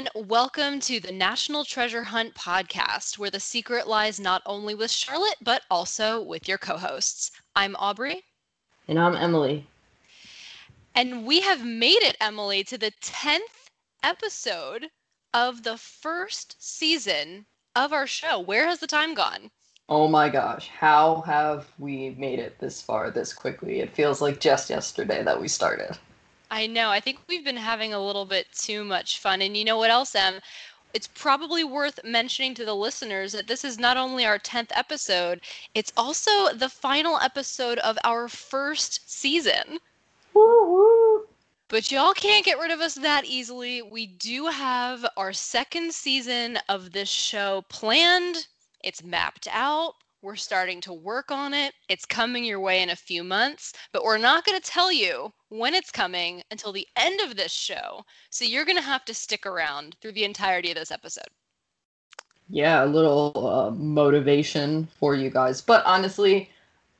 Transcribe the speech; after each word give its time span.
everyone. 0.00 0.28
Welcome 0.28 0.80
to 0.80 0.98
the 0.98 1.12
National 1.12 1.62
Treasure 1.62 2.04
Hunt 2.04 2.34
podcast, 2.34 3.18
where 3.18 3.30
the 3.30 3.40
secret 3.40 3.86
lies 3.86 4.18
not 4.18 4.40
only 4.46 4.74
with 4.74 4.90
Charlotte, 4.90 5.36
but 5.42 5.62
also 5.70 6.22
with 6.22 6.48
your 6.48 6.56
co 6.56 6.78
hosts. 6.78 7.30
I'm 7.54 7.76
Aubrey. 7.76 8.22
And 8.88 8.98
I'm 8.98 9.14
Emily. 9.14 9.66
And 10.94 11.26
we 11.26 11.40
have 11.40 11.66
made 11.66 12.02
it, 12.02 12.16
Emily, 12.18 12.64
to 12.64 12.78
the 12.78 12.92
10th 13.02 13.40
episode 14.02 14.86
of 15.34 15.64
the 15.64 15.76
first 15.76 16.56
season 16.58 17.44
of 17.76 17.92
our 17.92 18.06
show. 18.06 18.40
Where 18.40 18.68
has 18.68 18.78
the 18.78 18.86
time 18.86 19.12
gone? 19.12 19.50
Oh 19.88 20.08
my 20.08 20.30
gosh, 20.30 20.68
how 20.68 21.22
have 21.26 21.66
we 21.78 22.10
made 22.10 22.38
it 22.38 22.58
this 22.58 22.80
far 22.80 23.10
this 23.10 23.34
quickly? 23.34 23.80
It 23.80 23.94
feels 23.94 24.22
like 24.22 24.40
just 24.40 24.70
yesterday 24.70 25.22
that 25.24 25.40
we 25.40 25.48
started. 25.48 25.98
I 26.50 26.66
know. 26.66 26.90
I 26.90 27.00
think 27.00 27.18
we've 27.28 27.44
been 27.44 27.56
having 27.56 27.94
a 27.94 28.04
little 28.04 28.24
bit 28.24 28.46
too 28.52 28.84
much 28.84 29.18
fun. 29.18 29.40
And 29.42 29.56
you 29.56 29.64
know 29.64 29.78
what 29.78 29.90
else, 29.90 30.14
Em? 30.14 30.40
It's 30.92 31.06
probably 31.06 31.62
worth 31.62 32.00
mentioning 32.04 32.54
to 32.54 32.64
the 32.64 32.74
listeners 32.74 33.32
that 33.32 33.46
this 33.46 33.64
is 33.64 33.78
not 33.78 33.96
only 33.96 34.24
our 34.24 34.38
10th 34.38 34.72
episode, 34.74 35.40
it's 35.74 35.92
also 35.96 36.52
the 36.52 36.68
final 36.68 37.18
episode 37.18 37.78
of 37.78 37.96
our 38.02 38.28
first 38.28 39.08
season. 39.08 39.78
Woo-woo. 40.34 41.26
But 41.68 41.92
y'all 41.92 42.14
can't 42.14 42.44
get 42.44 42.58
rid 42.58 42.72
of 42.72 42.80
us 42.80 42.96
that 42.96 43.24
easily. 43.24 43.82
We 43.82 44.06
do 44.06 44.46
have 44.46 45.06
our 45.16 45.32
second 45.32 45.94
season 45.94 46.58
of 46.68 46.90
this 46.90 47.08
show 47.08 47.64
planned 47.68 48.48
it's 48.82 49.02
mapped 49.02 49.46
out. 49.50 49.94
We're 50.22 50.36
starting 50.36 50.82
to 50.82 50.92
work 50.92 51.30
on 51.30 51.54
it. 51.54 51.72
It's 51.88 52.04
coming 52.04 52.44
your 52.44 52.60
way 52.60 52.82
in 52.82 52.90
a 52.90 52.96
few 52.96 53.24
months, 53.24 53.72
but 53.90 54.04
we're 54.04 54.18
not 54.18 54.44
going 54.44 54.60
to 54.60 54.70
tell 54.70 54.92
you 54.92 55.32
when 55.48 55.74
it's 55.74 55.90
coming 55.90 56.42
until 56.50 56.72
the 56.72 56.86
end 56.96 57.20
of 57.20 57.36
this 57.36 57.52
show. 57.52 58.04
So 58.28 58.44
you're 58.44 58.66
going 58.66 58.76
to 58.76 58.82
have 58.82 59.06
to 59.06 59.14
stick 59.14 59.46
around 59.46 59.96
through 60.00 60.12
the 60.12 60.24
entirety 60.24 60.70
of 60.70 60.76
this 60.76 60.90
episode. 60.90 61.28
Yeah, 62.50 62.84
a 62.84 62.86
little 62.86 63.32
uh, 63.34 63.70
motivation 63.70 64.88
for 64.98 65.14
you 65.14 65.30
guys. 65.30 65.62
But 65.62 65.86
honestly, 65.86 66.50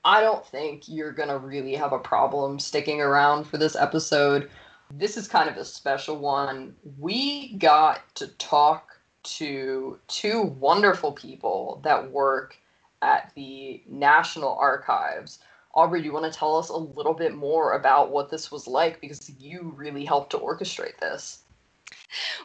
I 0.05 0.23
don't 0.23 0.47
think 0.47 0.89
you're 0.89 1.13
going 1.13 1.29
to 1.29 1.39
really 1.39 1.75
have 1.75 1.93
a 1.93 1.99
problem 1.99 2.59
sticking 2.59 3.03
around 3.03 3.45
for 3.45 3.59
this 3.59 3.77
episode. 3.77 4.49
This 4.93 5.19
is 5.19 5.29
kind 5.29 5.51
of 5.51 5.59
a 5.59 5.65
special 5.65 6.17
one. 6.17 6.75
We 6.99 7.57
got 7.59 8.15
to 8.15 8.29
talk 8.39 8.99
to 9.23 9.99
two 10.09 10.43
wonderful 10.59 11.13
people 11.13 11.83
that 11.85 12.11
work 12.11 12.57
at 13.03 13.33
the 13.35 13.83
National 13.89 14.57
Archives. 14.57 15.41
Aubrey, 15.75 16.01
do 16.01 16.07
you 16.07 16.13
want 16.13 16.31
to 16.31 16.37
tell 16.37 16.57
us 16.57 16.69
a 16.69 16.77
little 16.77 17.15
bit 17.15 17.35
more 17.35 17.73
about 17.73 18.11
what 18.11 18.31
this 18.31 18.51
was 18.51 18.67
like? 18.67 19.01
Because 19.01 19.31
you 19.39 19.73
really 19.77 20.05
helped 20.05 20.31
to 20.31 20.39
orchestrate 20.39 20.99
this. 20.99 21.45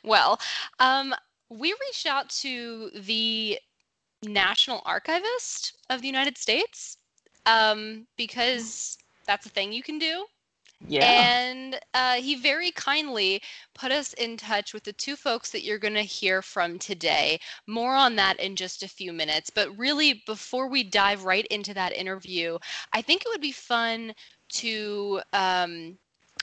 Well, 0.03 0.39
um, 0.79 1.15
we 1.49 1.73
reached 1.81 2.05
out 2.05 2.29
to 2.41 2.91
the 2.93 3.59
National 4.23 4.81
Archivist 4.85 5.73
of 5.89 6.01
the 6.01 6.07
United 6.07 6.37
States 6.37 6.97
um, 7.45 8.05
because 8.17 8.97
that's 9.25 9.45
a 9.45 9.49
thing 9.49 9.73
you 9.73 9.83
can 9.83 9.99
do. 9.99 10.25
Yeah. 10.87 11.05
And 11.05 11.79
uh, 11.93 12.15
he 12.15 12.35
very 12.35 12.71
kindly 12.71 13.41
put 13.73 13.91
us 13.91 14.13
in 14.13 14.37
touch 14.37 14.73
with 14.73 14.83
the 14.83 14.93
two 14.93 15.15
folks 15.15 15.51
that 15.51 15.63
you're 15.63 15.79
going 15.79 15.93
to 15.95 16.01
hear 16.01 16.41
from 16.41 16.77
today. 16.79 17.39
More 17.67 17.95
on 17.95 18.15
that 18.17 18.39
in 18.39 18.55
just 18.55 18.83
a 18.83 18.87
few 18.87 19.13
minutes. 19.13 19.49
But 19.49 19.75
really, 19.77 20.23
before 20.25 20.67
we 20.67 20.83
dive 20.83 21.23
right 21.23 21.47
into 21.47 21.73
that 21.73 21.93
interview, 21.93 22.57
I 22.93 23.01
think 23.01 23.21
it 23.21 23.29
would 23.29 23.41
be 23.41 23.51
fun 23.51 24.13
to 24.49 25.21
um, 25.33 25.97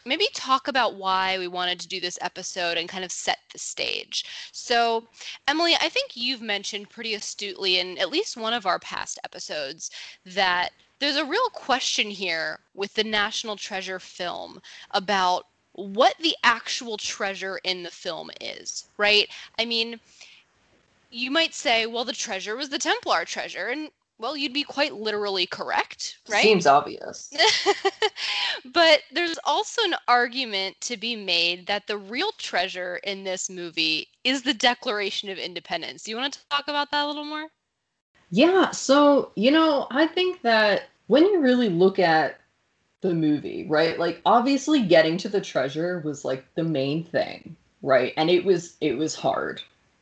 maybe 0.05 0.27
talk 0.35 0.69
about 0.69 0.97
why 0.97 1.39
we 1.39 1.49
wanted 1.49 1.79
to 1.81 1.89
do 1.89 2.01
this 2.01 2.19
episode 2.21 2.77
and 2.77 2.89
kind 2.89 3.05
of 3.05 3.13
set 3.13 3.39
the 3.53 3.59
stage. 3.59 4.25
So, 4.53 5.05
Emily, 5.47 5.75
I 5.75 5.89
think 5.89 6.13
you've 6.15 6.43
mentioned 6.43 6.91
pretty 6.91 7.15
astutely 7.15 7.79
in 7.79 7.99
at 7.99 8.11
least 8.11 8.37
one 8.37 8.55
of 8.55 8.67
our 8.67 8.79
past 8.79 9.19
episodes 9.25 9.91
that 10.27 10.71
there's 11.03 11.17
a 11.17 11.25
real 11.25 11.49
question 11.53 12.11
here 12.11 12.61
with 12.75 12.95
the 12.95 13.03
National 13.03 13.57
Treasure 13.57 13.99
film 13.99 14.63
about 14.93 15.47
what 15.73 16.15
the 16.21 16.37
actual 16.45 16.97
treasure 16.97 17.59
in 17.65 17.83
the 17.83 17.91
film 17.91 18.31
is, 18.41 18.85
right? 18.99 19.29
I 19.59 19.65
mean, 19.65 19.99
you 21.11 21.33
might 21.33 21.55
say, 21.55 21.87
well, 21.87 22.05
the 22.05 22.13
treasure 22.13 22.55
was 22.55 22.69
the 22.69 22.79
Templar 22.79 23.25
treasure, 23.25 23.67
and 23.67 23.91
well, 24.19 24.37
you'd 24.37 24.53
be 24.53 24.63
quite 24.63 24.95
literally 24.95 25.45
correct, 25.45 26.19
right? 26.29 26.41
Seems 26.45 26.69
obvious. 26.69 27.35
but 28.73 29.01
there's 29.11 29.41
also 29.43 29.83
an 29.83 29.97
argument 30.07 30.81
to 30.83 30.97
be 30.97 31.17
made 31.17 31.67
that 31.67 31.89
the 31.89 31.99
real 31.99 32.31
treasure 32.39 33.01
in 33.03 33.25
this 33.25 33.51
movie 33.51 34.07
is 34.23 34.43
the 34.43 34.55
Declaration 34.55 35.31
of 35.31 35.39
Independence. 35.39 36.05
Do 36.05 36.13
you 36.13 36.17
want 36.17 36.35
to 36.35 36.49
talk 36.49 36.69
about 36.69 36.93
that 36.93 37.05
a 37.05 37.09
little 37.09 37.25
more? 37.25 37.49
Yeah, 38.35 38.71
so, 38.71 39.33
you 39.35 39.51
know, 39.51 39.89
I 39.91 40.07
think 40.07 40.41
that 40.41 40.85
when 41.07 41.25
you 41.27 41.41
really 41.41 41.69
look 41.69 41.99
at 41.99 42.41
the 43.03 43.15
movie, 43.15 43.67
right? 43.69 43.99
Like 43.99 44.21
obviously 44.25 44.83
getting 44.83 45.19
to 45.19 45.29
the 45.29 45.41
treasure 45.41 46.01
was 46.05 46.25
like 46.25 46.45
the 46.55 46.65
main 46.65 47.05
thing, 47.05 47.57
right? 47.83 48.15
And 48.17 48.31
it 48.31 48.45
was 48.45 48.77
it 48.81 48.97
was 48.97 49.15
hard. 49.15 49.61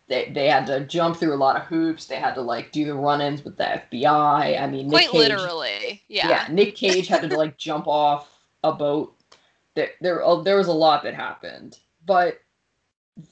They 0.08 0.30
they 0.30 0.48
had 0.48 0.66
to 0.66 0.84
jump 0.84 1.16
through 1.16 1.34
a 1.34 1.36
lot 1.36 1.56
of 1.56 1.62
hoops. 1.62 2.06
They 2.06 2.16
had 2.16 2.34
to 2.34 2.42
like 2.42 2.72
do 2.72 2.84
the 2.84 2.94
run-ins 2.94 3.44
with 3.44 3.56
the 3.56 3.64
FBI. 3.64 4.60
I 4.60 4.66
mean, 4.66 4.88
Nick 4.88 5.08
quite 5.08 5.10
Cage, 5.10 5.30
literally, 5.30 6.02
yeah. 6.08 6.28
Yeah, 6.28 6.46
Nick 6.50 6.76
Cage 6.76 7.08
had 7.08 7.28
to 7.28 7.36
like 7.36 7.56
jump 7.56 7.86
off 7.86 8.28
a 8.62 8.72
boat. 8.72 9.16
There 9.74 9.90
there 10.00 10.24
uh, 10.24 10.42
there 10.42 10.56
was 10.56 10.68
a 10.68 10.72
lot 10.72 11.02
that 11.04 11.14
happened, 11.14 11.78
but 12.04 12.40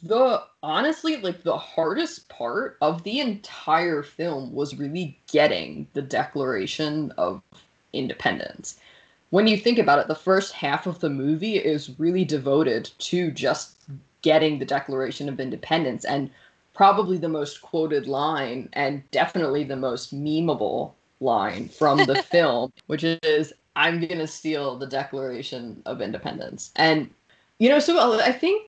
the 0.02 0.42
honestly 0.62 1.16
like 1.18 1.42
the 1.42 1.56
hardest 1.56 2.28
part 2.28 2.76
of 2.80 3.02
the 3.02 3.20
entire 3.20 4.02
film 4.02 4.52
was 4.52 4.76
really 4.76 5.18
getting 5.30 5.86
the 5.94 6.02
declaration 6.02 7.12
of 7.18 7.42
independence. 7.92 8.78
When 9.30 9.46
you 9.46 9.56
think 9.56 9.78
about 9.78 9.98
it, 9.98 10.08
the 10.08 10.14
first 10.14 10.52
half 10.52 10.86
of 10.86 11.00
the 11.00 11.10
movie 11.10 11.56
is 11.56 11.98
really 11.98 12.24
devoted 12.24 12.90
to 12.98 13.30
just 13.30 13.76
getting 14.22 14.58
the 14.58 14.64
Declaration 14.64 15.28
of 15.28 15.38
Independence 15.38 16.04
and 16.04 16.30
probably 16.74 17.18
the 17.18 17.28
most 17.28 17.60
quoted 17.60 18.06
line 18.06 18.68
and 18.72 19.08
definitely 19.10 19.64
the 19.64 19.76
most 19.76 20.14
memeable 20.14 20.92
line 21.20 21.68
from 21.68 21.98
the 21.98 22.22
film, 22.30 22.72
which 22.86 23.04
is 23.04 23.52
I'm 23.76 24.00
going 24.00 24.18
to 24.18 24.26
steal 24.26 24.76
the 24.76 24.86
Declaration 24.86 25.82
of 25.86 26.00
Independence. 26.00 26.72
And 26.76 27.10
you 27.58 27.68
know, 27.68 27.80
so 27.80 27.98
uh, 27.98 28.22
I 28.24 28.32
think 28.32 28.67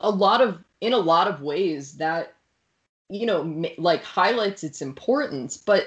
a 0.00 0.10
lot 0.10 0.40
of 0.40 0.62
in 0.80 0.92
a 0.92 0.98
lot 0.98 1.28
of 1.28 1.40
ways 1.40 1.94
that 1.98 2.34
you 3.08 3.26
know 3.26 3.64
like 3.78 4.02
highlights 4.02 4.64
its 4.64 4.82
importance, 4.82 5.56
but 5.56 5.86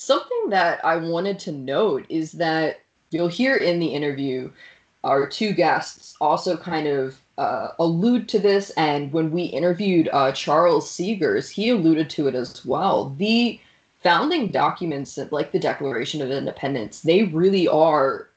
Something 0.00 0.48
that 0.48 0.82
I 0.82 0.96
wanted 0.96 1.38
to 1.40 1.52
note 1.52 2.06
is 2.08 2.32
that 2.32 2.80
you'll 3.10 3.28
hear 3.28 3.54
in 3.54 3.80
the 3.80 3.88
interview 3.88 4.50
our 5.04 5.28
two 5.28 5.52
guests 5.52 6.16
also 6.22 6.56
kind 6.56 6.86
of 6.86 7.20
uh, 7.36 7.72
allude 7.78 8.26
to 8.30 8.38
this, 8.38 8.70
and 8.78 9.12
when 9.12 9.30
we 9.30 9.42
interviewed 9.42 10.08
uh, 10.10 10.32
Charles 10.32 10.90
Segars 10.90 11.50
he 11.50 11.68
alluded 11.68 12.08
to 12.10 12.28
it 12.28 12.34
as 12.34 12.64
well. 12.64 13.10
The 13.18 13.60
founding 14.02 14.46
documents, 14.46 15.18
like 15.30 15.52
the 15.52 15.58
Declaration 15.58 16.22
of 16.22 16.30
Independence, 16.30 17.00
they 17.00 17.24
really 17.24 17.68
are 17.68 18.30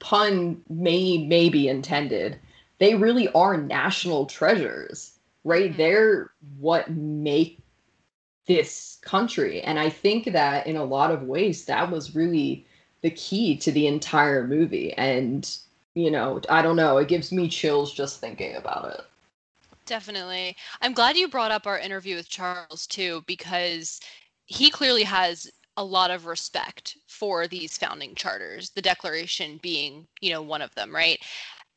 pun 0.00 0.60
may 0.68 1.16
maybe 1.26 1.66
intended. 1.66 2.38
They 2.80 2.96
really 2.96 3.28
are 3.28 3.56
national 3.56 4.26
treasures, 4.26 5.12
right? 5.44 5.70
Mm-hmm. 5.70 5.78
They're 5.78 6.30
what 6.58 6.90
make 6.90 7.60
this 8.46 8.98
country. 9.02 9.60
And 9.60 9.78
I 9.78 9.90
think 9.90 10.32
that 10.32 10.66
in 10.66 10.76
a 10.76 10.84
lot 10.84 11.12
of 11.12 11.22
ways, 11.22 11.66
that 11.66 11.88
was 11.90 12.16
really 12.16 12.66
the 13.02 13.10
key 13.10 13.56
to 13.58 13.70
the 13.70 13.86
entire 13.86 14.46
movie. 14.46 14.92
And, 14.94 15.48
you 15.94 16.10
know, 16.10 16.40
I 16.48 16.62
don't 16.62 16.76
know, 16.76 16.98
it 16.98 17.06
gives 17.08 17.30
me 17.30 17.48
chills 17.48 17.94
just 17.94 18.20
thinking 18.20 18.56
about 18.56 18.92
it. 18.94 19.02
Definitely. 19.86 20.56
I'm 20.82 20.94
glad 20.94 21.16
you 21.16 21.28
brought 21.28 21.50
up 21.50 21.66
our 21.66 21.78
interview 21.78 22.16
with 22.16 22.28
Charles, 22.28 22.86
too, 22.86 23.22
because 23.26 24.00
he 24.46 24.70
clearly 24.70 25.02
has 25.04 25.50
a 25.76 25.84
lot 25.84 26.10
of 26.10 26.26
respect 26.26 26.96
for 27.06 27.46
these 27.46 27.78
founding 27.78 28.14
charters, 28.14 28.70
the 28.70 28.82
Declaration 28.82 29.58
being, 29.62 30.06
you 30.20 30.30
know, 30.30 30.42
one 30.42 30.62
of 30.62 30.74
them, 30.74 30.94
right? 30.94 31.18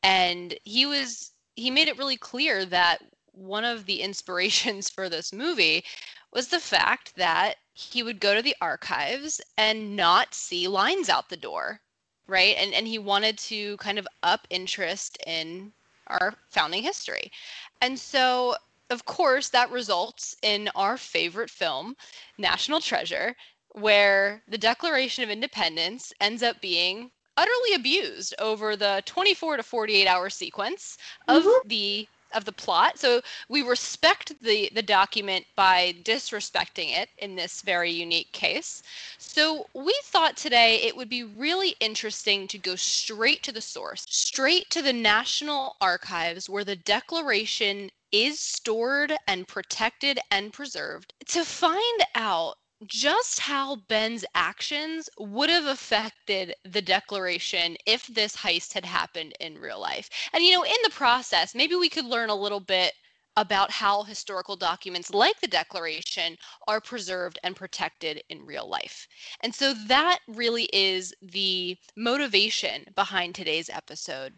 And 0.04 0.58
he 0.64 0.84
was, 0.84 1.32
he 1.56 1.70
made 1.70 1.88
it 1.88 1.96
really 1.96 2.18
clear 2.18 2.66
that 2.66 3.02
one 3.32 3.64
of 3.64 3.86
the 3.86 4.02
inspirations 4.08 4.90
for 4.90 5.08
this 5.08 5.32
movie 5.32 5.82
was 6.30 6.48
the 6.48 6.60
fact 6.60 7.16
that 7.16 7.56
he 7.72 8.02
would 8.02 8.20
go 8.20 8.34
to 8.34 8.42
the 8.42 8.56
archives 8.60 9.40
and 9.56 9.96
not 9.96 10.34
see 10.34 10.68
lines 10.68 11.08
out 11.08 11.28
the 11.30 11.36
door, 11.36 11.80
right? 12.26 12.54
And 12.58 12.74
and 12.74 12.86
he 12.86 12.98
wanted 12.98 13.38
to 13.38 13.76
kind 13.78 13.98
of 13.98 14.06
up 14.22 14.46
interest 14.50 15.16
in 15.26 15.72
our 16.08 16.34
founding 16.50 16.82
history. 16.82 17.32
And 17.80 17.98
so 17.98 18.56
of 18.90 19.06
course 19.06 19.48
that 19.48 19.70
results 19.70 20.36
in 20.42 20.68
our 20.74 20.98
favorite 20.98 21.50
film, 21.50 21.96
National 22.36 22.80
Treasure, 22.80 23.34
where 23.70 24.42
the 24.46 24.58
Declaration 24.58 25.24
of 25.24 25.30
Independence 25.30 26.12
ends 26.20 26.42
up 26.42 26.60
being 26.60 27.10
utterly 27.36 27.74
abused 27.74 28.34
over 28.38 28.76
the 28.76 29.02
24 29.06 29.58
to 29.58 29.62
48 29.62 30.06
hour 30.06 30.30
sequence 30.30 30.98
of 31.28 31.42
mm-hmm. 31.42 31.68
the 31.68 32.08
of 32.34 32.44
the 32.44 32.52
plot. 32.52 32.98
So 32.98 33.20
we 33.48 33.62
respect 33.62 34.34
the 34.42 34.70
the 34.74 34.82
document 34.82 35.46
by 35.56 35.94
disrespecting 36.02 36.96
it 36.96 37.08
in 37.18 37.36
this 37.36 37.62
very 37.62 37.90
unique 37.90 38.32
case. 38.32 38.82
So 39.18 39.66
we 39.74 39.98
thought 40.04 40.36
today 40.36 40.82
it 40.82 40.96
would 40.96 41.08
be 41.08 41.22
really 41.22 41.76
interesting 41.80 42.48
to 42.48 42.58
go 42.58 42.76
straight 42.76 43.42
to 43.44 43.52
the 43.52 43.60
source, 43.60 44.04
straight 44.08 44.68
to 44.70 44.82
the 44.82 44.92
National 44.92 45.76
Archives 45.80 46.48
where 46.48 46.64
the 46.64 46.76
Declaration 46.76 47.90
is 48.12 48.38
stored 48.38 49.12
and 49.26 49.48
protected 49.48 50.18
and 50.30 50.52
preserved 50.52 51.12
to 51.26 51.44
find 51.44 52.04
out 52.14 52.58
just 52.86 53.40
how 53.40 53.76
Ben's 53.88 54.24
actions 54.34 55.08
would 55.18 55.50
have 55.50 55.66
affected 55.66 56.54
the 56.64 56.82
declaration 56.82 57.76
if 57.86 58.06
this 58.06 58.36
heist 58.36 58.72
had 58.74 58.84
happened 58.84 59.34
in 59.40 59.58
real 59.58 59.80
life. 59.80 60.08
And, 60.32 60.44
you 60.44 60.52
know, 60.52 60.64
in 60.64 60.76
the 60.82 60.90
process, 60.90 61.54
maybe 61.54 61.74
we 61.74 61.88
could 61.88 62.04
learn 62.06 62.30
a 62.30 62.34
little 62.34 62.60
bit 62.60 62.92
about 63.36 63.70
how 63.70 64.04
historical 64.04 64.56
documents 64.56 65.10
like 65.12 65.40
the 65.40 65.48
Declaration 65.48 66.36
are 66.68 66.80
preserved 66.80 67.38
and 67.42 67.56
protected 67.56 68.22
in 68.28 68.44
real 68.44 68.68
life. 68.68 69.08
And 69.40 69.54
so 69.54 69.74
that 69.88 70.20
really 70.28 70.68
is 70.72 71.12
the 71.20 71.76
motivation 71.96 72.84
behind 72.94 73.34
today's 73.34 73.68
episode. 73.68 74.34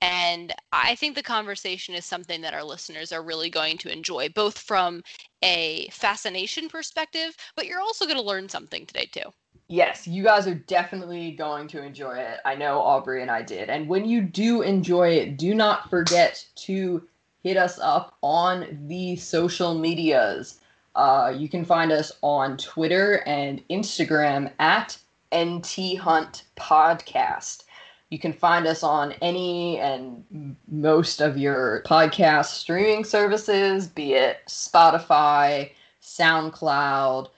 And 0.00 0.52
I 0.72 0.94
think 0.96 1.14
the 1.14 1.22
conversation 1.22 1.94
is 1.94 2.04
something 2.04 2.42
that 2.42 2.54
our 2.54 2.64
listeners 2.64 3.12
are 3.12 3.22
really 3.22 3.48
going 3.48 3.78
to 3.78 3.92
enjoy, 3.92 4.28
both 4.28 4.58
from 4.58 5.02
a 5.42 5.88
fascination 5.90 6.68
perspective, 6.68 7.36
but 7.56 7.66
you're 7.66 7.80
also 7.80 8.04
going 8.04 8.18
to 8.18 8.22
learn 8.22 8.48
something 8.48 8.84
today, 8.86 9.08
too. 9.10 9.32
Yes, 9.68 10.06
you 10.06 10.22
guys 10.22 10.46
are 10.46 10.54
definitely 10.54 11.30
going 11.32 11.68
to 11.68 11.82
enjoy 11.82 12.18
it. 12.18 12.40
I 12.44 12.54
know 12.54 12.80
Aubrey 12.80 13.22
and 13.22 13.30
I 13.30 13.42
did. 13.42 13.70
And 13.70 13.88
when 13.88 14.04
you 14.04 14.20
do 14.20 14.60
enjoy 14.60 15.10
it, 15.10 15.38
do 15.38 15.54
not 15.54 15.88
forget 15.88 16.44
to 16.56 17.02
hit 17.42 17.56
us 17.56 17.78
up 17.80 18.16
on 18.22 18.86
the 18.88 19.16
social 19.16 19.74
medias. 19.74 20.60
Uh, 20.94 21.32
you 21.34 21.48
can 21.48 21.64
find 21.64 21.92
us 21.92 22.12
on 22.22 22.56
Twitter 22.58 23.22
and 23.26 23.66
Instagram 23.68 24.52
at 24.58 24.98
NT 25.34 25.98
Hunt 25.98 26.44
Podcast. 26.56 27.64
You 28.10 28.18
can 28.18 28.32
find 28.32 28.66
us 28.66 28.82
on 28.82 29.12
any 29.22 29.78
and 29.78 30.56
most 30.68 31.20
of 31.20 31.36
your 31.36 31.82
podcast 31.86 32.46
streaming 32.46 33.04
services, 33.04 33.88
be 33.88 34.12
it 34.14 34.38
Spotify, 34.46 35.70
SoundCloud, 36.02 37.28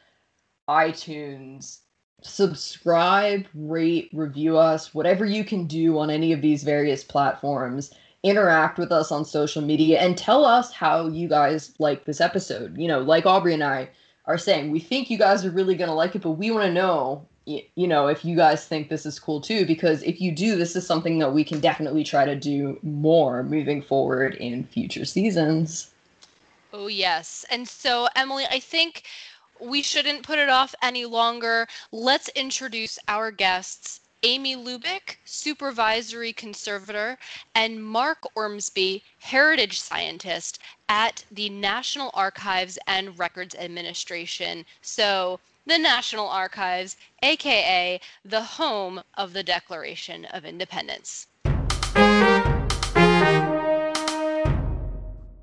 iTunes. 0.68 1.78
Subscribe, 2.22 3.46
rate, 3.54 4.10
review 4.12 4.58
us, 4.58 4.92
whatever 4.92 5.24
you 5.24 5.44
can 5.44 5.66
do 5.66 5.98
on 5.98 6.10
any 6.10 6.32
of 6.32 6.42
these 6.42 6.64
various 6.64 7.04
platforms. 7.04 7.92
Interact 8.22 8.78
with 8.78 8.90
us 8.90 9.12
on 9.12 9.24
social 9.24 9.62
media 9.62 10.00
and 10.00 10.18
tell 10.18 10.44
us 10.44 10.72
how 10.72 11.06
you 11.06 11.28
guys 11.28 11.74
like 11.78 12.04
this 12.04 12.20
episode. 12.20 12.76
You 12.76 12.88
know, 12.88 13.00
like 13.00 13.24
Aubrey 13.24 13.54
and 13.54 13.62
I 13.62 13.90
are 14.24 14.38
saying, 14.38 14.72
we 14.72 14.80
think 14.80 15.08
you 15.08 15.18
guys 15.18 15.44
are 15.44 15.50
really 15.50 15.76
going 15.76 15.88
to 15.88 15.94
like 15.94 16.16
it, 16.16 16.22
but 16.22 16.32
we 16.32 16.50
want 16.50 16.64
to 16.64 16.72
know 16.72 17.28
you 17.46 17.86
know 17.86 18.08
if 18.08 18.24
you 18.24 18.36
guys 18.36 18.66
think 18.66 18.88
this 18.88 19.06
is 19.06 19.18
cool 19.18 19.40
too 19.40 19.64
because 19.64 20.02
if 20.02 20.20
you 20.20 20.32
do 20.32 20.56
this 20.56 20.74
is 20.74 20.86
something 20.86 21.18
that 21.20 21.32
we 21.32 21.44
can 21.44 21.60
definitely 21.60 22.02
try 22.02 22.24
to 22.24 22.34
do 22.34 22.78
more 22.82 23.42
moving 23.44 23.80
forward 23.80 24.34
in 24.34 24.64
future 24.64 25.04
seasons. 25.04 25.90
Oh 26.72 26.88
yes. 26.88 27.44
And 27.50 27.66
so 27.68 28.08
emily 28.16 28.44
i 28.50 28.58
think 28.58 29.04
we 29.60 29.80
shouldn't 29.80 30.22
put 30.22 30.38
it 30.38 30.50
off 30.50 30.74
any 30.82 31.06
longer. 31.06 31.66
Let's 31.90 32.28
introduce 32.30 32.98
our 33.08 33.30
guests 33.30 34.00
Amy 34.22 34.56
Lubick, 34.56 35.16
supervisory 35.24 36.32
conservator, 36.32 37.18
and 37.54 37.84
Mark 37.84 38.18
Ormsby, 38.34 39.02
heritage 39.20 39.78
scientist 39.78 40.58
at 40.88 41.24
the 41.30 41.48
National 41.50 42.10
Archives 42.12 42.78
and 42.86 43.18
Records 43.18 43.54
Administration. 43.54 44.64
So, 44.82 45.38
the 45.66 45.78
National 45.78 46.28
Archives, 46.28 46.96
aka 47.22 48.00
the 48.24 48.42
home 48.42 49.02
of 49.14 49.32
the 49.32 49.42
Declaration 49.42 50.24
of 50.26 50.44
Independence. 50.44 51.26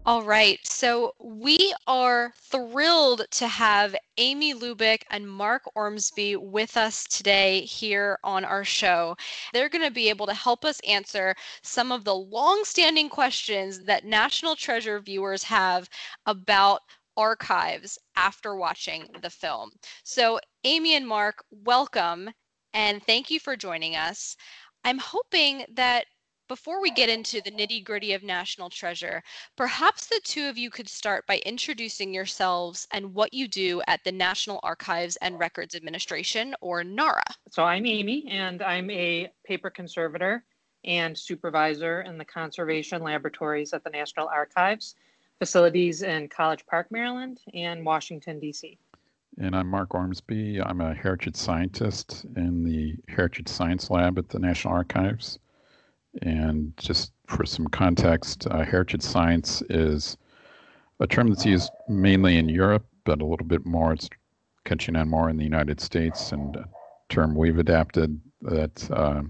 All 0.06 0.24
right, 0.24 0.60
so 0.68 1.14
we 1.18 1.74
are 1.88 2.34
thrilled 2.36 3.26
to 3.32 3.48
have 3.48 3.96
Amy 4.18 4.54
Lubick 4.54 5.04
and 5.10 5.26
Mark 5.26 5.64
Ormsby 5.76 6.36
with 6.36 6.76
us 6.76 7.06
today 7.06 7.62
here 7.62 8.20
on 8.22 8.44
our 8.44 8.66
show. 8.66 9.16
They're 9.54 9.70
going 9.70 9.86
to 9.86 9.92
be 9.92 10.10
able 10.10 10.26
to 10.26 10.34
help 10.34 10.66
us 10.66 10.82
answer 10.82 11.36
some 11.62 11.94
of 11.94 12.04
the 12.04 12.16
long-standing 12.16 13.08
questions 13.08 13.86
that 13.86 14.04
National 14.04 14.58
Treasure 14.58 15.00
viewers 15.00 15.44
have 15.44 15.90
about 16.26 16.82
archives 17.18 17.98
after 18.16 18.56
watching 18.56 19.08
the 19.22 19.30
film. 19.30 19.72
So, 20.04 20.40
Amy 20.64 20.96
and 20.96 21.08
Mark, 21.08 21.44
welcome 21.52 22.30
and 22.74 23.04
thank 23.04 23.30
you 23.30 23.40
for 23.40 23.56
joining 23.56 23.96
us. 23.96 24.36
I'm 24.84 24.98
hoping 24.98 25.66
that 25.76 26.06
before 26.50 26.82
we 26.82 26.92
get 26.92 27.10
into 27.10 27.42
the 27.42 27.52
nitty 27.52 27.84
gritty 27.86 28.14
of 28.14 28.22
National 28.22 28.70
Treasure, 28.70 29.24
perhaps 29.56 30.08
the 30.08 30.20
two 30.24 30.50
of 30.50 30.58
you 30.58 30.70
could 30.70 30.90
start 30.90 31.26
by 31.26 31.38
introducing 31.46 32.14
yourselves 32.14 32.86
and 32.92 33.14
what 33.14 33.34
you 33.34 33.48
do 33.48 33.82
at 33.88 34.04
the 34.04 34.12
National 34.12 34.60
Archives 34.62 35.16
and 35.18 35.40
Records 35.40 35.74
Administration, 35.74 36.54
or 36.62 36.84
NARA. 36.84 37.24
So 37.50 37.64
I'm 37.64 37.86
Amy, 37.86 38.28
and 38.30 38.62
I'm 38.62 38.90
a 38.90 39.32
paper 39.46 39.70
conservator 39.70 40.44
and 40.84 41.18
supervisor 41.18 42.02
in 42.02 42.18
the 42.18 42.26
conservation 42.26 43.02
laboratories 43.02 43.74
at 43.74 43.84
the 43.84 43.90
National 43.90 44.28
Archives 44.28 44.96
facilities 45.44 46.04
in 46.04 46.30
College 46.30 46.66
Park, 46.68 46.88
Maryland, 46.90 47.42
and 47.54 47.86
Washington, 47.86 48.40
D.C. 48.40 48.78
And 49.40 49.54
I'm 49.54 49.68
Mark 49.68 49.94
Ormsby. 49.94 50.62
I'm 50.62 50.80
a 50.80 50.94
heritage 50.94 51.36
scientist 51.36 52.26
in 52.38 52.64
the 52.64 52.96
Heritage 53.10 53.50
Science 53.50 53.90
Lab 53.90 54.18
at 54.18 54.30
the 54.30 54.40
National 54.40 54.74
Archives. 54.74 55.40
And 56.22 56.72
just 56.78 57.12
for 57.28 57.46
some 57.46 57.68
context, 57.68 58.48
uh, 58.52 58.64
heritage 58.64 59.02
science 59.02 59.62
is 59.70 60.16
a 61.02 61.08
term 61.08 61.28
that's 61.28 61.46
used 61.46 61.72
mainly 61.90 62.38
in 62.38 62.48
Europe, 62.48 62.86
but 63.04 63.22
a 63.22 63.26
little 63.26 63.46
bit 63.46 63.66
more, 63.66 63.92
it's 63.92 64.10
catching 64.64 64.96
on 64.96 65.10
more 65.10 65.30
in 65.30 65.36
the 65.36 65.44
United 65.44 65.82
States, 65.82 66.32
and 66.32 66.56
a 66.56 66.70
term 67.10 67.36
we've 67.36 67.60
adapted 67.60 68.18
that 68.44 68.90
uh, 68.92 69.22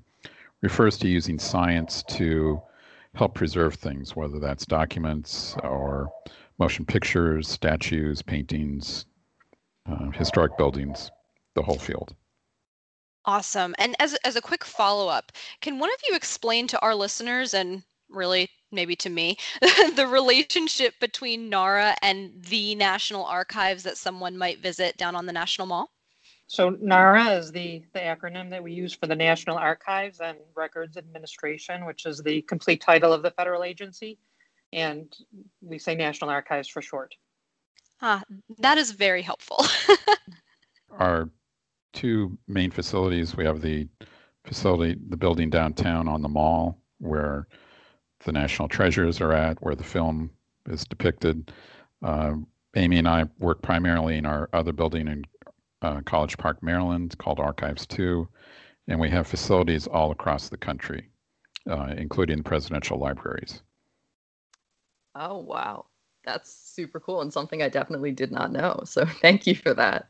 refers 0.62 0.96
to 1.00 1.08
using 1.08 1.40
science 1.40 2.04
to 2.04 2.62
help 3.16 3.36
preserve 3.36 3.76
things, 3.76 4.16
whether 4.16 4.40
that's 4.40 4.66
documents 4.66 5.56
or 5.64 6.10
motion 6.58 6.86
pictures, 6.86 7.48
statues, 7.48 8.22
paintings, 8.22 9.06
uh, 9.90 10.10
historic 10.12 10.58
buildings, 10.58 11.12
the 11.56 11.62
whole 11.62 11.78
field. 11.78 12.16
Awesome. 13.26 13.74
And 13.78 13.96
as, 14.00 14.16
as 14.26 14.36
a 14.36 14.42
quick 14.42 14.66
follow 14.66 15.08
up, 15.08 15.32
can 15.62 15.80
one 15.80 15.90
of 15.90 16.00
you 16.10 16.16
explain 16.16 16.68
to 16.68 16.80
our 16.82 16.94
listeners 16.94 17.54
and 17.54 17.84
really 18.10 18.50
maybe 18.72 18.96
to 18.98 19.10
me 19.10 19.38
the 19.96 20.08
relationship 20.08 20.96
between 21.00 21.50
NARA 21.50 21.96
and 22.02 22.32
the 22.36 22.76
National 22.76 23.26
Archives 23.26 23.84
that 23.84 23.98
someone 23.98 24.38
might 24.38 24.60
visit 24.60 24.98
down 24.98 25.16
on 25.16 25.26
the 25.26 25.34
National 25.34 25.68
Mall? 25.68 25.93
So 26.54 26.70
NARA 26.70 27.32
is 27.32 27.52
the, 27.52 27.82
the 27.94 28.00
acronym 28.00 28.52
that 28.52 28.62
we 28.62 28.74
use 28.74 28.94
for 28.94 29.08
the 29.08 29.16
National 29.16 29.58
Archives 29.58 30.20
and 30.20 30.38
Records 30.56 30.98
Administration, 30.98 31.84
which 31.84 32.06
is 32.06 32.20
the 32.20 32.44
complete 32.44 32.80
title 32.80 33.12
of 33.12 33.24
the 33.24 33.32
federal 33.32 33.64
agency. 33.64 34.20
And 34.72 35.12
we 35.62 35.80
say 35.80 35.96
National 35.96 36.30
Archives 36.30 36.68
for 36.68 36.80
short. 36.80 37.16
Ah, 38.04 38.22
that 38.60 38.78
is 38.78 38.92
very 38.92 39.24
helpful. 39.24 39.66
Our 40.92 41.28
two 41.92 42.38
main 42.48 42.70
facilities, 42.70 43.36
we 43.36 43.46
have 43.46 43.62
the 43.62 43.88
facility, 44.46 44.96
the 45.10 45.18
building 45.18 45.50
downtown 45.50 46.08
on 46.08 46.22
the 46.22 46.30
mall 46.30 46.78
where 47.00 47.48
the 48.26 48.32
national 48.32 48.68
treasures 48.68 49.20
are 49.22 49.34
at, 49.34 49.60
where 49.64 49.74
the 49.74 49.84
film 49.84 50.30
is 50.70 50.84
depicted. 50.86 51.52
Uh, 52.04 52.36
Amy 52.76 53.00
and 53.00 53.08
I 53.08 53.26
work 53.40 53.64
primarily 53.64 54.18
in 54.18 54.28
our 54.28 54.50
other 54.54 54.72
building 54.72 55.08
in 55.08 55.24
uh, 55.84 56.02
College 56.06 56.38
Park, 56.38 56.64
Maryland, 56.64 57.18
called 57.18 57.40
Archives 57.40 57.86
2. 57.86 58.28
And 58.88 59.00
we 59.00 59.10
have 59.10 59.28
facilities 59.28 59.88
all 59.88 60.12
across 60.12 60.50
the 60.50 60.58
country, 60.58 61.10
uh, 61.70 61.94
including 61.98 62.38
the 62.38 62.44
presidential 62.44 62.98
libraries. 62.98 63.62
Oh, 65.16 65.38
wow. 65.38 65.86
That's 66.26 66.54
super 66.54 67.00
cool 67.00 67.22
and 67.22 67.32
something 67.32 67.62
I 67.62 67.70
definitely 67.70 68.12
did 68.12 68.32
not 68.32 68.52
know. 68.52 68.82
So 68.86 69.06
thank 69.22 69.46
you 69.46 69.56
for 69.56 69.74
that. 69.74 70.10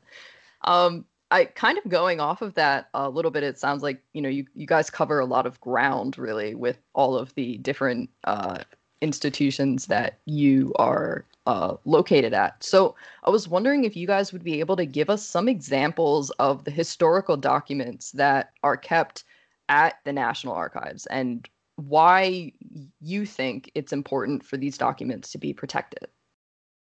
Um, 0.64 1.06
I 1.32 1.46
kind 1.46 1.78
of 1.80 1.90
going 1.90 2.20
off 2.20 2.42
of 2.44 2.54
that 2.54 2.90
a 2.94 3.10
little 3.10 3.32
bit, 3.32 3.44
it 3.44 3.58
sounds 3.58 3.82
like, 3.82 4.02
you 4.14 4.22
know, 4.22 4.30
you, 4.30 4.46
you 4.54 4.68
guys 4.68 4.90
cover 4.90 5.20
a 5.20 5.26
lot 5.26 5.48
of 5.48 5.60
ground 5.60 6.18
really 6.18 6.54
with 6.54 6.78
all 6.94 7.18
of 7.18 7.34
the 7.34 7.58
different 7.58 8.10
uh, 8.24 8.60
institutions 9.04 9.86
that 9.88 10.18
you 10.26 10.74
are 10.78 11.26
uh, 11.46 11.76
located 11.84 12.34
at. 12.34 12.64
So 12.64 12.96
I 13.24 13.30
was 13.30 13.50
wondering 13.50 13.84
if 13.84 13.98
you 13.98 14.08
guys 14.08 14.32
would 14.32 14.44
be 14.44 14.62
able 14.62 14.78
to 14.78 14.86
give 14.86 15.10
us 15.10 15.24
some 15.26 15.50
examples 15.50 16.30
of 16.32 16.64
the 16.64 16.72
historical 16.72 17.36
documents 17.36 18.12
that 18.14 18.52
are 18.64 18.78
kept 18.78 19.26
at 19.68 19.96
the 20.06 20.14
National 20.14 20.54
Archives 20.54 21.06
and 21.08 21.48
why 21.76 22.54
you 23.02 23.26
think 23.26 23.72
it's 23.76 23.92
important 23.92 24.44
for 24.44 24.58
these 24.58 24.78
documents 24.78 25.32
to 25.32 25.38
be 25.38 25.54
protected. 25.54 26.08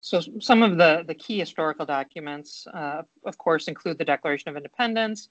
So 0.00 0.20
some 0.40 0.62
of 0.62 0.76
the, 0.76 1.04
the 1.06 1.14
key 1.14 1.38
historical 1.38 1.86
documents, 1.86 2.66
uh, 2.72 3.02
of 3.24 3.38
course, 3.38 3.68
include 3.68 3.98
the 3.98 4.04
Declaration 4.04 4.48
of 4.48 4.56
Independence, 4.56 5.28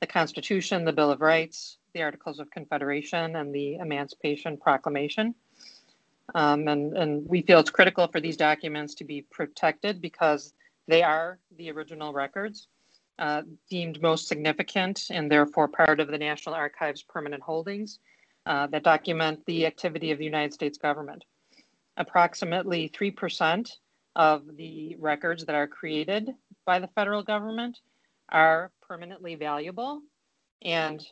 the 0.00 0.06
Constitution, 0.06 0.84
the 0.84 0.92
Bill 0.92 1.10
of 1.10 1.20
Rights, 1.20 1.78
the 1.92 2.02
Articles 2.02 2.40
of 2.40 2.50
Confederation, 2.50 3.36
and 3.36 3.54
the 3.54 3.76
Emancipation 3.76 4.56
Proclamation. 4.56 5.34
Um, 6.34 6.66
and, 6.68 6.96
and 6.96 7.28
we 7.28 7.42
feel 7.42 7.60
it's 7.60 7.70
critical 7.70 8.08
for 8.08 8.20
these 8.20 8.36
documents 8.36 8.94
to 8.96 9.04
be 9.04 9.22
protected 9.30 10.00
because 10.00 10.52
they 10.88 11.02
are 11.02 11.38
the 11.56 11.70
original 11.70 12.12
records 12.12 12.68
uh, 13.18 13.42
deemed 13.70 14.02
most 14.02 14.28
significant 14.28 15.06
and 15.10 15.30
therefore 15.30 15.68
part 15.68 16.00
of 16.00 16.08
the 16.08 16.18
National 16.18 16.54
Archives 16.54 17.02
permanent 17.02 17.42
holdings 17.42 17.98
uh, 18.46 18.66
that 18.68 18.84
document 18.84 19.40
the 19.46 19.66
activity 19.66 20.10
of 20.10 20.18
the 20.18 20.24
United 20.24 20.52
States 20.52 20.78
government. 20.78 21.24
Approximately 21.96 22.90
3% 22.90 23.70
of 24.16 24.42
the 24.56 24.96
records 24.98 25.44
that 25.44 25.54
are 25.54 25.66
created 25.66 26.30
by 26.64 26.78
the 26.78 26.88
federal 26.88 27.22
government 27.22 27.78
are 28.28 28.70
permanently 28.82 29.34
valuable, 29.34 30.02
and 30.62 31.04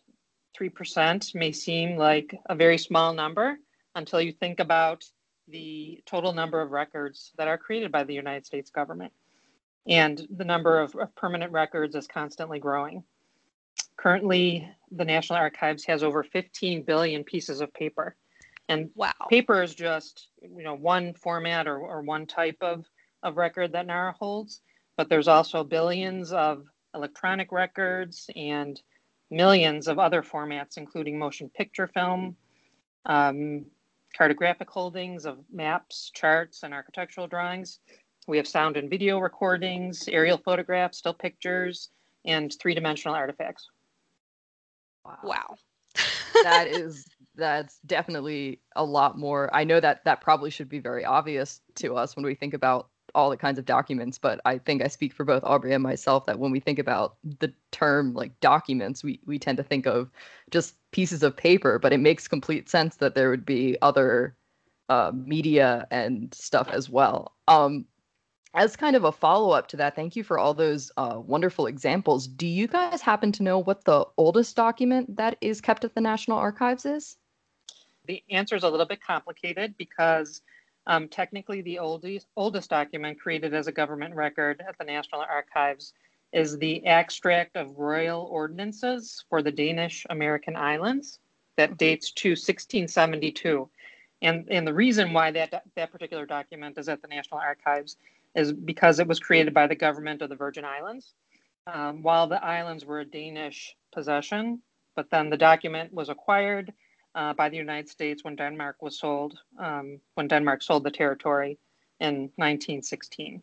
3% 0.59 1.35
may 1.35 1.53
seem 1.53 1.97
like 1.97 2.35
a 2.47 2.55
very 2.55 2.79
small 2.79 3.13
number 3.15 3.59
until 3.95 4.21
you 4.21 4.33
think 4.33 4.61
about 4.61 5.05
the 5.49 6.03
total 6.07 6.33
number 6.33 6.61
of 6.61 6.71
records 6.71 7.33
that 7.37 7.49
are 7.49 7.59
created 7.59 7.93
by 7.93 8.05
the 8.05 8.15
United 8.15 8.47
States 8.47 8.71
government. 8.71 9.13
And 9.87 10.27
the 10.35 10.45
number 10.45 10.81
of, 10.81 10.95
of 10.95 11.15
permanent 11.15 11.53
records 11.53 11.95
is 11.95 12.07
constantly 12.07 12.59
growing. 12.59 13.05
Currently, 13.97 14.69
the 14.91 15.05
National 15.05 15.39
Archives 15.39 15.85
has 15.85 16.03
over 16.03 16.23
15 16.23 16.83
billion 16.83 17.25
pieces 17.25 17.61
of 17.61 17.73
paper. 17.75 18.17
And 18.69 18.91
wow. 18.95 19.13
paper 19.29 19.63
is 19.63 19.75
just 19.75 20.29
you 20.41 20.63
know 20.63 20.75
one 20.75 21.13
format 21.15 21.67
or, 21.67 21.79
or 21.79 22.01
one 22.01 22.27
type 22.27 22.57
of, 22.63 22.87
of 23.23 23.37
record 23.37 23.73
that 23.73 23.87
NARA 23.87 24.15
holds, 24.19 24.63
but 24.97 25.09
there's 25.11 25.29
also 25.29 25.65
billions 25.65 26.33
of 26.33 26.65
electronic 26.95 27.53
records 27.53 28.31
and 28.37 28.81
millions 29.31 29.87
of 29.87 29.99
other 29.99 30.23
formats, 30.23 30.79
including 30.79 31.19
motion 31.19 31.51
picture 31.51 31.89
film, 31.89 32.37
um, 33.05 33.67
cartographic 34.17 34.71
holdings 34.71 35.27
of 35.27 35.39
maps, 35.53 36.11
charts, 36.15 36.63
and 36.63 36.73
architectural 36.73 37.27
drawings. 37.27 37.81
We 38.27 38.37
have 38.39 38.49
sound 38.49 38.77
and 38.77 38.89
video 38.89 39.19
recordings, 39.19 40.09
aerial 40.09 40.39
photographs, 40.39 40.99
still 40.99 41.15
pictures, 41.15 41.91
and 42.25 42.55
three 42.61 42.75
dimensional 42.75 43.15
artifacts. 43.15 43.69
Wow. 45.05 45.19
wow. 45.23 45.57
that 46.43 46.67
is 46.67 47.05
that's 47.37 47.79
definitely 47.87 48.61
a 48.77 48.85
lot 48.85 49.19
more. 49.19 49.51
I 49.55 49.65
know 49.65 49.81
that 49.81 50.05
that 50.05 50.21
probably 50.21 50.51
should 50.51 50.69
be 50.69 50.79
very 50.79 51.05
obvious 51.05 51.61
to 51.77 51.97
us 51.97 52.17
when 52.17 52.25
we 52.25 52.35
think 52.35 52.55
about 52.55 52.89
all 53.15 53.31
the 53.31 53.37
kinds 53.37 53.59
of 53.59 53.65
documents, 53.65 54.19
but 54.19 54.41
I 54.45 54.59
think 54.59 54.83
I 54.83 54.89
speak 54.89 55.13
for 55.13 55.25
both 55.25 55.45
Aubrey 55.45 55.73
and 55.73 55.83
myself 55.83 56.27
that 56.27 56.39
when 56.39 56.51
we 56.51 56.61
think 56.61 56.79
about 56.79 57.17
the 57.41 57.53
term 57.71 58.15
like 58.15 58.39
documents, 58.41 59.05
we 59.05 59.21
we 59.27 59.39
tend 59.39 59.57
to 59.59 59.65
think 59.65 59.87
of 59.87 60.11
just 60.51 60.77
pieces 60.91 61.23
of 61.23 61.37
paper, 61.37 61.79
but 61.79 61.93
it 61.93 62.01
makes 62.01 62.29
complete 62.29 62.69
sense 62.69 62.97
that 62.97 63.15
there 63.15 63.31
would 63.31 63.47
be 63.47 63.77
other 63.83 64.37
uh, 64.89 65.13
media 65.15 65.87
and 65.91 66.33
stuff 66.35 66.69
as 66.71 66.91
well. 66.91 67.35
Um, 67.49 67.87
as 68.55 68.77
kind 68.77 68.95
of 68.95 69.05
a 69.05 69.13
follow 69.13 69.51
up 69.51 69.67
to 69.69 69.77
that, 69.79 69.97
thank 69.97 70.15
you 70.15 70.23
for 70.23 70.39
all 70.39 70.55
those 70.55 70.93
uh, 70.97 71.21
wonderful 71.25 71.67
examples. 71.67 72.29
Do 72.29 72.47
you 72.47 72.69
guys 72.69 73.01
happen 73.01 73.33
to 73.33 73.43
know 73.43 73.59
what 73.59 73.85
the 73.85 74.07
oldest 74.17 74.55
document 74.55 75.17
that 75.17 75.37
is 75.41 75.61
kept 75.61 75.85
at 75.85 75.95
the 75.95 76.01
National 76.01 76.39
Archives 76.39 76.87
is? 76.87 77.17
The 78.07 78.23
answer 78.31 78.55
is 78.55 78.63
a 78.63 78.69
little 78.69 78.87
bit 78.87 79.03
complicated 79.03 79.75
because 79.77 80.43
um, 80.87 81.09
technically, 81.09 81.63
the 81.63 81.79
oldest, 81.79 82.27
oldest 82.37 82.71
document 82.71 83.19
created 83.21 83.55
as 83.55 83.67
a 83.67 83.73
government 83.73 84.15
record 84.15 84.63
at 84.67 84.77
the 84.79 84.85
National 84.85 85.23
Archives 85.23 85.95
is 86.33 86.59
the 86.59 86.85
extract 86.87 87.57
of 87.57 87.79
royal 87.79 88.23
ordinances 88.31 89.25
for 89.31 89.41
the 89.41 89.53
Danish 89.53 90.05
American 90.11 90.57
Islands 90.57 91.21
that 91.57 91.79
dates 91.79 92.11
to 92.13 92.31
1672. 92.31 93.69
And, 94.21 94.47
and 94.51 94.67
the 94.67 94.75
reason 94.75 95.13
why 95.13 95.31
that, 95.31 95.63
that 95.77 95.93
particular 95.93 96.27
document 96.27 96.77
is 96.77 96.89
at 96.89 97.01
the 97.01 97.09
National 97.09 97.41
Archives 97.41 97.97
is 98.35 98.53
because 98.53 98.99
it 98.99 99.07
was 99.07 99.21
created 99.21 99.55
by 99.55 99.67
the 99.67 99.75
government 99.75 100.23
of 100.23 100.29
the 100.29 100.37
Virgin 100.37 100.65
Islands. 100.65 101.15
Um, 101.67 102.03
while 102.03 102.27
the 102.27 102.45
islands 102.45 102.85
were 102.85 103.01
a 103.01 103.05
Danish 103.07 103.75
possession, 103.93 104.61
but 104.97 105.09
then 105.11 105.31
the 105.31 105.37
document 105.37 105.95
was 105.95 106.11
acquired 106.11 106.73
uh, 107.15 107.33
by 107.35 107.49
the 107.49 107.57
United 107.57 107.89
States 107.89 108.25
when 108.25 108.37
Denmark 108.37 108.83
was 108.83 108.99
sold, 108.99 109.39
um, 109.59 110.01
when 110.15 110.29
Denmark 110.29 110.63
sold 110.63 110.85
the 110.85 110.91
territory 110.91 111.59
in 112.01 112.31
1916. 112.37 113.43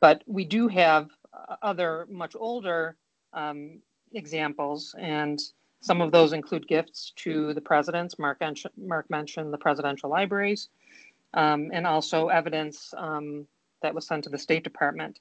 But 0.00 0.22
we 0.26 0.44
do 0.44 0.68
have 0.68 1.10
uh, 1.32 1.56
other 1.62 2.06
much 2.10 2.34
older 2.38 2.96
um, 3.32 3.80
examples, 4.12 4.94
and 4.98 5.40
some 5.80 6.00
of 6.00 6.12
those 6.12 6.32
include 6.32 6.68
gifts 6.68 7.12
to 7.16 7.54
the 7.54 7.60
presidents. 7.60 8.18
Mark, 8.18 8.42
Mark 8.76 9.08
mentioned 9.10 9.52
the 9.52 9.58
presidential 9.58 10.10
libraries, 10.10 10.68
um, 11.34 11.70
and 11.72 11.86
also 11.86 12.28
evidence 12.28 12.92
um, 12.96 13.46
that 13.82 13.94
was 13.94 14.06
sent 14.06 14.24
to 14.24 14.30
the 14.30 14.38
State 14.38 14.64
Department. 14.64 15.20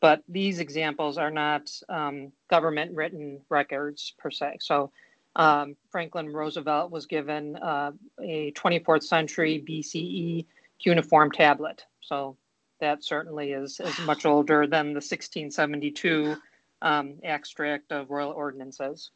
But 0.00 0.22
these 0.28 0.58
examples 0.58 1.16
are 1.16 1.30
not 1.30 1.70
um, 1.88 2.30
government 2.50 2.94
written 2.94 3.40
records 3.48 4.14
per 4.18 4.30
se. 4.30 4.58
So 4.60 4.92
um, 5.36 5.76
Franklin 5.90 6.32
Roosevelt 6.32 6.90
was 6.90 7.06
given 7.06 7.56
uh, 7.56 7.92
a 8.20 8.52
24th 8.52 9.04
century 9.04 9.62
BCE 9.68 10.46
cuneiform 10.82 11.30
tablet. 11.30 11.84
So 12.00 12.36
that 12.80 13.04
certainly 13.04 13.52
is, 13.52 13.78
is 13.78 13.98
much 14.00 14.24
older 14.24 14.66
than 14.66 14.88
the 14.88 14.98
1672 14.98 16.36
um, 16.82 17.14
extract 17.22 17.92
of 17.92 18.10
royal 18.10 18.32
ordinances. 18.32 19.10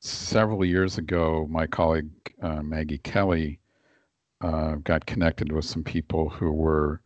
Several 0.00 0.64
years 0.64 0.98
ago, 0.98 1.46
my 1.50 1.66
colleague 1.66 2.10
uh, 2.42 2.62
Maggie 2.62 2.98
Kelly 2.98 3.58
uh, 4.40 4.76
got 4.76 5.04
connected 5.04 5.52
with 5.52 5.64
some 5.64 5.84
people 5.84 6.30
who 6.30 6.50
were 6.50 7.00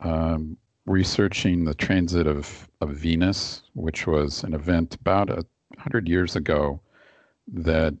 um, 0.00 0.56
researching 0.86 1.64
the 1.64 1.74
transit 1.74 2.26
of, 2.26 2.68
of 2.80 2.90
Venus, 2.90 3.62
which 3.74 4.06
was 4.06 4.42
an 4.42 4.54
event 4.54 4.96
about 4.96 5.30
a 5.30 5.44
hundred 5.78 6.08
years 6.08 6.34
ago 6.34 6.80
that 7.52 7.94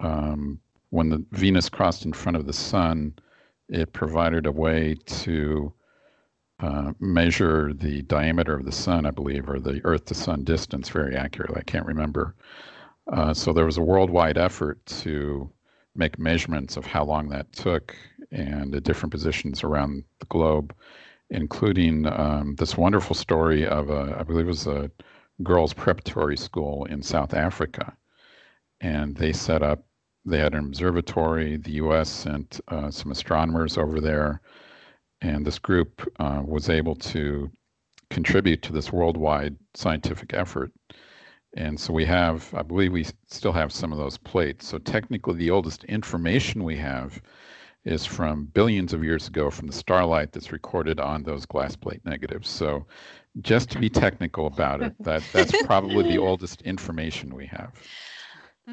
um, 0.00 0.60
when 0.90 1.08
the 1.08 1.24
Venus 1.32 1.68
crossed 1.68 2.04
in 2.04 2.12
front 2.12 2.36
of 2.36 2.46
the 2.46 2.52
sun, 2.52 3.14
it 3.68 3.92
provided 3.92 4.46
a 4.46 4.52
way 4.52 4.96
to 5.06 5.72
uh, 6.60 6.92
measure 6.98 7.72
the 7.72 8.02
diameter 8.02 8.54
of 8.54 8.64
the 8.64 8.72
sun, 8.72 9.06
I 9.06 9.10
believe, 9.10 9.48
or 9.48 9.60
the 9.60 9.80
Earth 9.84 10.06
to 10.06 10.14
sun 10.14 10.44
distance 10.44 10.88
very 10.88 11.16
accurately. 11.16 11.60
I 11.60 11.70
can't 11.70 11.86
remember. 11.86 12.34
Uh, 13.10 13.32
so 13.32 13.52
there 13.52 13.64
was 13.64 13.78
a 13.78 13.82
worldwide 13.82 14.36
effort 14.36 14.84
to 14.86 15.50
make 15.94 16.18
measurements 16.18 16.76
of 16.76 16.86
how 16.86 17.04
long 17.04 17.28
that 17.28 17.52
took 17.52 17.96
and 18.30 18.74
at 18.74 18.84
different 18.84 19.12
positions 19.12 19.64
around 19.64 20.04
the 20.18 20.26
globe, 20.26 20.74
including 21.30 22.06
um, 22.06 22.54
this 22.56 22.76
wonderful 22.76 23.16
story 23.16 23.66
of 23.66 23.90
a, 23.90 24.16
I 24.18 24.22
believe 24.22 24.46
it 24.46 24.48
was 24.48 24.66
a 24.66 24.90
girls' 25.42 25.72
preparatory 25.72 26.36
school 26.36 26.84
in 26.86 27.02
South 27.02 27.34
Africa 27.34 27.96
and 28.80 29.16
they 29.16 29.32
set 29.32 29.62
up. 29.62 29.84
They 30.24 30.38
had 30.38 30.54
an 30.54 30.66
observatory. 30.66 31.56
The 31.56 31.72
U.S. 31.72 32.08
sent 32.08 32.60
uh, 32.68 32.90
some 32.90 33.10
astronomers 33.10 33.78
over 33.78 34.00
there, 34.00 34.40
and 35.20 35.46
this 35.46 35.58
group 35.58 36.06
uh, 36.18 36.42
was 36.44 36.68
able 36.68 36.94
to 36.96 37.50
contribute 38.10 38.62
to 38.62 38.72
this 38.72 38.92
worldwide 38.92 39.56
scientific 39.74 40.34
effort. 40.34 40.72
And 41.56 41.78
so 41.78 41.92
we 41.92 42.04
have, 42.04 42.52
I 42.54 42.62
believe, 42.62 42.92
we 42.92 43.06
still 43.26 43.52
have 43.52 43.72
some 43.72 43.92
of 43.92 43.98
those 43.98 44.18
plates. 44.18 44.68
So 44.68 44.78
technically, 44.78 45.34
the 45.34 45.50
oldest 45.50 45.84
information 45.84 46.62
we 46.62 46.76
have 46.76 47.20
is 47.84 48.04
from 48.04 48.44
billions 48.46 48.92
of 48.92 49.02
years 49.02 49.26
ago 49.26 49.50
from 49.50 49.66
the 49.66 49.72
starlight 49.72 50.32
that's 50.32 50.52
recorded 50.52 51.00
on 51.00 51.22
those 51.22 51.46
glass 51.46 51.74
plate 51.74 52.02
negatives. 52.04 52.48
So 52.48 52.86
just 53.40 53.70
to 53.70 53.78
be 53.78 53.88
technical 53.88 54.46
about 54.46 54.82
it, 54.82 54.94
that 55.00 55.22
that's 55.32 55.62
probably 55.62 56.04
the 56.04 56.18
oldest 56.28 56.62
information 56.62 57.34
we 57.34 57.46
have. 57.46 57.72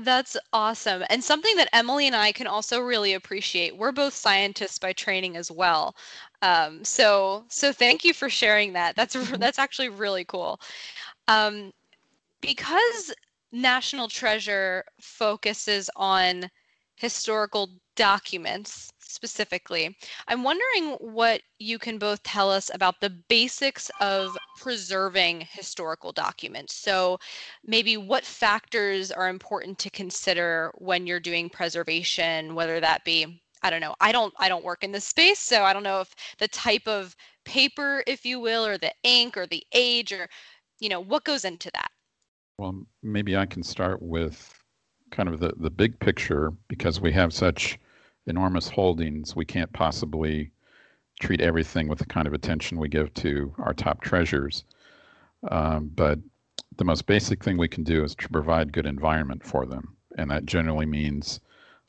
That's 0.04 0.38
awesome. 0.54 1.04
And 1.10 1.24
something 1.24 1.56
that 1.58 1.70
Emily 1.74 2.08
and 2.08 2.16
I 2.16 2.32
can 2.32 2.48
also 2.48 2.80
really 2.80 3.14
appreciate. 3.14 3.78
We're 3.78 3.92
both 3.92 4.14
scientists 4.14 4.78
by 4.78 4.94
training 4.94 5.38
as 5.38 5.50
well. 5.50 5.96
Um, 6.42 6.84
so 6.84 7.46
so 7.50 7.72
thank 7.72 8.04
you 8.04 8.14
for 8.14 8.30
sharing 8.30 8.74
that. 8.74 8.96
That's 8.96 9.16
mm-hmm. 9.16 9.36
that's 9.38 9.60
actually 9.60 9.90
really 9.90 10.26
cool. 10.26 10.60
Um, 11.28 11.72
because 12.42 13.14
National 13.52 14.08
Treasure 14.08 14.84
focuses 15.00 15.90
on 15.96 16.50
historical 16.96 17.70
documents 17.96 18.92
specifically. 19.18 19.98
I'm 20.28 20.44
wondering 20.44 20.96
what 21.00 21.42
you 21.58 21.80
can 21.80 21.98
both 21.98 22.22
tell 22.22 22.52
us 22.52 22.70
about 22.72 23.02
the 23.02 23.10
basics 23.10 23.90
of 24.00 24.38
preserving 24.58 25.48
historical 25.50 26.12
documents. 26.12 26.76
So, 26.76 27.18
maybe 27.66 27.98
what 27.98 28.24
factors 28.24 29.12
are 29.12 29.28
important 29.28 29.80
to 29.80 29.90
consider 29.90 30.72
when 30.76 31.08
you're 31.08 31.20
doing 31.20 31.50
preservation, 31.50 32.54
whether 32.54 32.80
that 32.80 33.04
be 33.04 33.42
I 33.64 33.72
don't 33.72 33.82
know. 33.82 33.96
I 34.00 34.12
don't 34.12 34.34
I 34.38 34.50
don't 34.50 34.64
work 34.64 34.84
in 34.84 34.92
this 34.92 35.06
space, 35.06 35.40
so 35.40 35.64
I 35.64 35.74
don't 35.74 35.84
know 35.90 36.00
if 36.02 36.14
the 36.38 36.48
type 36.48 36.88
of 36.88 37.16
paper 37.44 38.04
if 38.06 38.24
you 38.24 38.40
will 38.40 38.64
or 38.66 38.78
the 38.78 38.94
ink 39.02 39.36
or 39.36 39.48
the 39.48 39.66
age 39.74 40.14
or 40.14 40.30
you 40.80 40.90
know, 40.90 41.00
what 41.00 41.24
goes 41.24 41.44
into 41.44 41.72
that? 41.74 41.90
Well, 42.60 42.86
maybe 43.02 43.36
I 43.36 43.48
can 43.48 43.64
start 43.64 44.00
with 44.00 44.54
kind 45.10 45.28
of 45.28 45.40
the, 45.40 45.54
the 45.58 45.72
big 45.72 46.00
picture 46.00 46.54
because 46.68 47.02
we 47.02 47.12
have 47.14 47.34
such 47.34 47.80
enormous 48.28 48.70
holdings, 48.70 49.36
we 49.36 49.46
can't 49.46 49.72
possibly 49.74 50.52
treat 51.20 51.42
everything 51.42 51.88
with 51.88 52.00
the 52.00 52.06
kind 52.06 52.28
of 52.28 52.34
attention 52.34 52.80
we 52.80 52.88
give 52.88 53.14
to 53.16 53.54
our 53.58 53.74
top 53.74 54.02
treasures. 54.02 54.64
Um, 55.50 55.92
but 55.96 56.20
the 56.78 56.84
most 56.84 57.06
basic 57.08 57.44
thing 57.44 57.58
we 57.58 57.68
can 57.68 57.84
do 57.84 58.04
is 58.04 58.16
to 58.16 58.30
provide 58.30 58.74
good 58.74 58.86
environment 58.86 59.44
for 59.44 59.66
them. 59.66 59.96
And 60.18 60.30
that 60.30 60.46
generally 60.46 60.86
means 60.86 61.40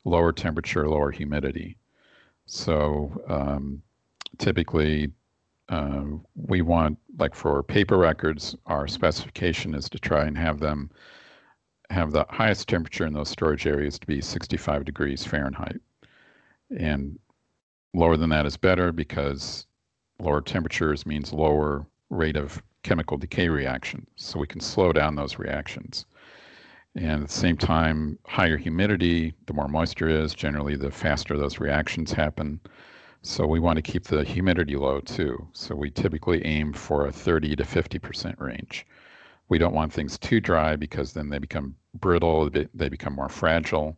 lower 0.05 0.33
temperature, 0.33 0.89
lower 0.89 1.11
humidity. 1.11 1.77
So 2.47 3.23
um, 3.29 3.83
typically, 4.39 5.11
uh, 5.69 6.05
we 6.35 6.63
want, 6.63 6.99
like 7.19 7.35
for 7.35 7.63
paper 7.63 7.99
records, 7.99 8.57
our 8.67 8.89
specification 8.89 9.75
is 9.75 9.89
to 9.91 9.99
try 9.99 10.25
and 10.25 10.39
have 10.39 10.61
them 10.61 10.91
have 11.91 12.13
the 12.13 12.27
highest 12.29 12.69
temperature 12.69 13.07
in 13.07 13.15
those 13.15 13.31
storage 13.31 13.67
areas 13.67 13.99
to 13.99 14.07
be 14.07 14.21
65 14.21 14.85
degrees 14.85 15.25
Fahrenheit. 15.25 15.81
And 16.71 17.19
lower 17.95 18.17
than 18.17 18.31
that 18.31 18.47
is 18.47 18.57
better 18.57 18.93
because 18.93 19.67
lower 20.21 20.41
temperatures 20.41 21.07
means 21.07 21.33
lower 21.33 21.87
rate 22.11 22.37
of 22.37 22.63
chemical 22.83 23.17
decay 23.17 23.49
reaction. 23.49 24.07
So 24.17 24.39
we 24.39 24.47
can 24.47 24.61
slow 24.61 24.93
down 24.93 25.15
those 25.15 25.39
reactions. 25.39 26.07
And 26.95 27.23
at 27.23 27.29
the 27.29 27.35
same 27.35 27.57
time, 27.57 28.19
higher 28.27 28.57
humidity, 28.57 29.35
the 29.47 29.53
more 29.53 29.69
moisture 29.69 30.09
is, 30.09 30.35
generally 30.35 30.77
the 30.77 30.91
faster 30.91 31.37
those 31.37 31.61
reactions 31.61 32.13
happen. 32.13 32.61
So 33.23 33.47
we 33.47 33.61
want 33.61 33.77
to 33.77 33.83
keep 33.83 34.05
the 34.05 34.25
humidity 34.25 34.77
low 34.77 35.01
too. 35.01 35.47
So 35.53 35.75
we 35.75 35.91
typically 35.91 36.45
aim 36.45 36.73
for 36.73 37.07
a 37.07 37.13
30 37.13 37.57
to 37.57 37.63
50% 37.63 38.41
range. 38.41 38.87
We 39.49 39.59
don't 39.59 39.75
want 39.75 39.93
things 39.93 40.19
too 40.19 40.41
dry 40.41 40.77
because 40.77 41.13
then 41.13 41.29
they 41.29 41.39
become 41.39 41.75
brittle, 41.95 42.51
they 42.51 42.89
become 42.89 43.15
more 43.15 43.29
fragile. 43.29 43.97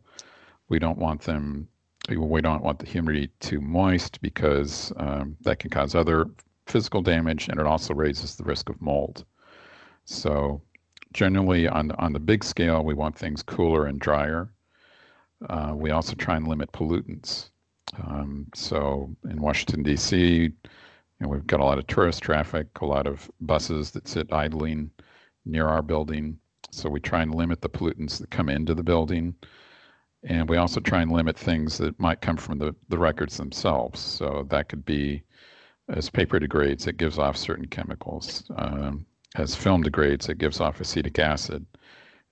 We 0.69 0.79
don't 0.79 0.97
want 0.97 1.21
them 1.21 1.67
we 2.09 2.41
don't 2.41 2.63
want 2.63 2.79
the 2.79 2.87
humidity 2.87 3.29
too 3.39 3.61
moist 3.61 4.21
because 4.21 4.91
um, 4.97 5.37
that 5.41 5.59
can 5.59 5.69
cause 5.69 5.95
other 5.95 6.25
physical 6.65 7.01
damage 7.01 7.47
and 7.47 7.59
it 7.59 7.65
also 7.65 7.93
raises 7.93 8.35
the 8.35 8.43
risk 8.43 8.69
of 8.69 8.81
mold. 8.81 9.25
So 10.05 10.61
generally 11.13 11.67
on, 11.67 11.91
on 11.91 12.13
the 12.13 12.19
big 12.19 12.43
scale, 12.43 12.83
we 12.83 12.93
want 12.93 13.17
things 13.17 13.43
cooler 13.43 13.85
and 13.85 13.99
drier. 13.99 14.51
Uh, 15.49 15.73
we 15.75 15.91
also 15.91 16.13
try 16.15 16.35
and 16.35 16.47
limit 16.47 16.71
pollutants. 16.71 17.49
Um, 18.03 18.47
so 18.55 19.15
in 19.29 19.41
Washington, 19.41 19.83
D.C., 19.83 20.17
you 20.17 20.53
know, 21.19 21.27
we've 21.27 21.47
got 21.47 21.59
a 21.59 21.65
lot 21.65 21.77
of 21.77 21.87
tourist 21.87 22.23
traffic, 22.23 22.67
a 22.79 22.85
lot 22.85 23.05
of 23.05 23.29
buses 23.41 23.91
that 23.91 24.07
sit 24.07 24.31
idling 24.31 24.89
near 25.45 25.67
our 25.67 25.81
building. 25.81 26.37
So 26.71 26.89
we 26.89 26.99
try 26.99 27.21
and 27.21 27.35
limit 27.35 27.61
the 27.61 27.69
pollutants 27.69 28.17
that 28.19 28.31
come 28.31 28.49
into 28.49 28.73
the 28.73 28.83
building. 28.83 29.35
And 30.23 30.47
we 30.47 30.57
also 30.57 30.79
try 30.79 31.01
and 31.01 31.11
limit 31.11 31.37
things 31.37 31.77
that 31.79 31.99
might 31.99 32.21
come 32.21 32.37
from 32.37 32.59
the, 32.59 32.75
the 32.89 32.97
records 32.97 33.37
themselves. 33.37 33.99
So 33.99 34.45
that 34.49 34.69
could 34.69 34.85
be 34.85 35.23
as 35.89 36.09
paper 36.09 36.39
degrades, 36.39 36.87
it 36.87 36.97
gives 36.97 37.17
off 37.17 37.35
certain 37.35 37.67
chemicals. 37.67 38.43
Um, 38.55 39.05
as 39.35 39.55
film 39.55 39.81
degrades, 39.81 40.29
it 40.29 40.37
gives 40.37 40.59
off 40.59 40.79
acetic 40.79 41.19
acid. 41.19 41.65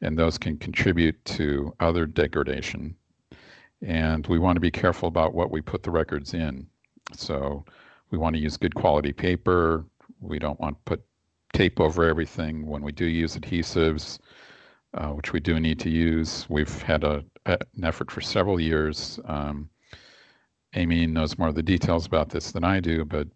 And 0.01 0.17
those 0.17 0.37
can 0.37 0.57
contribute 0.57 1.23
to 1.25 1.73
other 1.79 2.05
degradation. 2.05 2.95
And 3.81 4.25
we 4.27 4.39
want 4.39 4.55
to 4.55 4.61
be 4.61 4.71
careful 4.71 5.07
about 5.07 5.33
what 5.33 5.51
we 5.51 5.61
put 5.61 5.83
the 5.83 5.91
records 5.91 6.33
in. 6.33 6.67
So 7.13 7.65
we 8.11 8.17
want 8.17 8.35
to 8.35 8.41
use 8.41 8.55
good 8.55 8.75
quality 8.75 9.11
paper. 9.11 9.85
We 10.21 10.39
don't 10.39 10.59
want 10.59 10.77
to 10.77 10.81
put 10.85 11.03
tape 11.53 11.79
over 11.79 12.05
everything. 12.05 12.65
When 12.65 12.81
we 12.81 12.91
do 12.91 13.05
use 13.05 13.35
adhesives, 13.35 14.19
uh, 14.93 15.09
which 15.09 15.33
we 15.33 15.39
do 15.39 15.59
need 15.59 15.79
to 15.79 15.89
use. 15.89 16.45
We've 16.49 16.81
had 16.81 17.03
a, 17.03 17.23
an 17.49 17.83
effort 17.83 18.11
for 18.11 18.21
several 18.21 18.59
years. 18.59 19.19
Um, 19.25 19.69
Amy 20.75 21.07
knows 21.07 21.37
more 21.37 21.47
of 21.47 21.55
the 21.55 21.63
details 21.63 22.05
about 22.05 22.29
this 22.29 22.51
than 22.51 22.63
I 22.63 22.79
do, 22.79 23.05
but 23.05 23.27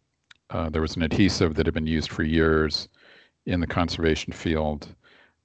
uh, 0.49 0.69
there 0.69 0.81
was 0.81 0.95
an 0.95 1.01
adhesive 1.01 1.55
that 1.55 1.65
had 1.65 1.73
been 1.73 1.87
used 1.87 2.11
for 2.11 2.23
years 2.23 2.89
in 3.45 3.59
the 3.59 3.67
conservation 3.67 4.31
field 4.31 4.95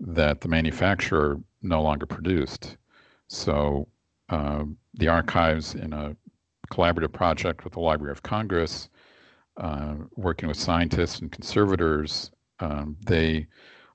that 0.01 0.41
the 0.41 0.49
manufacturer 0.49 1.41
no 1.63 1.83
longer 1.83 2.07
produced. 2.07 2.77
So 3.29 3.89
uh, 4.29 4.65
the 4.95 5.09
archives, 5.09 5.75
in 5.75 5.93
a 5.93 6.15
collaborative 6.71 7.13
project 7.13 7.65
with 7.65 7.73
the 7.73 7.81
Library 7.81 8.13
of 8.13 8.23
Congress, 8.23 8.91
uh, 9.57 9.95
working 10.17 10.49
with 10.49 10.59
scientists 10.59 11.21
and 11.21 11.33
conservators, 11.33 12.31
um, 12.61 12.97
they 13.05 13.47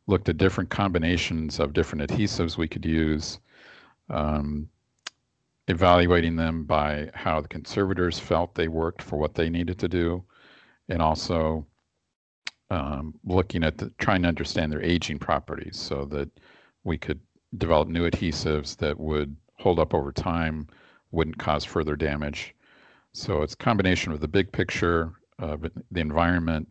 looked 0.07 0.27
at 0.27 0.38
different 0.38 0.69
combinations 0.69 1.59
of 1.59 1.73
different 1.73 2.09
adhesives 2.09 2.57
we 2.57 2.67
could 2.67 2.86
use, 2.86 3.39
um, 4.09 4.69
evaluating 5.67 6.35
them 6.35 6.65
by 6.65 7.09
how 7.13 7.41
the 7.41 7.47
conservators 7.47 8.19
felt 8.19 8.55
they 8.55 8.67
worked 8.67 9.01
for 9.01 9.17
what 9.17 9.35
they 9.35 9.49
needed 9.49 9.79
to 9.79 9.87
do, 9.87 10.23
and 10.89 11.01
also 11.01 11.65
um, 12.69 13.13
looking 13.23 13.63
at 13.63 13.77
the, 13.77 13.89
trying 13.97 14.21
to 14.23 14.27
understand 14.27 14.71
their 14.71 14.81
aging 14.81 15.19
properties 15.19 15.77
so 15.77 16.05
that 16.05 16.29
we 16.83 16.97
could 16.97 17.19
develop 17.57 17.87
new 17.87 18.09
adhesives 18.09 18.75
that 18.77 18.99
would 18.99 19.35
hold 19.59 19.79
up 19.79 19.93
over 19.93 20.11
time, 20.11 20.67
wouldn't 21.11 21.37
cause 21.37 21.63
further 21.63 21.95
damage. 21.95 22.55
So 23.13 23.43
it's 23.43 23.53
a 23.53 23.57
combination 23.57 24.11
of 24.11 24.19
the 24.19 24.27
big 24.27 24.51
picture, 24.51 25.13
of 25.39 25.65
the 25.91 25.99
environment, 25.99 26.67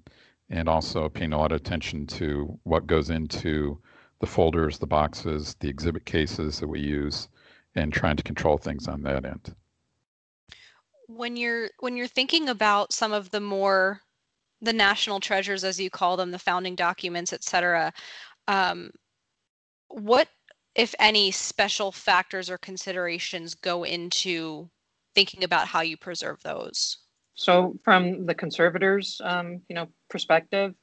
and 0.50 0.68
also 0.68 1.08
paying 1.08 1.32
a 1.32 1.38
lot 1.38 1.52
of 1.52 1.56
attention 1.60 2.06
to 2.08 2.58
what 2.64 2.86
goes 2.86 3.10
into 3.10 3.80
the 4.22 4.26
folders, 4.28 4.78
the 4.78 4.86
boxes, 4.86 5.56
the 5.58 5.68
exhibit 5.68 6.06
cases 6.06 6.60
that 6.60 6.68
we 6.68 6.78
use, 6.78 7.28
and 7.74 7.92
trying 7.92 8.16
to 8.16 8.22
control 8.22 8.56
things 8.56 8.86
on 8.86 9.02
that 9.02 9.24
end. 9.24 9.52
When 11.08 11.36
you're 11.36 11.70
when 11.80 11.96
you're 11.96 12.06
thinking 12.06 12.48
about 12.48 12.92
some 12.92 13.12
of 13.12 13.30
the 13.32 13.40
more 13.40 14.00
the 14.60 14.72
national 14.72 15.18
treasures, 15.18 15.64
as 15.64 15.80
you 15.80 15.90
call 15.90 16.16
them, 16.16 16.30
the 16.30 16.38
founding 16.38 16.76
documents, 16.76 17.32
et 17.32 17.42
cetera, 17.42 17.92
um, 18.46 18.92
what, 19.88 20.28
if 20.76 20.94
any, 21.00 21.32
special 21.32 21.90
factors 21.90 22.48
or 22.48 22.58
considerations 22.58 23.56
go 23.56 23.82
into 23.82 24.70
thinking 25.16 25.42
about 25.42 25.66
how 25.66 25.80
you 25.80 25.96
preserve 25.96 26.40
those? 26.44 26.98
So, 27.34 27.74
from 27.82 28.24
the 28.24 28.36
conservators, 28.36 29.20
um, 29.24 29.62
you 29.68 29.74
know, 29.74 29.88
perspective, 30.08 30.74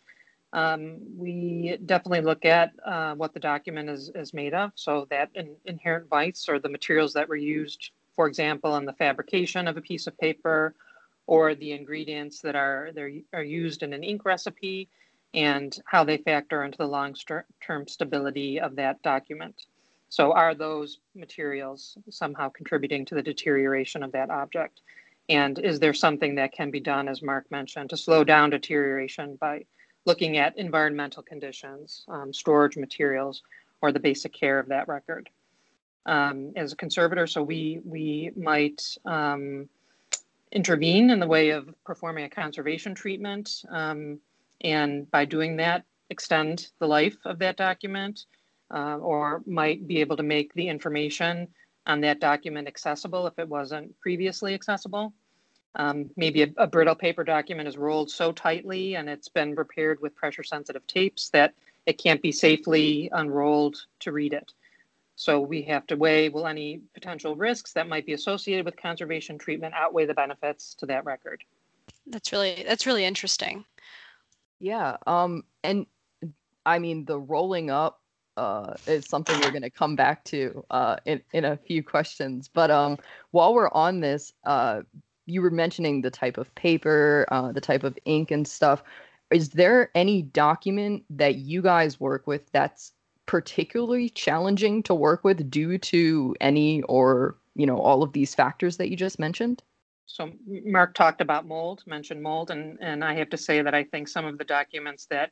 um, 0.53 0.97
we 1.15 1.77
definitely 1.85 2.21
look 2.21 2.45
at 2.45 2.71
uh, 2.85 3.13
what 3.15 3.33
the 3.33 3.39
document 3.39 3.89
is, 3.89 4.09
is 4.15 4.33
made 4.33 4.53
of. 4.53 4.71
So 4.75 5.07
that 5.09 5.29
in, 5.35 5.55
inherent 5.65 6.09
vice 6.09 6.47
or 6.49 6.59
the 6.59 6.69
materials 6.69 7.13
that 7.13 7.29
were 7.29 7.35
used, 7.35 7.91
for 8.15 8.27
example, 8.27 8.75
in 8.77 8.85
the 8.85 8.93
fabrication 8.93 9.67
of 9.67 9.77
a 9.77 9.81
piece 9.81 10.07
of 10.07 10.17
paper, 10.17 10.73
or 11.27 11.53
the 11.53 11.73
ingredients 11.73 12.41
that 12.41 12.55
are 12.55 12.89
are 13.33 13.43
used 13.43 13.83
in 13.83 13.93
an 13.93 14.03
ink 14.03 14.25
recipe, 14.25 14.89
and 15.35 15.77
how 15.85 16.03
they 16.03 16.17
factor 16.17 16.63
into 16.63 16.79
the 16.79 16.88
long-term 16.88 17.88
stability 17.88 18.59
of 18.59 18.75
that 18.75 18.99
document. 19.03 19.55
So, 20.09 20.33
are 20.33 20.55
those 20.55 20.97
materials 21.13 21.95
somehow 22.09 22.49
contributing 22.49 23.05
to 23.05 23.15
the 23.15 23.21
deterioration 23.21 24.01
of 24.01 24.12
that 24.13 24.31
object? 24.31 24.81
And 25.29 25.59
is 25.59 25.79
there 25.79 25.93
something 25.93 26.33
that 26.35 26.51
can 26.51 26.71
be 26.71 26.79
done, 26.79 27.07
as 27.07 27.21
Mark 27.21 27.51
mentioned, 27.51 27.91
to 27.91 27.97
slow 27.97 28.23
down 28.23 28.49
deterioration 28.49 29.38
by 29.39 29.65
looking 30.10 30.39
at 30.39 30.58
environmental 30.58 31.22
conditions, 31.22 32.04
um, 32.08 32.34
storage 32.34 32.76
materials, 32.76 33.43
or 33.80 33.91
the 33.91 34.00
basic 34.00 34.34
care 34.34 34.58
of 34.58 34.67
that 34.69 34.88
record? 34.88 35.30
Um, 36.08 36.54
as 36.56 36.74
a 36.74 36.76
conservator, 36.76 37.28
so 37.28 37.43
we 37.43 37.80
we 37.86 38.32
might 38.36 38.82
um, 39.06 39.69
intervene 40.52 41.12
in 41.12 41.19
the 41.19 41.28
way 41.28 41.52
of 41.52 41.69
performing 41.86 42.26
a 42.26 42.30
conservation 42.30 42.95
treatment, 42.95 43.63
um, 43.69 44.19
and 44.62 45.10
by 45.12 45.26
doing 45.26 45.58
that, 45.58 45.84
extend 46.10 46.69
the 46.80 46.88
life 46.88 47.17
of 47.26 47.38
that 47.38 47.56
document, 47.56 48.26
uh, 48.74 48.98
or 48.98 49.43
might 49.45 49.88
be 49.88 50.00
able 50.00 50.17
to 50.17 50.24
make 50.24 50.52
the 50.56 50.67
information 50.67 51.48
on 51.86 52.02
that 52.02 52.19
document 52.19 52.67
accessible 52.67 53.28
if 53.28 53.38
it 53.38 53.48
wasn't 53.48 53.88
previously 54.00 54.56
accessible. 54.56 55.13
Um, 55.75 56.10
maybe 56.15 56.43
a, 56.43 56.49
a, 56.58 56.65
brittle 56.65 56.95
paper 56.95 57.23
document 57.23 57.67
is 57.67 57.77
rolled 57.77 58.10
so 58.10 58.32
tightly 58.32 58.95
and 58.95 59.08
it's 59.08 59.27
been 59.27 59.53
repaired 59.53 60.01
with 60.01 60.15
pressure 60.15 60.41
sensitive 60.43 60.86
tapes 60.88 61.29
that 61.29 61.53
it 61.86 61.99
can't 61.99 62.21
be 62.23 62.32
safely 62.32 63.10
unrolled 63.13 63.77
to 63.99 64.12
read 64.12 64.34
it. 64.34 64.51
So 65.15 65.39
we 65.39 65.62
have 65.63 65.86
to 65.88 65.95
weigh 65.95 66.29
will 66.29 66.47
any 66.47 66.82
potential 66.93 67.36
risks 67.36 67.73
that 67.73 67.88
might 67.88 68.05
be 68.05 68.13
associated 68.13 68.65
with 68.65 68.77
conservation 68.77 69.38
treatment 69.38 69.73
outweigh 69.75 70.05
the 70.05 70.13
benefits 70.13 70.73
to 70.75 70.86
that 70.88 71.05
record. 71.05 71.43
That's 72.08 72.32
really 72.32 72.63
that's 72.65 72.86
really 72.86 73.03
interesting. 73.03 73.65
Yeah. 74.60 74.95
Um. 75.05 75.43
And 75.63 75.86
I 76.65 76.79
mean, 76.79 77.03
the 77.03 77.19
rolling 77.19 77.69
up 77.69 77.99
uh, 78.38 78.75
is 78.88 79.05
something 79.08 79.38
we're 79.41 79.51
going 79.51 79.63
to 79.63 79.69
come 79.69 79.97
back 79.97 80.23
to 80.25 80.63
uh, 80.71 80.95
in 81.05 81.21
in 81.34 81.43
a 81.43 81.58
few 81.58 81.84
questions. 81.84 82.49
But 82.51 82.71
um, 82.71 82.97
while 83.32 83.53
we're 83.53 83.71
on 83.71 83.99
this, 83.99 84.32
uh, 84.45 84.84
you 85.30 85.42
were 85.42 85.52
mentioning 85.52 86.02
the 86.02 86.12
type 86.12 86.38
of 86.38 86.54
paper, 86.56 87.26
uh, 87.32 87.52
the 87.52 87.62
type 87.62 87.84
of 87.84 87.98
ink 88.06 88.32
and 88.32 88.48
stuff. 88.48 88.84
Is 89.32 89.50
there 89.50 89.92
any 89.96 90.24
document 90.24 91.04
that 91.10 91.36
you 91.36 91.62
guys 91.62 92.00
work 92.00 92.26
with 92.26 92.52
that's 92.52 92.94
particularly 93.26 94.10
challenging 94.10 94.82
to 94.82 94.96
work 94.96 95.24
with 95.24 95.52
due 95.52 95.78
to 95.78 96.36
any 96.42 96.82
or 96.84 97.38
you 97.56 97.65
know 97.65 97.80
all 97.80 98.02
of 98.02 98.13
these 98.13 98.34
factors 98.34 98.78
that 98.78 98.89
you 98.89 98.96
just 98.96 99.20
mentioned? 99.20 99.62
So 100.08 100.32
Mark 100.48 100.96
talked 100.96 101.22
about 101.22 101.46
mold, 101.46 101.84
mentioned 101.86 102.24
mold, 102.24 102.50
and 102.50 102.78
and 102.82 103.04
I 103.04 103.13
have 103.13 103.30
to 103.30 103.38
say 103.38 103.62
that 103.62 103.76
I 103.76 103.84
think 103.84 104.08
some 104.08 104.26
of 104.26 104.39
the 104.39 104.44
documents 104.44 105.06
that 105.12 105.32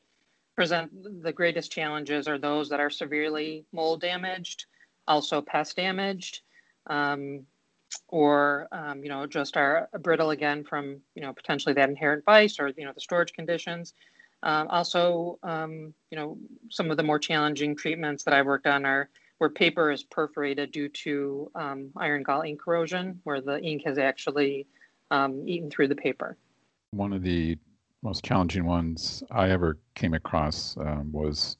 present 0.56 0.92
the 1.24 1.32
greatest 1.32 1.72
challenges 1.72 2.28
are 2.28 2.38
those 2.38 2.70
that 2.70 2.80
are 2.80 2.90
severely 2.90 3.66
mold 3.72 4.02
damaged, 4.02 4.66
also 5.08 5.42
pest 5.42 5.76
damaged, 5.76 6.42
um, 6.88 7.46
or 8.10 8.68
um, 8.72 9.04
you 9.04 9.10
know 9.10 9.26
just 9.26 9.58
are 9.58 9.90
brittle 10.02 10.32
again 10.32 10.64
from 10.64 10.98
you 11.16 11.22
know 11.22 11.34
potentially 11.34 11.74
that 11.74 11.90
inherent 11.90 12.24
vice 12.26 12.60
or 12.60 12.72
you 12.78 12.86
know 12.86 12.94
the 12.94 13.02
storage 13.02 13.34
conditions. 13.34 13.94
Um, 14.44 14.68
also, 14.68 15.40
um, 15.42 15.96
you 16.12 16.18
know, 16.18 16.38
some 16.70 16.92
of 16.92 16.98
the 16.98 17.04
more 17.04 17.18
challenging 17.18 17.76
treatments 17.76 18.24
that 18.24 18.36
I 18.36 18.44
worked 18.44 18.68
on 18.68 18.86
are 18.86 19.10
where 19.40 19.50
paper 19.50 19.92
is 19.92 20.04
perforated 20.04 20.72
due 20.72 20.90
to 20.90 21.52
um, 21.56 21.90
iron 21.98 22.22
gall 22.22 22.44
ink 22.44 22.62
corrosion, 22.62 23.20
where 23.24 23.42
the 23.42 23.60
ink 23.62 23.82
has 23.86 23.98
actually 23.98 24.68
um, 25.10 25.48
eaten 25.48 25.72
through 25.72 25.88
the 25.88 25.96
paper. 25.96 26.38
One 26.92 27.14
of 27.14 27.24
the 27.24 27.58
most 28.04 28.24
challenging 28.24 28.66
ones 28.66 29.24
I 29.32 29.50
ever 29.50 29.80
came 29.96 30.14
across 30.14 30.78
was 31.12 31.58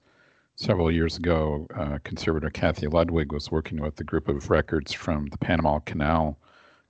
several 0.58 0.92
years 0.92 1.18
ago. 1.18 1.68
Uh, 1.76 2.00
conservator 2.04 2.50
Kathy 2.50 2.88
Ludwig 2.88 3.32
was 3.32 3.52
working 3.52 3.80
with 3.80 4.00
a 4.00 4.04
group 4.04 4.28
of 4.28 4.50
records 4.50 4.92
from 4.92 5.28
the 5.28 5.38
Panama 5.38 5.80
Canal 5.80 6.38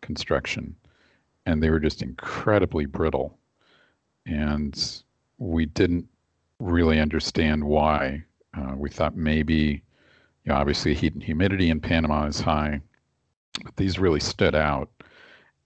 construction, 0.01 0.75
and 1.45 1.61
they 1.61 1.69
were 1.69 1.79
just 1.79 2.01
incredibly 2.01 2.85
brittle. 2.85 3.37
And 4.25 5.01
we 5.37 5.65
didn't 5.65 6.07
really 6.59 6.99
understand 6.99 7.63
why. 7.63 8.23
Uh, 8.55 8.73
we 8.75 8.89
thought 8.89 9.15
maybe, 9.15 9.83
you 10.43 10.51
know, 10.51 10.55
obviously 10.55 10.93
heat 10.93 11.13
and 11.13 11.23
humidity 11.23 11.69
in 11.69 11.79
Panama 11.79 12.25
is 12.25 12.39
high, 12.39 12.81
but 13.63 13.75
these 13.75 13.99
really 13.99 14.19
stood 14.19 14.55
out. 14.55 14.89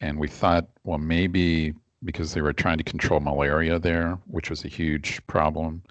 And 0.01 0.17
we 0.17 0.27
thought, 0.27 0.67
well, 0.83 0.97
maybe 0.97 1.75
because 2.03 2.33
they 2.33 2.41
were 2.41 2.53
trying 2.53 2.79
to 2.79 2.83
control 2.83 3.19
malaria 3.19 3.77
there, 3.77 4.17
which 4.25 4.49
was 4.49 4.65
a 4.65 4.67
huge 4.67 5.25
problem, 5.27 5.83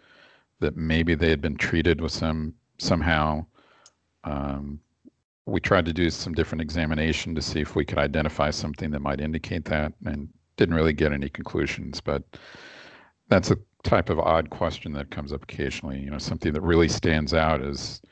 that 0.61 0.77
maybe 0.77 1.15
they 1.15 1.31
had 1.31 1.41
been 1.41 1.57
treated 1.57 2.01
with 2.01 2.13
some 2.13 2.55
somehow. 2.79 3.45
Um, 4.25 4.81
we 5.47 5.61
tried 5.61 5.87
to 5.87 5.93
do 5.93 6.11
some 6.11 6.35
different 6.35 6.63
examination 6.63 7.35
to 7.35 7.43
see 7.43 7.61
if 7.61 7.75
we 7.75 7.85
could 7.85 7.99
identify 7.99 8.51
something 8.51 8.91
that 8.91 9.01
might 9.01 9.21
indicate 9.21 9.65
that, 9.65 9.93
and 10.05 10.29
didn't 10.57 10.75
really 10.75 10.93
get 10.93 11.13
any 11.13 11.29
conclusions. 11.29 12.01
But 12.01 12.23
that's 13.29 13.51
a 13.51 13.57
type 13.83 14.11
of 14.11 14.19
odd 14.19 14.51
question 14.51 14.93
that 14.93 15.11
comes 15.11 15.33
up 15.33 15.43
occasionally. 15.43 15.99
You 15.99 16.11
know, 16.11 16.19
something 16.19 16.53
that 16.53 16.61
really 16.61 16.89
stands 16.89 17.33
out 17.33 17.63
is, 17.63 18.03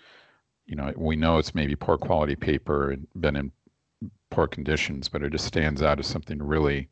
you 0.67 0.75
know, 0.75 0.93
we 0.97 1.17
know 1.17 1.39
it's 1.39 1.55
maybe 1.55 1.77
poor 1.77 1.99
quality 1.99 2.37
paper 2.37 2.91
and 2.91 3.07
been 3.21 3.37
in 3.37 3.53
poor 4.31 4.47
conditions, 4.47 5.09
but 5.09 5.23
it 5.23 5.33
just 5.33 5.45
stands 5.45 5.83
out 5.83 5.99
as 5.99 6.07
something 6.07 6.43
really, 6.43 6.89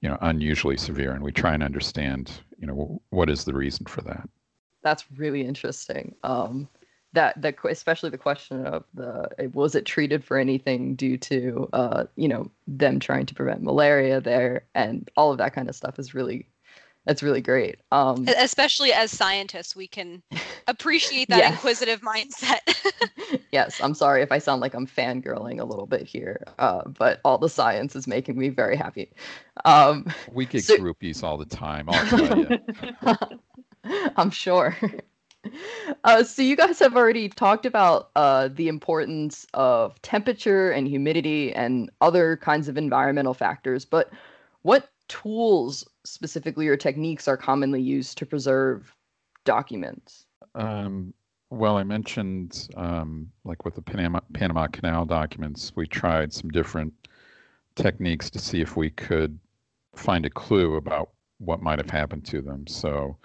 you 0.00 0.08
know, 0.08 0.18
unusually 0.22 0.76
severe. 0.76 1.12
And 1.12 1.22
we 1.22 1.32
try 1.32 1.54
and 1.54 1.62
understand, 1.62 2.30
you 2.58 2.66
know, 2.66 3.00
what 3.10 3.28
is 3.28 3.44
the 3.44 3.54
reason 3.54 3.86
for 3.86 4.02
that. 4.02 4.28
That's 4.86 5.04
really 5.16 5.44
interesting. 5.44 6.14
Um, 6.22 6.68
that 7.12 7.42
that 7.42 7.56
especially 7.68 8.10
the 8.10 8.18
question 8.18 8.64
of 8.64 8.84
the 8.94 9.50
was 9.52 9.74
it 9.74 9.84
treated 9.84 10.22
for 10.22 10.38
anything 10.38 10.94
due 10.94 11.18
to 11.18 11.68
uh, 11.72 12.04
you 12.14 12.28
know 12.28 12.48
them 12.68 13.00
trying 13.00 13.26
to 13.26 13.34
prevent 13.34 13.64
malaria 13.64 14.20
there 14.20 14.62
and 14.76 15.10
all 15.16 15.32
of 15.32 15.38
that 15.38 15.54
kind 15.54 15.68
of 15.68 15.74
stuff 15.74 15.98
is 15.98 16.14
really 16.14 16.46
that's 17.04 17.20
really 17.20 17.40
great. 17.40 17.78
Um, 17.90 18.26
Especially 18.38 18.92
as 18.92 19.10
scientists, 19.10 19.74
we 19.74 19.88
can 19.88 20.22
appreciate 20.68 21.28
that 21.30 21.52
inquisitive 21.52 22.00
mindset. 22.00 22.58
yes, 23.52 23.80
I'm 23.80 23.94
sorry 23.94 24.22
if 24.22 24.30
I 24.30 24.38
sound 24.38 24.60
like 24.60 24.74
I'm 24.74 24.86
fangirling 24.86 25.60
a 25.60 25.64
little 25.64 25.86
bit 25.86 26.02
here, 26.02 26.44
uh, 26.60 26.82
but 26.86 27.20
all 27.24 27.38
the 27.38 27.48
science 27.48 27.96
is 27.96 28.06
making 28.06 28.38
me 28.38 28.50
very 28.50 28.76
happy. 28.76 29.10
Um, 29.64 30.06
we 30.32 30.46
get 30.46 30.64
so, 30.64 30.76
groupies 30.76 31.24
all 31.24 31.38
the 31.38 31.44
time. 31.44 31.88
I'll 31.88 32.06
tell 32.06 32.38
you. 32.38 32.58
I'm 34.16 34.30
sure. 34.30 34.76
Uh, 36.04 36.24
so 36.24 36.42
you 36.42 36.56
guys 36.56 36.78
have 36.80 36.96
already 36.96 37.28
talked 37.28 37.66
about 37.66 38.10
uh, 38.16 38.48
the 38.48 38.68
importance 38.68 39.46
of 39.54 40.00
temperature 40.02 40.70
and 40.70 40.88
humidity 40.88 41.52
and 41.54 41.90
other 42.00 42.36
kinds 42.38 42.68
of 42.68 42.76
environmental 42.76 43.34
factors, 43.34 43.84
but 43.84 44.10
what 44.62 44.88
tools 45.08 45.88
specifically 46.04 46.66
or 46.66 46.76
techniques 46.76 47.28
are 47.28 47.36
commonly 47.36 47.80
used 47.80 48.18
to 48.18 48.26
preserve 48.26 48.94
documents? 49.44 50.26
Um, 50.56 51.14
well, 51.50 51.76
I 51.76 51.84
mentioned 51.84 52.68
um, 52.76 53.30
like 53.44 53.64
with 53.64 53.76
the 53.76 53.82
Panama, 53.82 54.20
Panama 54.32 54.66
Canal 54.66 55.04
documents, 55.04 55.72
we 55.76 55.86
tried 55.86 56.32
some 56.32 56.50
different 56.50 56.92
techniques 57.76 58.30
to 58.30 58.38
see 58.38 58.60
if 58.60 58.76
we 58.76 58.90
could 58.90 59.38
find 59.94 60.26
a 60.26 60.30
clue 60.30 60.74
about 60.74 61.10
what 61.38 61.62
might 61.62 61.78
have 61.78 61.90
happened 61.90 62.24
to 62.26 62.40
them. 62.40 62.66
So 62.66 63.16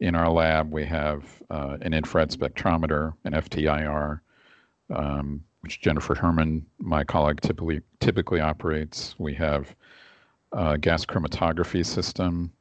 in 0.00 0.14
our 0.14 0.30
lab, 0.30 0.70
we 0.70 0.84
have 0.84 1.24
uh, 1.50 1.78
an 1.80 1.94
infrared 1.94 2.30
spectrometer, 2.30 3.14
an 3.24 3.32
FTIR, 3.32 4.20
um, 4.94 5.42
which 5.60 5.80
Jennifer 5.80 6.14
Herman, 6.14 6.66
my 6.78 7.02
colleague, 7.02 7.40
typically 7.40 7.80
typically 8.00 8.40
operates. 8.40 9.14
We 9.18 9.34
have 9.34 9.74
a 10.52 10.78
gas 10.78 11.04
chromatography 11.04 11.84
system. 11.84 12.52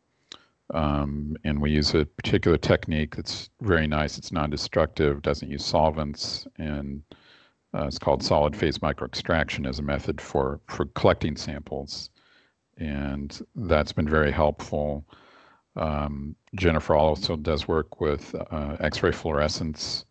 Um, 0.73 1.37
and 1.43 1.61
we 1.61 1.69
use 1.69 1.93
a 1.93 2.05
particular 2.05 2.57
technique 2.57 3.15
that's 3.15 3.51
very 3.61 3.85
nice. 3.85 4.17
It's 4.17 4.31
non-destructive, 4.31 5.21
doesn't 5.21 5.49
use 5.49 5.63
solvents, 5.63 6.47
and 6.57 7.03
uh, 7.75 7.85
it's 7.85 7.99
called 7.99 8.23
solid 8.23 8.55
phase 8.55 8.79
microextraction 8.79 9.67
as 9.67 9.77
a 9.77 9.83
method 9.83 10.19
for, 10.19 10.59
for 10.67 10.85
collecting 10.95 11.37
samples. 11.37 12.09
And 12.77 13.39
that's 13.55 13.91
been 13.91 14.09
very 14.09 14.31
helpful. 14.31 15.05
Um, 15.75 16.35
Jennifer 16.55 16.95
also 16.95 17.35
does 17.35 17.67
work 17.67 17.99
with 17.99 18.33
uh, 18.51 18.77
X-ray 18.79 19.11
fluorescence. 19.11 20.05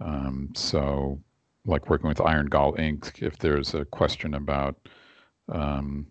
Um, 0.00 0.50
so 0.54 1.20
like 1.64 1.88
working 1.88 2.08
with 2.08 2.20
iron 2.20 2.46
gall 2.46 2.74
ink, 2.78 3.18
if 3.22 3.38
there's 3.38 3.74
a 3.74 3.84
question 3.84 4.34
about 4.34 4.76
um, 5.48 6.06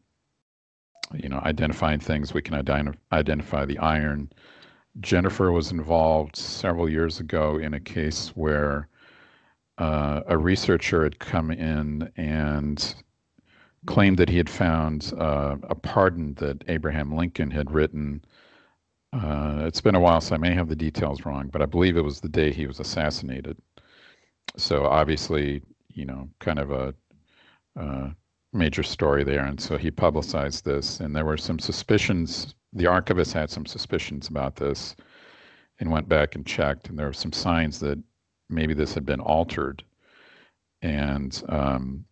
you 1.13 1.29
know, 1.29 1.39
identifying 1.43 1.99
things, 1.99 2.33
we 2.33 2.41
can 2.41 2.55
ident- 2.55 2.97
identify 3.11 3.65
the 3.65 3.77
iron. 3.79 4.31
Jennifer 5.01 5.51
was 5.51 5.71
involved 5.71 6.35
several 6.35 6.89
years 6.89 7.19
ago 7.19 7.57
in 7.57 7.73
a 7.73 7.79
case 7.79 8.29
where 8.29 8.87
uh, 9.77 10.21
a 10.27 10.37
researcher 10.37 11.03
had 11.03 11.19
come 11.19 11.51
in 11.51 12.11
and 12.15 12.95
claimed 13.85 14.17
that 14.17 14.29
he 14.29 14.37
had 14.37 14.49
found 14.49 15.13
uh, 15.19 15.57
a 15.63 15.75
pardon 15.75 16.33
that 16.35 16.63
Abraham 16.67 17.15
Lincoln 17.15 17.51
had 17.51 17.69
written. 17.71 18.23
Uh, 19.15 19.65
it's 19.65 19.81
been 19.81 19.95
a 19.95 19.99
while, 19.99 20.19
so 20.19 20.35
I 20.35 20.37
may 20.37 20.53
have 20.53 20.67
the 20.67 20.75
details 20.75 21.25
wrong, 21.25 21.47
but 21.47 21.61
I 21.61 21.65
believe 21.65 21.95
it 21.95 22.03
was 22.03 22.19
the 22.19 22.29
day 22.29 22.51
he 22.51 22.67
was 22.67 22.79
assassinated. 22.79 23.57
So 24.57 24.85
obviously, 24.85 25.61
you 25.93 26.05
know, 26.05 26.29
kind 26.39 26.59
of 26.59 26.71
a 26.71 26.93
major 28.55 28.83
story 28.83 29.23
there. 29.23 29.45
And 29.45 29.59
so 29.59 29.77
he 29.77 29.91
publicized 29.91 30.65
this, 30.65 30.99
and 30.99 31.15
there 31.15 31.25
were 31.25 31.37
some 31.37 31.59
suspicions. 31.59 32.55
The 32.73 32.87
archivist 32.87 33.33
had 33.33 33.49
some 33.49 33.65
suspicions 33.65 34.27
about 34.27 34.55
this 34.55 34.95
and 35.79 35.91
went 35.91 36.09
back 36.09 36.35
and 36.35 36.45
checked, 36.45 36.89
and 36.89 36.97
there 36.97 37.07
were 37.07 37.13
some 37.13 37.33
signs 37.33 37.79
that 37.81 37.99
maybe 38.49 38.73
this 38.73 38.93
had 38.93 39.05
been 39.05 39.19
altered. 39.19 39.83
And 40.81 41.41
um, 41.49 42.05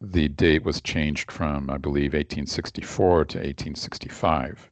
the 0.00 0.28
date 0.28 0.64
was 0.64 0.80
changed 0.80 1.32
from, 1.32 1.70
I 1.70 1.78
believe, 1.78 2.12
1864 2.12 3.24
to 3.26 3.38
1865. 3.38 4.70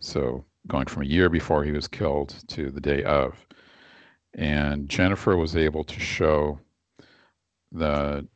So 0.00 0.44
going 0.66 0.86
from 0.86 1.02
a 1.02 1.06
year 1.06 1.28
before 1.28 1.64
he 1.64 1.72
was 1.72 1.88
killed 1.88 2.34
to 2.48 2.70
the 2.70 2.80
day 2.80 3.02
of. 3.04 3.46
And 4.34 4.88
Jennifer 4.88 5.36
was 5.36 5.56
able 5.56 5.84
to 5.84 6.00
show 6.00 6.58
the 7.72 8.26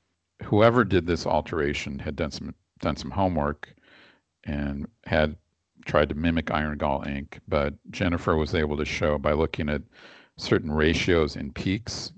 whoever 0.43 0.85
did 0.85 1.07
this 1.07 1.27
alteration 1.27 1.99
had 1.99 2.17
done 2.17 2.31
some 2.31 2.55
done 2.81 2.97
some 2.97 3.11
homework 3.11 3.75
and 4.45 4.87
had 5.07 5.37
tried 5.87 6.09
to 6.09 6.15
mimic 6.15 6.51
iron 6.51 6.77
gall 6.79 7.03
ink, 7.07 7.41
but 7.49 7.75
Jennifer 7.91 8.37
was 8.37 8.55
able 8.55 8.77
to 8.77 8.85
show 8.85 9.19
by 9.19 9.33
looking 9.33 9.69
at 9.69 9.83
certain 10.37 10.71
ratios 10.71 11.37
in 11.37 11.53
peaks 11.53 12.13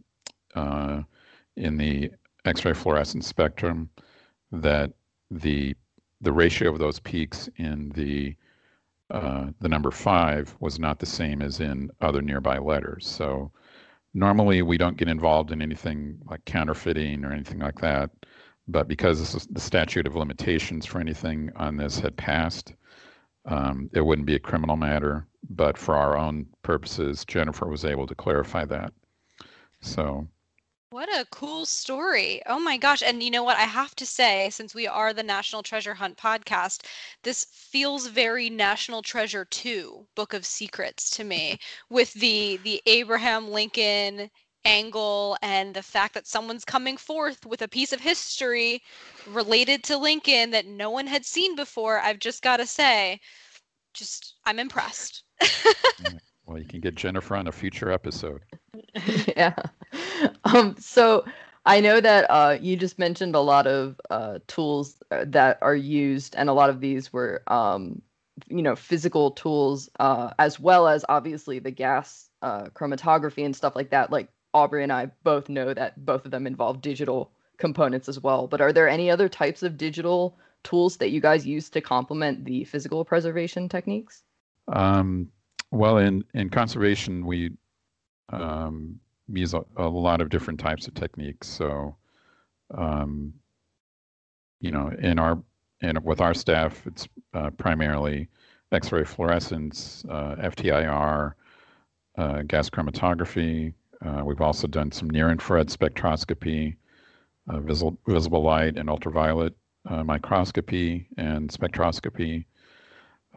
uh, 0.54 1.02
in 1.56 1.76
the 1.76 2.11
X-ray 2.44 2.72
fluorescence 2.72 3.26
spectrum 3.26 3.90
that 4.52 4.92
the 5.30 5.74
the 6.22 6.32
ratio 6.32 6.72
of 6.72 6.78
those 6.78 6.98
peaks 7.00 7.48
in 7.56 7.90
the 7.90 8.35
uh, 9.11 9.47
the 9.61 9.69
number 9.69 9.90
five 9.90 10.55
was 10.61 10.79
not 10.79 10.99
the 10.99 11.07
same 11.07 11.42
as 11.42 11.61
in 11.61 11.90
other 12.01 12.23
nearby 12.23 12.59
letters. 12.59 13.07
So 13.07 13.53
normally 14.14 14.62
we 14.62 14.79
don't 14.79 14.97
get 14.97 15.09
involved 15.09 15.53
in 15.53 15.62
anything 15.62 16.19
like 16.25 16.45
counterfeiting 16.45 17.25
or 17.25 17.33
anything 17.33 17.61
like 17.61 17.81
that. 17.81 18.11
But 18.69 18.88
because 18.88 19.47
the 19.47 19.61
statute 19.61 20.09
of 20.09 20.16
limitations 20.16 20.87
for 20.87 20.99
anything 20.99 21.53
on 21.55 21.77
this 21.77 22.01
had 22.01 22.16
passed, 22.16 22.75
um, 23.45 23.88
it 23.95 24.01
wouldn't 24.01 24.27
be 24.27 24.35
a 24.35 24.40
criminal 24.40 24.77
matter. 24.77 25.29
But 25.49 25.79
for 25.79 25.95
our 25.95 26.16
own 26.16 26.47
purposes, 26.62 27.25
Jennifer 27.25 27.69
was 27.69 27.85
able 27.85 28.09
to 28.09 28.14
clarify 28.16 28.64
that. 28.64 28.92
So 29.83 30.27
what 30.90 31.09
a 31.09 31.27
cool 31.31 31.66
story. 31.66 32.40
Oh 32.46 32.59
my 32.59 32.77
gosh. 32.77 33.03
And 33.03 33.22
you 33.22 33.31
know 33.31 33.42
what? 33.42 33.57
I 33.57 33.62
have 33.62 33.94
to 33.96 34.07
say, 34.07 34.51
since 34.51 34.75
we 34.75 34.87
are 34.87 35.12
the 35.12 35.22
National 35.22 35.62
Treasure 35.62 35.94
Hunt 35.94 36.16
podcast, 36.16 36.85
this 37.22 37.46
feels 37.51 38.07
very 38.07 38.49
National 38.49 39.03
Treasure 39.03 39.44
2 39.44 40.07
Book 40.14 40.33
of 40.33 40.46
Secrets 40.46 41.11
to 41.11 41.25
me 41.25 41.59
with 41.90 42.12
the 42.14 42.59
the 42.62 42.81
Abraham 42.87 43.51
Lincoln 43.51 44.31
angle 44.64 45.37
and 45.42 45.75
the 45.75 45.83
fact 45.83 46.14
that 46.14 46.27
someone's 46.27 46.64
coming 46.64 46.96
forth 46.96 47.46
with 47.46 47.62
a 47.62 47.68
piece 47.68 47.92
of 47.92 48.01
history 48.01 48.83
related 49.27 49.85
to 49.85 49.96
Lincoln 49.96 50.51
that 50.51 50.66
no 50.66 50.90
one 50.90 51.07
had 51.07 51.25
seen 51.25 51.55
before. 51.55 52.01
I've 52.01 52.18
just 52.18 52.42
got 52.42 52.57
to 52.59 52.66
say, 52.66 53.20
just 53.94 54.35
I'm 54.44 54.59
impressed. 54.59 55.22
well, 56.46 56.59
you 56.59 56.64
can 56.64 56.81
get 56.81 56.94
Jennifer 56.94 57.37
on 57.37 57.46
a 57.46 57.53
future 57.53 57.90
episode. 57.92 58.42
yeah. 59.37 59.55
Um, 60.44 60.76
so 60.78 61.24
I 61.66 61.80
know 61.80 62.00
that 62.00 62.30
uh, 62.30 62.56
you 62.61 62.76
just 62.76 62.98
mentioned 62.98 63.35
a 63.35 63.40
lot 63.40 63.66
of 63.66 64.00
uh, 64.09 64.38
tools 64.46 65.02
uh, 65.11 65.24
that 65.28 65.59
are 65.61 65.74
used, 65.74 66.37
and 66.37 66.48
a 66.48 66.52
lot 66.52 66.70
of 66.70 66.80
these 66.80 67.12
were, 67.12 67.42
um, 67.48 68.00
you 68.46 68.62
know, 68.62 68.76
physical 68.76 69.32
tools, 69.32 69.90
uh, 69.98 70.30
as 70.38 70.61
well 70.61 70.87
as 70.87 71.04
obviously 71.09 71.59
the 71.59 71.72
gas 71.72 72.30
uh, 72.42 72.66
chromatography 72.66 73.44
and 73.44 73.56
stuff 73.56 73.74
like 73.74 73.90
that. 73.90 74.12
Like 74.12 74.28
Aubrey 74.54 74.85
and 74.85 74.92
I 74.92 75.06
both 75.24 75.48
know 75.48 75.74
that 75.74 76.04
both 76.04 76.24
of 76.24 76.30
them 76.30 76.46
involve 76.46 76.80
digital 76.80 77.32
components 77.56 78.09
as 78.09 78.20
well. 78.20 78.46
But 78.46 78.61
are 78.61 78.72
there 78.72 78.88
any 78.88 79.11
other 79.11 79.28
types 79.28 79.64
of 79.64 79.76
digital 79.76 80.38
tools 80.62 80.98
that 80.98 81.11
you 81.11 81.20
guys 81.20 81.46
use 81.46 81.68
to 81.70 81.80
complement 81.80 82.44
the 82.44 82.64
physical 82.64 83.04
preservation 83.04 83.68
techniques? 83.68 84.22
Um, 84.68 85.30
well, 85.72 85.98
in 85.98 86.24
in 86.32 86.50
conservation, 86.50 87.26
we 87.26 87.52
um, 88.30 89.00
use 89.33 89.55
a, 89.55 89.65
a, 89.77 89.89
lot 89.89 90.21
of 90.21 90.29
different 90.29 90.61
types 90.61 90.87
of 90.87 90.95
techniques. 90.95 91.49
So, 91.49 91.97
um, 92.77 93.33
you 94.61 94.71
know, 94.71 94.91
in 95.01 95.19
our 95.19 95.43
and 95.83 96.03
with 96.05 96.21
our 96.21 96.35
staff, 96.35 96.87
it's 96.87 97.07
uh, 97.35 97.51
primarily 97.51 98.29
X-ray 98.73 99.05
fluorescence, 99.05 100.05
uh, 100.09 100.37
FTIR, 100.37 101.35
uh, 102.17 102.43
gas 102.43 102.71
chromatography. 102.71 103.75
Uh, 104.05 104.23
we've 104.25 104.41
also 104.41 104.67
done 104.67 104.91
some 104.91 105.11
near-infrared 105.11 105.69
spectroscopy, 105.69 106.77
uh, 107.49 107.61
visible, 107.61 107.99
visible 108.07 108.43
light 108.43 108.79
and 108.79 108.89
ultraviolet 108.89 109.55
uh, 109.89 110.03
microscopy 110.03 111.07
and 111.17 111.51
spectroscopy. 111.51 112.45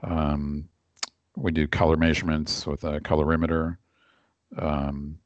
Um, 0.03 0.67
we 1.35 1.51
do 1.51 1.67
color 1.67 1.97
measurements 1.97 2.65
with 2.65 2.83
a 2.83 2.99
colorimeter. 3.01 3.77
Um, 4.57 5.19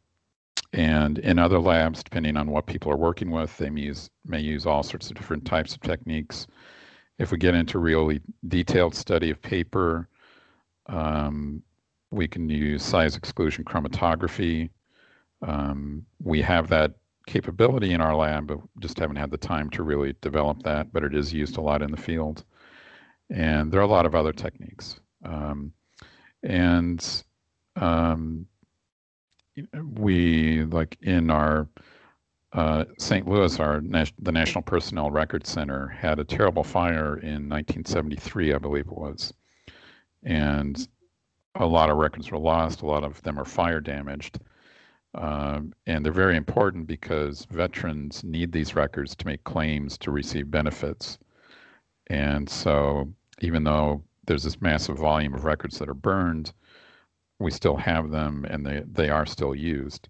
and 0.73 1.19
in 1.19 1.37
other 1.37 1.59
labs, 1.59 2.03
depending 2.03 2.35
on 2.35 2.49
what 2.49 2.65
people 2.65 2.91
are 2.91 2.97
working 2.97 3.29
with, 3.29 3.55
they 3.57 3.69
may 3.69 3.81
use, 3.81 4.09
may 4.25 4.39
use 4.39 4.65
all 4.65 4.81
sorts 4.81 5.09
of 5.09 5.15
different 5.15 5.45
types 5.45 5.75
of 5.75 5.81
techniques. 5.81 6.47
If 7.19 7.31
we 7.31 7.37
get 7.37 7.53
into 7.53 7.77
really 7.77 8.21
detailed 8.47 8.95
study 8.95 9.29
of 9.29 9.39
paper, 9.41 10.09
um, 10.87 11.61
we 12.09 12.27
can 12.27 12.49
use 12.49 12.83
size 12.83 13.15
exclusion 13.15 13.63
chromatography. 13.63 14.69
Um, 15.47 16.05
we 16.23 16.41
have 16.41 16.69
that 16.69 16.93
capability 17.27 17.93
in 17.93 18.01
our 18.01 18.15
lab, 18.15 18.47
but 18.47 18.59
just 18.79 18.99
haven't 18.99 19.15
had 19.17 19.31
the 19.31 19.37
time 19.37 19.69
to 19.71 19.83
really 19.83 20.15
develop 20.21 20.63
that, 20.63 20.91
but 20.91 21.03
it 21.03 21.13
is 21.15 21.31
used 21.31 21.57
a 21.57 21.61
lot 21.61 21.83
in 21.83 21.91
the 21.91 21.97
field. 21.97 22.43
And 23.29 23.71
there 23.71 23.79
are 23.79 23.83
a 23.83 23.87
lot 23.87 24.07
of 24.07 24.15
other 24.15 24.33
techniques. 24.33 24.99
Um, 25.23 25.71
and 26.41 27.23
um, 27.75 28.47
we 29.95 30.63
like 30.65 30.97
in 31.01 31.29
our 31.29 31.67
uh, 32.53 32.85
St. 32.99 33.27
Louis, 33.27 33.59
our 33.59 33.81
the 33.81 34.31
National 34.31 34.61
Personnel 34.61 35.09
Record 35.11 35.47
Center 35.47 35.87
had 35.87 36.19
a 36.19 36.23
terrible 36.23 36.63
fire 36.63 37.17
in 37.17 37.49
1973, 37.49 38.53
I 38.53 38.57
believe 38.59 38.87
it 38.87 38.97
was, 38.97 39.33
and 40.23 40.87
a 41.55 41.65
lot 41.65 41.89
of 41.89 41.97
records 41.97 42.31
were 42.31 42.37
lost. 42.37 42.81
A 42.81 42.85
lot 42.85 43.03
of 43.03 43.21
them 43.23 43.39
are 43.39 43.45
fire 43.45 43.79
damaged, 43.79 44.39
um, 45.15 45.73
and 45.87 46.05
they're 46.05 46.13
very 46.13 46.37
important 46.37 46.85
because 46.85 47.45
veterans 47.49 48.23
need 48.23 48.51
these 48.51 48.75
records 48.75 49.15
to 49.15 49.25
make 49.25 49.43
claims 49.43 49.97
to 49.99 50.11
receive 50.11 50.51
benefits. 50.51 51.17
And 52.07 52.47
so, 52.47 53.11
even 53.41 53.63
though 53.63 54.03
there's 54.25 54.43
this 54.43 54.61
massive 54.61 54.97
volume 54.97 55.33
of 55.33 55.43
records 55.43 55.79
that 55.79 55.89
are 55.89 55.95
burned, 55.95 56.53
we 57.43 57.51
still 57.51 57.75
have 57.75 58.09
them 58.09 58.45
and 58.49 58.65
they, 58.65 58.83
they 58.91 59.09
are 59.09 59.25
still 59.25 59.53
used. 59.53 60.07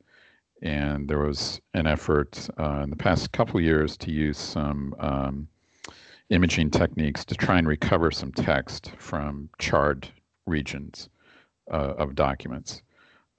And 0.61 1.09
there 1.09 1.19
was 1.19 1.59
an 1.73 1.87
effort 1.87 2.49
uh, 2.57 2.81
in 2.83 2.89
the 2.89 2.95
past 2.95 3.31
couple 3.33 3.59
years 3.59 3.97
to 3.97 4.11
use 4.11 4.37
some 4.37 4.95
um, 4.99 5.47
imaging 6.29 6.71
techniques 6.71 7.25
to 7.25 7.35
try 7.35 7.57
and 7.57 7.67
recover 7.67 8.11
some 8.11 8.31
text 8.31 8.91
from 8.97 9.49
charred 9.57 10.07
regions 10.45 11.09
uh, 11.71 11.95
of 11.97 12.15
documents. 12.15 12.81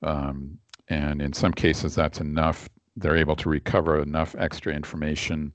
Um, 0.03 0.59
and 0.89 1.23
in 1.23 1.33
some 1.33 1.53
cases, 1.53 1.95
that's 1.95 2.21
enough. 2.21 2.69
They're 2.97 3.17
able 3.17 3.37
to 3.37 3.49
recover 3.49 4.01
enough 4.01 4.35
extra 4.39 4.75
information 4.75 5.55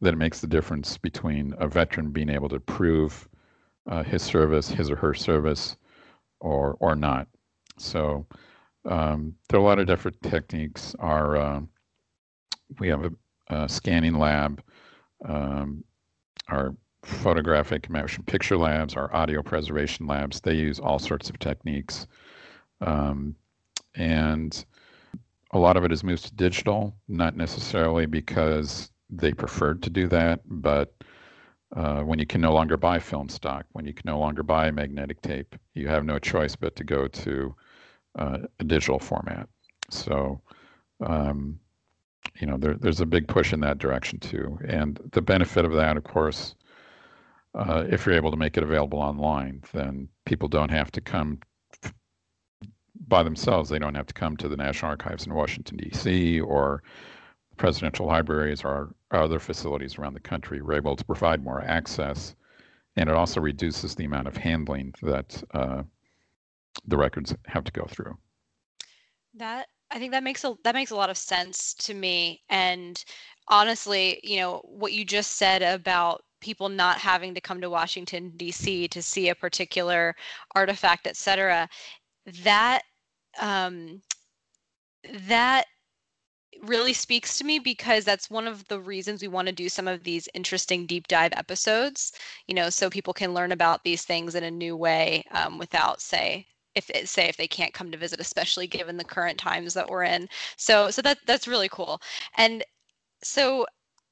that 0.00 0.14
it 0.14 0.18
makes 0.18 0.40
the 0.40 0.46
difference 0.48 0.98
between 0.98 1.54
a 1.58 1.68
veteran 1.68 2.10
being 2.10 2.28
able 2.28 2.48
to 2.48 2.60
prove 2.60 3.28
uh, 3.86 4.02
his 4.02 4.22
service, 4.22 4.68
his 4.68 4.90
or 4.90 4.96
her 4.96 5.14
service, 5.14 5.76
or 6.40 6.76
or 6.80 6.96
not. 6.96 7.28
So 7.78 8.26
um, 8.84 9.34
there 9.48 9.58
are 9.58 9.62
a 9.62 9.66
lot 9.66 9.78
of 9.78 9.86
different 9.86 10.20
techniques. 10.22 10.94
Our 10.98 11.36
uh, 11.36 11.60
we 12.78 12.88
have 12.88 13.04
a, 13.04 13.12
a 13.54 13.68
scanning 13.68 14.18
lab, 14.18 14.62
um, 15.28 15.84
our 16.48 16.74
photographic 17.02 17.90
motion 17.90 18.24
picture 18.24 18.56
labs, 18.56 18.94
our 18.94 19.14
audio 19.14 19.42
preservation 19.42 20.06
labs. 20.06 20.40
They 20.40 20.54
use 20.54 20.80
all 20.80 20.98
sorts 20.98 21.28
of 21.30 21.38
techniques, 21.38 22.06
um, 22.80 23.34
and 23.94 24.64
a 25.52 25.58
lot 25.58 25.76
of 25.76 25.84
it 25.84 25.92
is 25.92 26.02
moved 26.02 26.24
to 26.26 26.34
digital. 26.34 26.94
Not 27.08 27.36
necessarily 27.36 28.06
because 28.06 28.90
they 29.10 29.32
preferred 29.32 29.82
to 29.82 29.90
do 29.90 30.08
that, 30.08 30.40
but 30.46 30.94
uh, 31.76 32.02
when 32.02 32.18
you 32.18 32.26
can 32.26 32.40
no 32.40 32.52
longer 32.52 32.76
buy 32.76 32.98
film 32.98 33.28
stock, 33.28 33.66
when 33.72 33.84
you 33.84 33.92
can 33.92 34.04
no 34.06 34.18
longer 34.18 34.42
buy 34.42 34.70
magnetic 34.70 35.20
tape, 35.22 35.56
you 35.74 35.88
have 35.88 36.04
no 36.04 36.18
choice 36.18 36.56
but 36.56 36.76
to 36.76 36.84
go 36.84 37.08
to 37.08 37.54
uh, 38.18 38.38
a 38.60 38.64
digital 38.64 38.98
format. 38.98 39.48
So, 39.90 40.40
um, 41.04 41.58
you 42.40 42.46
know, 42.46 42.56
there, 42.56 42.74
there's 42.74 43.00
a 43.00 43.06
big 43.06 43.28
push 43.28 43.52
in 43.52 43.60
that 43.60 43.78
direction 43.78 44.18
too. 44.18 44.58
And 44.66 44.98
the 45.12 45.22
benefit 45.22 45.64
of 45.64 45.72
that, 45.72 45.96
of 45.96 46.04
course, 46.04 46.54
uh, 47.54 47.84
if 47.88 48.04
you're 48.04 48.16
able 48.16 48.30
to 48.30 48.36
make 48.36 48.56
it 48.56 48.62
available 48.62 48.98
online, 48.98 49.62
then 49.72 50.08
people 50.26 50.48
don't 50.48 50.70
have 50.70 50.90
to 50.92 51.00
come 51.00 51.38
by 53.06 53.22
themselves. 53.22 53.68
They 53.68 53.78
don't 53.78 53.94
have 53.94 54.06
to 54.06 54.14
come 54.14 54.36
to 54.38 54.48
the 54.48 54.56
National 54.56 54.90
Archives 54.90 55.26
in 55.26 55.34
Washington, 55.34 55.76
D.C. 55.76 56.40
or 56.40 56.82
presidential 57.56 58.06
libraries 58.06 58.64
or 58.64 58.94
other 59.10 59.38
facilities 59.38 59.98
around 59.98 60.14
the 60.14 60.20
country. 60.20 60.60
We're 60.60 60.74
able 60.74 60.96
to 60.96 61.04
provide 61.04 61.44
more 61.44 61.62
access, 61.62 62.34
and 62.96 63.08
it 63.08 63.14
also 63.14 63.40
reduces 63.40 63.94
the 63.94 64.04
amount 64.04 64.26
of 64.26 64.36
handling 64.36 64.94
that 65.02 65.42
uh, 65.52 65.82
the 66.86 66.96
records 66.96 67.34
have 67.46 67.64
to 67.64 67.72
go 67.72 67.86
through. 67.88 68.16
That 69.34 69.68
I 69.90 69.98
think 69.98 70.12
that 70.12 70.22
makes 70.22 70.44
a 70.44 70.54
that 70.64 70.74
makes 70.74 70.90
a 70.90 70.96
lot 70.96 71.10
of 71.10 71.16
sense 71.16 71.74
to 71.74 71.94
me. 71.94 72.42
And 72.48 73.02
honestly, 73.48 74.20
you 74.22 74.38
know, 74.38 74.60
what 74.64 74.92
you 74.92 75.04
just 75.04 75.32
said 75.32 75.62
about 75.62 76.22
people 76.40 76.68
not 76.68 76.98
having 76.98 77.34
to 77.34 77.40
come 77.40 77.60
to 77.60 77.70
Washington 77.70 78.32
D.C. 78.36 78.88
to 78.88 79.02
see 79.02 79.28
a 79.28 79.34
particular 79.34 80.14
artifact, 80.54 81.06
et 81.06 81.16
cetera, 81.16 81.68
that 82.42 82.82
um, 83.40 84.02
that 85.28 85.66
really 86.62 86.92
speaks 86.92 87.36
to 87.38 87.44
me 87.44 87.58
because 87.58 88.04
that's 88.04 88.30
one 88.30 88.46
of 88.46 88.66
the 88.68 88.80
reasons 88.80 89.20
we 89.20 89.28
want 89.28 89.46
to 89.46 89.52
do 89.52 89.68
some 89.68 89.88
of 89.88 90.04
these 90.04 90.28
interesting 90.34 90.86
deep 90.86 91.08
dive 91.08 91.32
episodes 91.36 92.12
you 92.46 92.54
know 92.54 92.70
so 92.70 92.88
people 92.88 93.12
can 93.12 93.34
learn 93.34 93.52
about 93.52 93.82
these 93.84 94.04
things 94.04 94.34
in 94.34 94.44
a 94.44 94.50
new 94.50 94.76
way 94.76 95.22
um, 95.32 95.58
without 95.58 96.00
say 96.00 96.46
if 96.74 96.90
say 97.08 97.28
if 97.28 97.36
they 97.36 97.48
can't 97.48 97.72
come 97.74 97.90
to 97.92 97.98
visit 97.98 98.20
especially 98.20 98.66
given 98.66 98.96
the 98.96 99.04
current 99.04 99.38
times 99.38 99.74
that 99.74 99.88
we're 99.88 100.04
in. 100.04 100.28
So 100.56 100.90
so 100.90 101.02
that 101.02 101.18
that's 101.26 101.48
really 101.48 101.68
cool. 101.68 102.00
And 102.36 102.64
So 103.22 103.66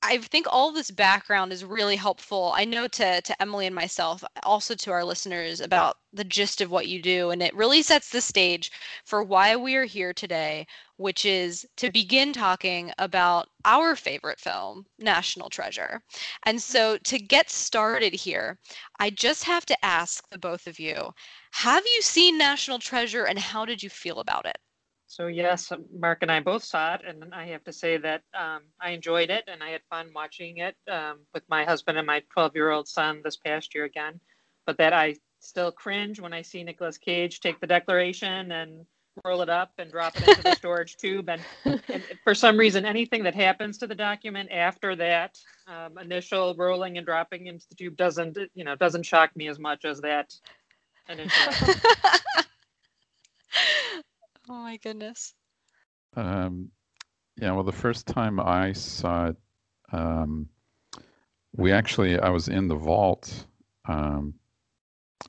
I 0.05 0.19
think 0.19 0.47
all 0.51 0.73
this 0.73 0.91
background 0.91 1.53
is 1.53 1.65
really 1.65 1.97
helpful. 1.97 2.53
I 2.55 2.65
know 2.65 2.89
to 2.89 3.21
to 3.23 3.43
Emily 3.43 3.67
and 3.67 3.75
myself, 3.75 4.23
also 4.43 4.75
to 4.75 4.91
our 4.93 5.05
listeners 5.05 5.61
about 5.61 5.97
the 6.13 6.25
gist 6.25 6.61
of 6.61 6.71
what 6.71 6.89
you 6.89 7.01
do 7.01 7.31
and 7.31 7.43
it 7.43 7.55
really 7.55 7.83
sets 7.83 8.11
the 8.11 8.21
stage 8.21 8.71
for 9.05 9.23
why 9.23 9.57
we 9.57 9.75
are 9.77 9.85
here 9.85 10.13
today, 10.13 10.67
which 10.97 11.25
is 11.25 11.67
to 11.77 11.91
begin 11.91 12.33
talking 12.33 12.93
about 12.99 13.49
our 13.65 13.97
favorite 13.97 14.41
film, 14.41 14.87
National 14.99 15.49
Treasure. 15.49 16.03
And 16.45 16.61
so 16.63 16.99
to 16.99 17.19
get 17.19 17.51
started 17.51 18.13
here, 18.15 18.59
I 18.99 19.11
just 19.11 19.45
have 19.45 19.65
to 19.67 19.85
ask 19.85 20.29
the 20.31 20.39
both 20.39 20.67
of 20.67 20.79
you, 20.79 21.15
have 21.53 21.85
you 21.87 22.03
seen 22.03 22.37
National 22.37 22.79
Treasure 22.79 23.25
and 23.25 23.39
how 23.39 23.65
did 23.65 23.83
you 23.83 23.89
feel 23.89 24.19
about 24.21 24.47
it? 24.47 24.59
So 25.13 25.27
yes, 25.27 25.71
Mark 25.95 26.21
and 26.23 26.33
I 26.33 26.41
both 26.41 26.65
saw 26.65 26.95
it, 26.95 27.03
and 27.07 27.35
I 27.35 27.45
have 27.49 27.63
to 27.65 27.73
say 27.73 27.99
that 27.99 28.23
um, 28.33 28.63
I 28.81 28.93
enjoyed 28.93 29.29
it, 29.29 29.45
and 29.47 29.63
I 29.63 29.69
had 29.69 29.83
fun 29.91 30.09
watching 30.15 30.57
it 30.57 30.75
um, 30.91 31.19
with 31.35 31.43
my 31.51 31.67
husband 31.67 31.99
and 31.99 32.07
my 32.07 32.23
12-year-old 32.35 32.89
son 32.89 33.21
this 33.23 33.37
past 33.37 33.75
year 33.75 33.85
again. 33.85 34.19
But 34.65 34.79
that 34.79 34.95
I 34.95 35.17
still 35.39 35.71
cringe 35.71 36.19
when 36.19 36.33
I 36.33 36.41
see 36.41 36.65
Nicolas 36.65 36.97
Cage 36.97 37.41
take 37.41 37.61
the 37.61 37.67
Declaration 37.67 38.53
and 38.53 38.87
roll 39.23 39.43
it 39.43 39.51
up 39.51 39.73
and 39.77 39.91
drop 39.91 40.17
it 40.17 40.27
into 40.27 40.43
the 40.45 40.55
storage 40.57 40.97
tube. 40.97 41.29
And, 41.29 41.43
and, 41.67 42.03
for 42.25 42.35
some 42.35 42.57
reason, 42.57 42.87
anything 42.87 43.23
that 43.25 43.35
happens 43.35 43.77
to 43.79 43.87
the 43.87 43.95
document 43.95 44.51
after 44.51 44.97
that 44.97 45.37
um, 45.67 45.99
initial 45.99 46.55
rolling 46.57 46.97
and 46.97 47.05
dropping 47.05 47.49
into 47.49 47.69
the 47.69 47.75
tube 47.75 47.99
doesn't, 47.99 48.39
you 48.55 48.65
know, 48.65 48.77
doesn't 48.77 49.03
shock 49.03 49.37
me 49.37 49.49
as 49.49 49.59
much 49.59 49.85
as 49.85 50.01
that 50.01 50.35
initial. 51.07 51.53
Oh 54.53 54.65
my 54.65 54.77
goodness. 54.77 55.33
Um, 56.15 56.69
yeah, 57.41 57.53
well, 57.53 57.63
the 57.63 57.73
first 57.73 58.07
time 58.07 58.39
I 58.39 58.75
saw 58.75 59.29
it, 59.29 59.37
um, 59.93 60.47
we 61.57 61.73
actually, 61.73 62.19
I 62.19 62.29
was 62.29 62.49
in 62.49 62.69
the 62.69 62.75
vault 62.75 63.47
um, 63.87 64.35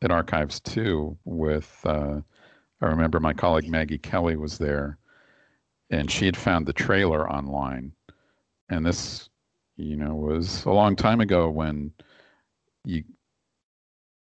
at 0.02 0.12
Archives 0.12 0.60
2 0.60 1.18
with, 1.24 1.74
uh, 1.86 2.20
I 2.82 2.86
remember 2.86 3.22
my 3.22 3.32
colleague 3.32 3.70
Maggie 3.70 3.98
Kelly 3.98 4.36
was 4.36 4.58
there, 4.58 4.98
and 5.90 6.12
she 6.12 6.26
had 6.26 6.36
found 6.36 6.66
the 6.66 6.74
trailer 6.74 7.32
online. 7.32 7.94
And 8.68 8.86
this, 8.86 9.30
you 9.78 9.96
know, 9.96 10.16
was 10.16 10.66
a 10.66 10.72
long 10.72 10.98
time 10.98 11.22
ago 11.22 11.50
when 11.50 11.94
you, 12.84 13.06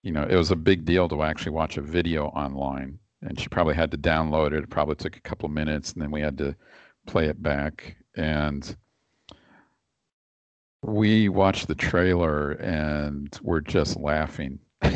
you 0.02 0.12
know, 0.12 0.22
it 0.22 0.36
was 0.36 0.52
a 0.52 0.56
big 0.56 0.86
deal 0.86 1.06
to 1.10 1.22
actually 1.22 1.52
watch 1.52 1.76
a 1.76 1.82
video 1.82 2.28
online 2.28 2.98
and 3.22 3.38
she 3.40 3.48
probably 3.48 3.74
had 3.74 3.90
to 3.90 3.98
download 3.98 4.48
it. 4.48 4.64
It 4.64 4.70
probably 4.70 4.96
took 4.96 5.16
a 5.16 5.20
couple 5.20 5.46
of 5.46 5.52
minutes, 5.52 5.92
and 5.92 6.02
then 6.02 6.10
we 6.10 6.20
had 6.20 6.38
to 6.38 6.54
play 7.06 7.26
it 7.26 7.42
back. 7.42 7.96
And 8.16 8.76
we 10.82 11.28
watched 11.28 11.68
the 11.68 11.74
trailer, 11.74 12.52
and 12.52 13.38
we're 13.42 13.60
just 13.60 13.96
laughing. 13.96 14.58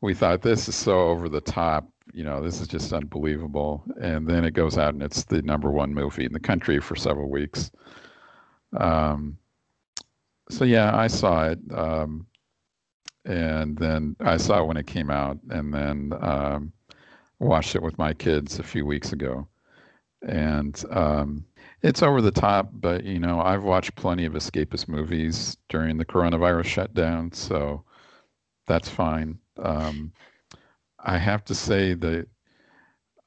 we 0.00 0.14
thought 0.14 0.42
this 0.42 0.68
is 0.68 0.74
so 0.74 1.08
over 1.08 1.28
the 1.28 1.40
top. 1.40 1.88
You 2.12 2.24
know, 2.24 2.42
this 2.42 2.60
is 2.60 2.68
just 2.68 2.92
unbelievable. 2.92 3.84
And 4.00 4.26
then 4.26 4.44
it 4.44 4.52
goes 4.52 4.78
out, 4.78 4.94
and 4.94 5.02
it's 5.02 5.24
the 5.24 5.42
number 5.42 5.70
one 5.70 5.94
movie 5.94 6.24
in 6.24 6.32
the 6.32 6.40
country 6.40 6.80
for 6.80 6.96
several 6.96 7.30
weeks. 7.30 7.70
Um, 8.76 9.36
so 10.48 10.64
yeah, 10.64 10.96
I 10.96 11.06
saw 11.06 11.46
it. 11.46 11.58
Um, 11.72 12.26
and 13.24 13.76
then 13.76 14.16
I 14.20 14.36
saw 14.36 14.64
when 14.64 14.76
it 14.76 14.86
came 14.86 15.10
out, 15.10 15.38
and 15.50 15.72
then 15.72 16.12
um, 16.20 16.72
watched 17.38 17.74
it 17.74 17.82
with 17.82 17.98
my 17.98 18.14
kids 18.14 18.58
a 18.58 18.62
few 18.62 18.86
weeks 18.86 19.12
ago, 19.12 19.46
and 20.26 20.82
um, 20.90 21.44
it's 21.82 22.02
over 22.02 22.20
the 22.20 22.30
top. 22.30 22.70
But 22.72 23.04
you 23.04 23.18
know, 23.18 23.40
I've 23.40 23.64
watched 23.64 23.94
plenty 23.96 24.24
of 24.24 24.34
escapist 24.34 24.88
movies 24.88 25.56
during 25.68 25.98
the 25.98 26.04
coronavirus 26.04 26.66
shutdown, 26.66 27.32
so 27.32 27.84
that's 28.66 28.88
fine. 28.88 29.38
Um, 29.58 30.12
I 31.04 31.18
have 31.18 31.44
to 31.46 31.54
say 31.54 31.94
that 31.94 32.26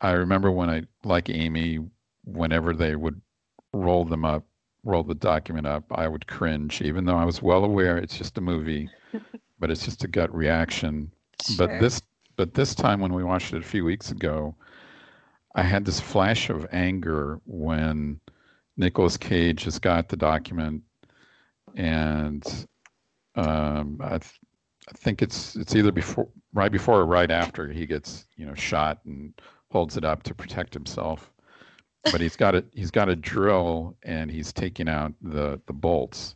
I 0.01 0.11
remember 0.11 0.51
when 0.51 0.69
I, 0.69 0.83
like 1.03 1.29
Amy, 1.29 1.79
whenever 2.25 2.73
they 2.73 2.95
would 2.95 3.21
roll 3.73 4.05
them 4.05 4.25
up, 4.25 4.45
roll 4.83 5.03
the 5.03 5.15
document 5.15 5.65
up, 5.65 5.85
I 5.91 6.07
would 6.07 6.27
cringe, 6.27 6.81
even 6.81 7.05
though 7.05 7.15
I 7.17 7.25
was 7.25 7.41
well 7.41 7.63
aware 7.63 7.97
it's 7.97 8.17
just 8.17 8.37
a 8.37 8.41
movie. 8.41 8.89
but 9.63 9.71
it's 9.71 9.85
just 9.85 10.03
a 10.03 10.09
gut 10.09 10.35
reaction. 10.35 11.09
Sure. 11.41 11.55
But 11.55 11.79
this 11.79 12.01
but 12.35 12.53
this 12.53 12.75
time 12.75 12.99
when 12.99 13.13
we 13.13 13.23
watched 13.23 13.53
it 13.53 13.59
a 13.59 13.65
few 13.65 13.85
weeks 13.85 14.11
ago, 14.11 14.53
I 15.55 15.63
had 15.63 15.85
this 15.85 16.01
flash 16.01 16.49
of 16.49 16.67
anger 16.73 17.39
when 17.45 18.19
Nicolas 18.75 19.15
Cage 19.15 19.63
has 19.63 19.79
got 19.79 20.09
the 20.09 20.17
document, 20.17 20.83
and 21.77 22.45
um, 23.35 24.01
I, 24.03 24.17
th- 24.17 24.37
I 24.89 24.97
think 24.97 25.21
it's 25.21 25.55
it's 25.55 25.73
either 25.77 25.93
before, 25.93 26.27
right 26.53 26.69
before 26.71 26.99
or 26.99 27.05
right 27.05 27.31
after 27.31 27.69
he 27.69 27.85
gets 27.85 28.27
you 28.35 28.45
know 28.45 28.55
shot 28.55 28.99
and 29.05 29.33
holds 29.71 29.95
it 29.95 30.03
up 30.03 30.23
to 30.23 30.35
protect 30.35 30.73
himself. 30.73 31.31
But 32.11 32.19
he's 32.19 32.35
got 32.35 32.53
it. 32.53 32.65
He's 32.73 32.91
got 32.91 33.07
a 33.07 33.15
drill, 33.15 33.95
and 34.03 34.29
he's 34.29 34.51
taking 34.51 34.89
out 34.89 35.13
the 35.21 35.61
the 35.67 35.73
bolts. 35.73 36.35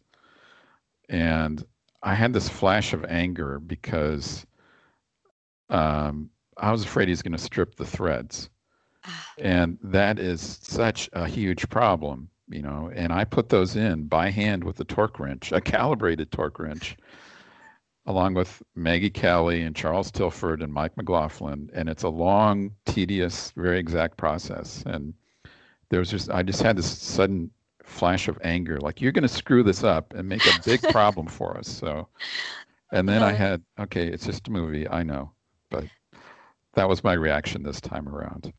And 1.10 1.66
I 2.04 2.14
had 2.16 2.34
this 2.34 2.50
flash 2.50 2.94
of 2.94 3.06
anger 3.06 3.60
because 3.60 4.46
um, 5.70 6.30
I 6.58 6.72
was 6.72 6.84
afraid 6.84 7.08
he's 7.08 7.22
going 7.22 7.34
to 7.34 7.38
strip 7.38 7.76
the 7.76 7.86
threads. 7.86 8.50
Ah. 9.06 9.34
And 9.40 9.78
that 9.84 10.20
is 10.20 10.42
such 10.62 11.10
a 11.14 11.28
huge 11.28 11.70
problem, 11.70 12.30
you 12.50 12.62
know. 12.62 12.92
And 12.94 13.12
I 13.12 13.24
put 13.24 13.50
those 13.50 13.76
in 13.76 14.06
by 14.06 14.30
hand 14.30 14.64
with 14.64 14.80
a 14.80 14.86
torque 14.86 15.20
wrench, 15.20 15.52
a 15.52 15.62
calibrated 15.62 16.32
torque 16.32 16.60
wrench, 16.60 16.98
along 18.06 18.36
with 18.36 18.62
Maggie 18.76 19.10
Kelly 19.10 19.64
and 19.64 19.76
Charles 19.76 20.12
Tilford 20.12 20.62
and 20.62 20.74
Mike 20.74 20.96
McLaughlin. 20.98 21.70
And 21.74 21.90
it's 21.90 22.04
a 22.04 22.10
long, 22.10 22.72
tedious, 22.86 23.52
very 23.56 23.80
exact 23.80 24.18
process. 24.18 24.84
And 24.86 25.14
there 25.90 26.00
was 26.00 26.10
just, 26.10 26.30
I 26.30 26.44
just 26.44 26.62
had 26.62 26.78
this 26.78 26.90
sudden 26.90 27.52
flash 27.88 28.28
of 28.28 28.38
anger 28.44 28.80
like 28.80 29.02
you're 29.02 29.14
going 29.14 29.24
to 29.24 29.28
screw 29.28 29.64
this 29.64 29.84
up 29.84 30.14
and 30.14 30.28
make 30.28 30.46
a 30.46 30.60
big 30.66 30.82
problem 30.92 31.26
for 31.26 31.58
us. 31.58 31.68
So 31.68 32.08
and 32.92 33.08
then 33.08 33.24
i 33.24 33.32
had 33.32 33.62
okay 33.80 34.08
it's 34.08 34.26
just 34.26 34.48
a 34.48 34.52
movie 34.52 34.88
i 34.88 35.04
know 35.04 35.32
but 35.70 35.86
that 36.74 36.88
was 36.88 37.04
my 37.04 37.14
reaction 37.14 37.64
this 37.64 37.82
time 37.82 38.08
around. 38.08 38.54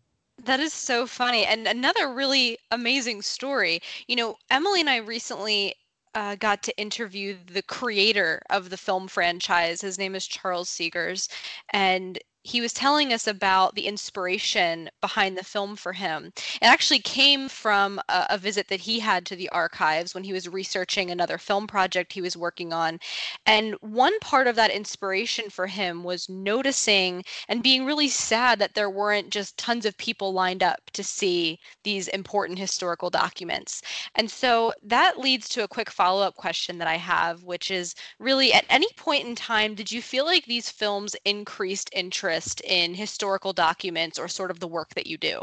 That 0.44 0.58
is 0.58 0.72
so 0.72 1.06
funny 1.06 1.44
and 1.44 1.68
another 1.68 2.12
really 2.12 2.58
amazing 2.70 3.22
story. 3.22 3.80
You 4.06 4.16
know 4.16 4.36
emily 4.50 4.80
and 4.80 4.90
i 4.90 4.96
recently 4.96 5.74
uh, 6.14 6.34
got 6.36 6.62
to 6.64 6.76
interview 6.78 7.36
the 7.46 7.62
creator 7.62 8.42
of 8.50 8.70
the 8.70 8.76
film 8.76 9.08
franchise. 9.08 9.80
His 9.80 9.98
name 9.98 10.14
is 10.14 10.26
Charles 10.26 10.68
Segars, 10.68 11.28
and 11.72 12.18
he 12.48 12.62
was 12.62 12.72
telling 12.72 13.12
us 13.12 13.26
about 13.26 13.74
the 13.74 13.86
inspiration 13.86 14.88
behind 15.02 15.36
the 15.36 15.44
film 15.44 15.76
for 15.76 15.92
him. 15.92 16.32
It 16.62 16.64
actually 16.64 17.00
came 17.00 17.46
from 17.46 18.00
a, 18.08 18.26
a, 18.30 18.38
visit 18.38 18.68
that 18.68 18.80
he 18.80 19.00
had 19.00 19.26
to 19.26 19.36
the 19.36 19.50
archives 19.50 20.14
when 20.14 20.24
he 20.24 20.32
was 20.32 20.48
researching 20.48 21.10
another 21.10 21.36
film 21.36 21.66
project 21.66 22.12
he 22.12 22.22
was 22.22 22.38
working 22.38 22.72
on. 22.72 23.00
And 23.44 23.74
one 23.80 24.18
part 24.20 24.46
of 24.46 24.56
that 24.56 24.70
inspiration 24.70 25.50
for 25.50 25.66
him 25.66 26.04
was 26.04 26.30
noticing 26.30 27.22
and 27.48 27.62
being 27.62 27.84
really 27.84 28.08
sad 28.08 28.58
that 28.60 28.74
there 28.74 28.88
weren't 28.88 29.28
just 29.28 29.58
tons 29.58 29.84
of 29.84 29.98
people 29.98 30.32
lined 30.32 30.62
up 30.62 30.80
to 30.94 31.04
see 31.04 31.58
these 31.84 32.08
important 32.08 32.58
historical 32.58 33.10
documents. 33.10 33.82
And 34.14 34.30
so 34.30 34.72
that 34.82 35.18
leads 35.18 35.50
to 35.50 35.64
a 35.64 35.68
quick 35.68 35.90
follow 35.90 36.22
up 36.22 36.36
question 36.36 36.78
that 36.78 36.88
I 36.88 36.96
have, 36.96 37.42
which 37.42 37.70
is 37.70 37.94
really 38.18 38.54
at 38.54 38.64
any 38.70 38.88
point 38.96 39.26
in 39.26 39.34
time, 39.34 39.74
did 39.74 39.92
you 39.92 40.00
feel 40.00 40.24
like 40.24 40.46
these 40.46 40.70
films 40.70 41.14
increased 41.26 41.90
interest? 41.92 42.37
Interest 42.38 42.60
in 42.60 42.94
historical 42.94 43.52
documents 43.52 44.18
or 44.18 44.28
sort 44.28 44.50
of 44.50 44.60
the 44.60 44.68
work 44.68 44.94
that 44.94 45.08
you 45.08 45.18
do? 45.18 45.42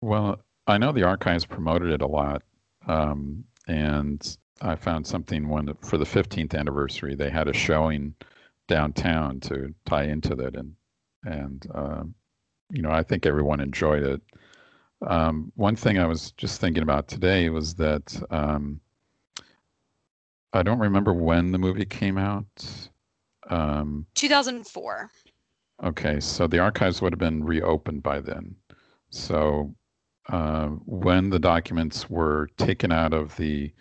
Well, 0.00 0.40
I 0.66 0.78
know 0.78 0.92
the 0.92 1.02
archives 1.02 1.44
promoted 1.44 1.90
it 1.90 2.00
a 2.00 2.06
lot. 2.06 2.42
Um, 2.86 3.44
and 3.66 4.36
I 4.62 4.76
found 4.76 5.04
something 5.06 5.48
when 5.48 5.74
for 5.80 5.98
the 5.98 6.04
15th 6.04 6.54
anniversary, 6.54 7.16
they 7.16 7.30
had 7.30 7.48
a 7.48 7.52
showing 7.52 8.14
downtown 8.68 9.40
to 9.40 9.74
tie 9.84 10.04
into 10.04 10.36
that. 10.36 10.54
And, 10.54 10.74
and 11.24 11.66
uh, 11.74 12.04
you 12.70 12.82
know, 12.82 12.92
I 12.92 13.02
think 13.02 13.26
everyone 13.26 13.60
enjoyed 13.60 14.04
it. 14.04 14.20
Um, 15.06 15.52
one 15.56 15.76
thing 15.76 15.98
I 15.98 16.06
was 16.06 16.30
just 16.36 16.60
thinking 16.60 16.84
about 16.84 17.08
today 17.08 17.50
was 17.50 17.74
that 17.74 18.22
um, 18.30 18.80
I 20.52 20.62
don't 20.62 20.78
remember 20.78 21.12
when 21.12 21.50
the 21.50 21.58
movie 21.58 21.84
came 21.84 22.16
out. 22.16 22.46
Um, 23.50 24.06
2004. 24.14 25.10
Okay, 25.84 26.20
so 26.20 26.46
the 26.46 26.58
archives 26.58 27.02
would 27.02 27.12
have 27.12 27.18
been 27.18 27.44
reopened 27.44 28.02
by 28.02 28.20
then. 28.20 28.56
So 29.10 29.74
uh, 30.28 30.68
when 30.86 31.30
the 31.30 31.38
documents 31.38 32.08
were 32.08 32.48
taken 32.56 32.90
out 32.90 33.12
of 33.12 33.36
the 33.36 33.72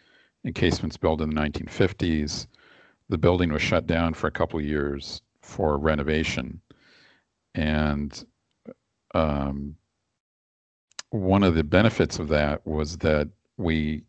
encasements 0.45 0.97
built 0.97 1.21
in 1.21 1.29
the 1.29 1.35
1950s, 1.35 2.47
the 3.09 3.17
building 3.17 3.51
was 3.51 3.61
shut 3.61 3.87
down 3.87 4.13
for 4.13 4.27
a 4.27 4.31
couple 4.31 4.59
years 4.61 5.21
for 5.41 5.77
renovation. 5.77 6.59
And 7.53 8.23
um, 9.13 9.75
one 11.11 11.43
of 11.43 11.55
the 11.55 11.63
benefits 11.63 12.19
of 12.19 12.27
that 12.27 12.65
was 12.67 12.97
that 12.97 13.29
we 13.57 14.03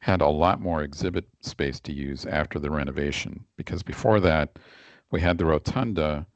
had 0.00 0.20
a 0.20 0.28
lot 0.28 0.60
more 0.60 0.82
exhibit 0.82 1.24
space 1.40 1.80
to 1.80 1.92
use 1.92 2.26
after 2.26 2.58
the 2.58 2.70
renovation 2.70 3.44
because 3.56 3.82
before 3.82 4.20
that 4.20 4.58
we 5.10 5.20
had 5.20 5.38
the 5.38 5.44
rotunda 5.44 6.26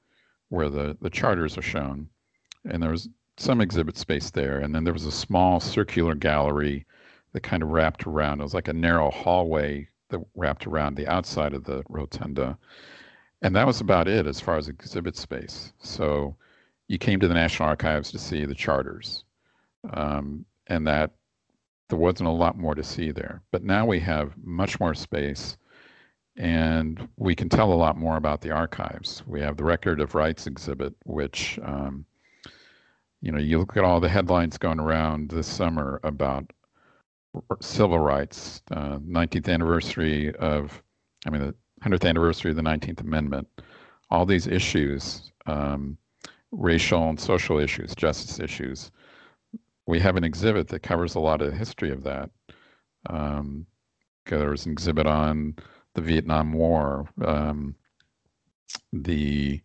where 0.52 0.68
the, 0.68 0.94
the 1.00 1.08
charters 1.08 1.56
are 1.56 1.62
shown. 1.62 2.06
And 2.70 2.82
there 2.82 2.90
was 2.90 3.08
some 3.38 3.62
exhibit 3.62 3.96
space 3.96 4.30
there. 4.30 4.58
And 4.58 4.74
then 4.74 4.84
there 4.84 4.92
was 4.92 5.06
a 5.06 5.10
small 5.10 5.60
circular 5.60 6.14
gallery 6.14 6.84
that 7.32 7.42
kind 7.42 7.62
of 7.62 7.70
wrapped 7.70 8.06
around. 8.06 8.40
It 8.40 8.42
was 8.42 8.52
like 8.52 8.68
a 8.68 8.74
narrow 8.74 9.10
hallway 9.10 9.88
that 10.10 10.20
wrapped 10.34 10.66
around 10.66 10.94
the 10.94 11.08
outside 11.08 11.54
of 11.54 11.64
the 11.64 11.82
rotunda. 11.88 12.58
And 13.40 13.56
that 13.56 13.66
was 13.66 13.80
about 13.80 14.08
it 14.08 14.26
as 14.26 14.40
far 14.40 14.58
as 14.58 14.68
exhibit 14.68 15.16
space. 15.16 15.72
So 15.80 16.36
you 16.86 16.98
came 16.98 17.18
to 17.20 17.28
the 17.28 17.34
national 17.34 17.70
archives 17.70 18.12
to 18.12 18.18
see 18.18 18.44
the 18.44 18.54
charters. 18.54 19.24
Um, 19.94 20.44
and 20.66 20.86
that 20.86 21.12
there 21.88 21.98
wasn't 21.98 22.28
a 22.28 22.32
lot 22.32 22.58
more 22.58 22.74
to 22.74 22.84
see 22.84 23.10
there. 23.10 23.40
But 23.52 23.64
now 23.64 23.86
we 23.86 24.00
have 24.00 24.34
much 24.44 24.78
more 24.78 24.94
space 24.94 25.56
and 26.36 27.08
we 27.16 27.34
can 27.34 27.48
tell 27.48 27.72
a 27.72 27.74
lot 27.74 27.96
more 27.96 28.16
about 28.16 28.40
the 28.40 28.50
archives. 28.50 29.22
We 29.26 29.40
have 29.40 29.56
the 29.56 29.64
Record 29.64 30.00
of 30.00 30.14
Rights 30.14 30.46
exhibit, 30.46 30.94
which, 31.04 31.58
um, 31.62 32.04
you 33.20 33.32
know, 33.32 33.38
you 33.38 33.58
look 33.58 33.76
at 33.76 33.84
all 33.84 34.00
the 34.00 34.08
headlines 34.08 34.58
going 34.58 34.80
around 34.80 35.30
this 35.30 35.46
summer 35.46 36.00
about 36.02 36.50
civil 37.60 37.98
rights, 37.98 38.62
uh, 38.72 38.98
19th 38.98 39.48
anniversary 39.48 40.34
of, 40.36 40.82
I 41.26 41.30
mean, 41.30 41.42
the 41.42 41.54
100th 41.82 42.08
anniversary 42.08 42.50
of 42.50 42.56
the 42.56 42.62
19th 42.62 43.00
Amendment, 43.00 43.48
all 44.10 44.26
these 44.26 44.46
issues, 44.46 45.32
um, 45.46 45.96
racial 46.50 47.08
and 47.08 47.18
social 47.18 47.58
issues, 47.58 47.94
justice 47.94 48.38
issues 48.38 48.90
we 49.86 49.98
have 50.00 50.16
an 50.16 50.24
exhibit 50.24 50.68
that 50.68 50.80
covers 50.80 51.14
a 51.14 51.20
lot 51.20 51.42
of 51.42 51.50
the 51.50 51.56
history 51.56 51.90
of 51.90 52.02
that. 52.04 52.30
Um, 53.08 53.66
there 54.26 54.50
was 54.50 54.66
an 54.66 54.72
exhibit 54.72 55.06
on 55.06 55.56
the 55.94 56.00
Vietnam 56.00 56.52
War, 56.52 57.08
um, 57.24 57.74
the 58.92 59.60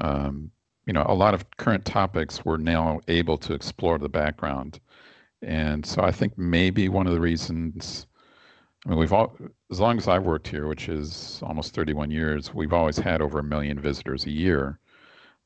um, 0.00 0.50
you 0.86 0.92
know 0.92 1.04
a 1.06 1.14
lot 1.14 1.34
of 1.34 1.44
current 1.56 1.84
topics 1.84 2.44
we're 2.44 2.56
now 2.56 3.00
able 3.08 3.36
to 3.38 3.54
explore 3.54 3.98
the 3.98 4.08
background, 4.08 4.80
and 5.42 5.84
so 5.84 6.02
I 6.02 6.12
think 6.12 6.36
maybe 6.38 6.88
one 6.88 7.06
of 7.06 7.12
the 7.12 7.20
reasons. 7.20 8.06
I 8.86 8.90
mean, 8.90 8.98
we've 9.00 9.12
all, 9.12 9.36
as 9.72 9.80
long 9.80 9.98
as 9.98 10.06
I've 10.06 10.22
worked 10.22 10.46
here, 10.46 10.68
which 10.68 10.88
is 10.88 11.40
almost 11.42 11.74
31 11.74 12.12
years, 12.12 12.54
we've 12.54 12.72
always 12.72 12.96
had 12.96 13.20
over 13.20 13.40
a 13.40 13.42
million 13.42 13.78
visitors 13.78 14.24
a 14.24 14.30
year. 14.30 14.78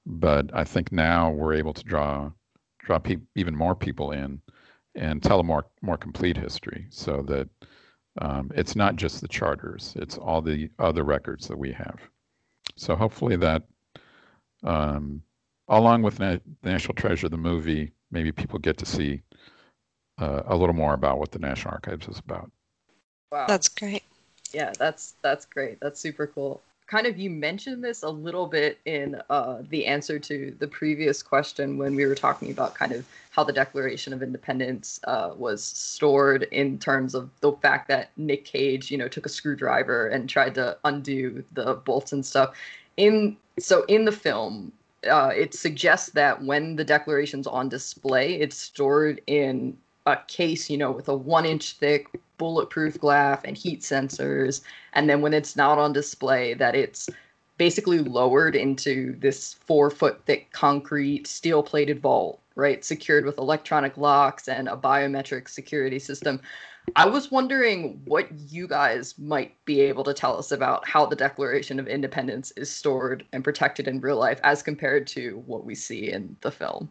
But 0.05 0.51
I 0.55 0.65
think 0.65 0.93
now 0.93 1.31
we're 1.31 1.55
able 1.55 1.73
to 1.73 1.85
draw 1.85 2.31
draw 2.79 2.99
pe- 2.99 3.17
even 3.35 3.57
more 3.57 3.75
people 3.75 4.11
in 4.11 4.41
and 4.95 5.23
tell 5.23 5.41
a 5.41 5.45
more 5.45 5.67
more 5.81 5.97
complete 5.97 6.37
history 6.37 6.87
so 6.91 7.23
that 7.23 7.49
um, 8.21 8.51
it's 8.55 8.77
not 8.77 8.97
just 8.97 9.21
the 9.21 9.29
charters 9.29 9.95
it's 9.97 10.19
all 10.19 10.43
the 10.43 10.71
other 10.79 11.03
records 11.05 11.49
that 11.49 11.59
we 11.59 11.73
have. 11.73 11.99
So 12.77 12.95
hopefully 12.95 13.37
that 13.37 13.63
um, 14.65 15.23
along 15.69 16.03
with 16.03 16.21
Na- 16.21 16.39
national 16.63 16.95
treasure 16.95 17.29
the 17.29 17.37
movie 17.37 17.93
maybe 18.11 18.33
people 18.33 18.59
get 18.59 18.77
to 18.79 18.87
see 18.87 19.23
uh, 20.19 20.43
a 20.47 20.57
little 20.57 20.75
more 20.75 20.95
about 20.95 21.19
what 21.19 21.31
the 21.31 21.39
national 21.39 21.73
archives 21.73 22.09
is 22.09 22.19
about. 22.19 22.51
Wow. 23.31 23.47
That's 23.49 23.69
great. 23.69 24.03
Yeah 24.53 24.73
that's 24.79 25.15
that's 25.23 25.47
great. 25.47 25.81
That's 25.81 26.01
super 26.01 26.27
cool 26.27 26.61
kind 26.93 27.07
of 27.07 27.17
you 27.19 27.31
mentioned 27.31 27.83
this 27.83 28.03
a 28.03 28.09
little 28.09 28.47
bit 28.47 28.79
in 28.85 29.19
uh, 29.31 29.63
the 29.71 29.87
answer 29.87 30.19
to 30.19 30.55
the 30.59 30.69
previous 30.69 31.23
question 31.23 31.79
when 31.79 31.97
we 31.97 32.05
were 32.05 32.15
talking 32.15 32.51
about 32.51 32.75
kind 32.75 32.93
of 32.93 33.07
how 33.31 33.43
the 33.43 33.53
Declaration 33.53 34.13
of 34.13 34.23
Independence 34.23 35.01
uh, 35.05 35.31
was 35.35 35.65
stored 35.65 36.43
in 36.53 36.79
terms 36.79 37.15
of 37.15 37.31
the 37.41 37.53
fact 37.53 37.89
that 37.89 38.11
Nick 38.19 38.45
Cage, 38.45 38.91
you 38.91 38.99
know, 38.99 39.09
took 39.09 39.25
a 39.25 39.31
screwdriver 39.31 40.09
and 40.09 40.29
tried 40.29 40.55
to 40.57 40.77
undo 40.85 41.43
the 41.53 41.77
bolts 41.77 42.13
and 42.13 42.27
stuff. 42.27 42.55
In 42.99 43.39
so 43.59 43.85
in 43.85 44.05
the 44.05 44.13
film, 44.13 44.71
uh, 45.11 45.33
it 45.35 45.55
suggests 45.55 46.11
that 46.11 46.43
when 46.45 46.77
the 46.77 46.85
Declaration's 46.85 47.47
on 47.47 47.71
display, 47.71 48.35
it's 48.35 48.59
stored 48.59 49.23
in 49.27 49.79
a 50.05 50.19
case, 50.29 50.69
you 50.69 50.77
know, 50.77 50.91
with 50.91 51.09
a 51.09 51.17
one 51.17 51.47
inch 51.47 51.73
thick 51.73 52.07
bulletproof 52.43 52.99
glass 52.99 53.41
and 53.45 53.57
heat 53.57 53.83
sensors. 53.83 54.63
And 54.95 55.09
then 55.09 55.21
when 55.21 55.33
it's 55.33 55.55
not 55.55 55.79
on 55.79 55.93
display, 55.93 56.55
that 56.55 56.75
it's 56.75 57.09
basically 57.57 58.01
lowered 58.01 58.57
into 58.57 59.15
this 59.21 59.55
four 59.55 59.91
foot 59.91 60.21
thick 60.27 60.51
concrete 60.51 61.29
steel 61.29 61.63
plated 61.63 62.01
vault, 62.01 62.41
right? 62.57 62.85
Secured 62.85 63.25
with 63.25 63.39
electronic 63.39 63.97
locks 63.97 64.49
and 64.49 64.69
a 64.69 64.77
biometric 64.77 65.49
security 65.49 66.01
system. 66.01 66.41
I 66.97 67.07
was 67.07 67.31
wondering 67.31 68.03
what 68.07 68.27
you 68.51 68.67
guys 68.67 69.17
might 69.21 69.55
be 69.65 69.81
able 69.83 70.03
to 70.03 70.13
tell 70.13 70.37
us 70.37 70.51
about 70.51 70.85
how 70.85 71.07
the 71.07 71.15
Declaration 71.15 71.79
of 71.79 71.87
Independence 71.87 72.51
is 72.57 72.69
stored 72.69 73.25
and 73.33 73.45
protected 73.45 73.87
in 73.87 74.01
real 74.01 74.19
life 74.19 74.41
as 74.43 74.65
compared 74.65 75.07
to 75.07 75.45
what 75.47 75.65
we 75.65 75.77
see 75.77 76.11
in 76.11 76.37
the 76.41 76.51
film. 76.51 76.91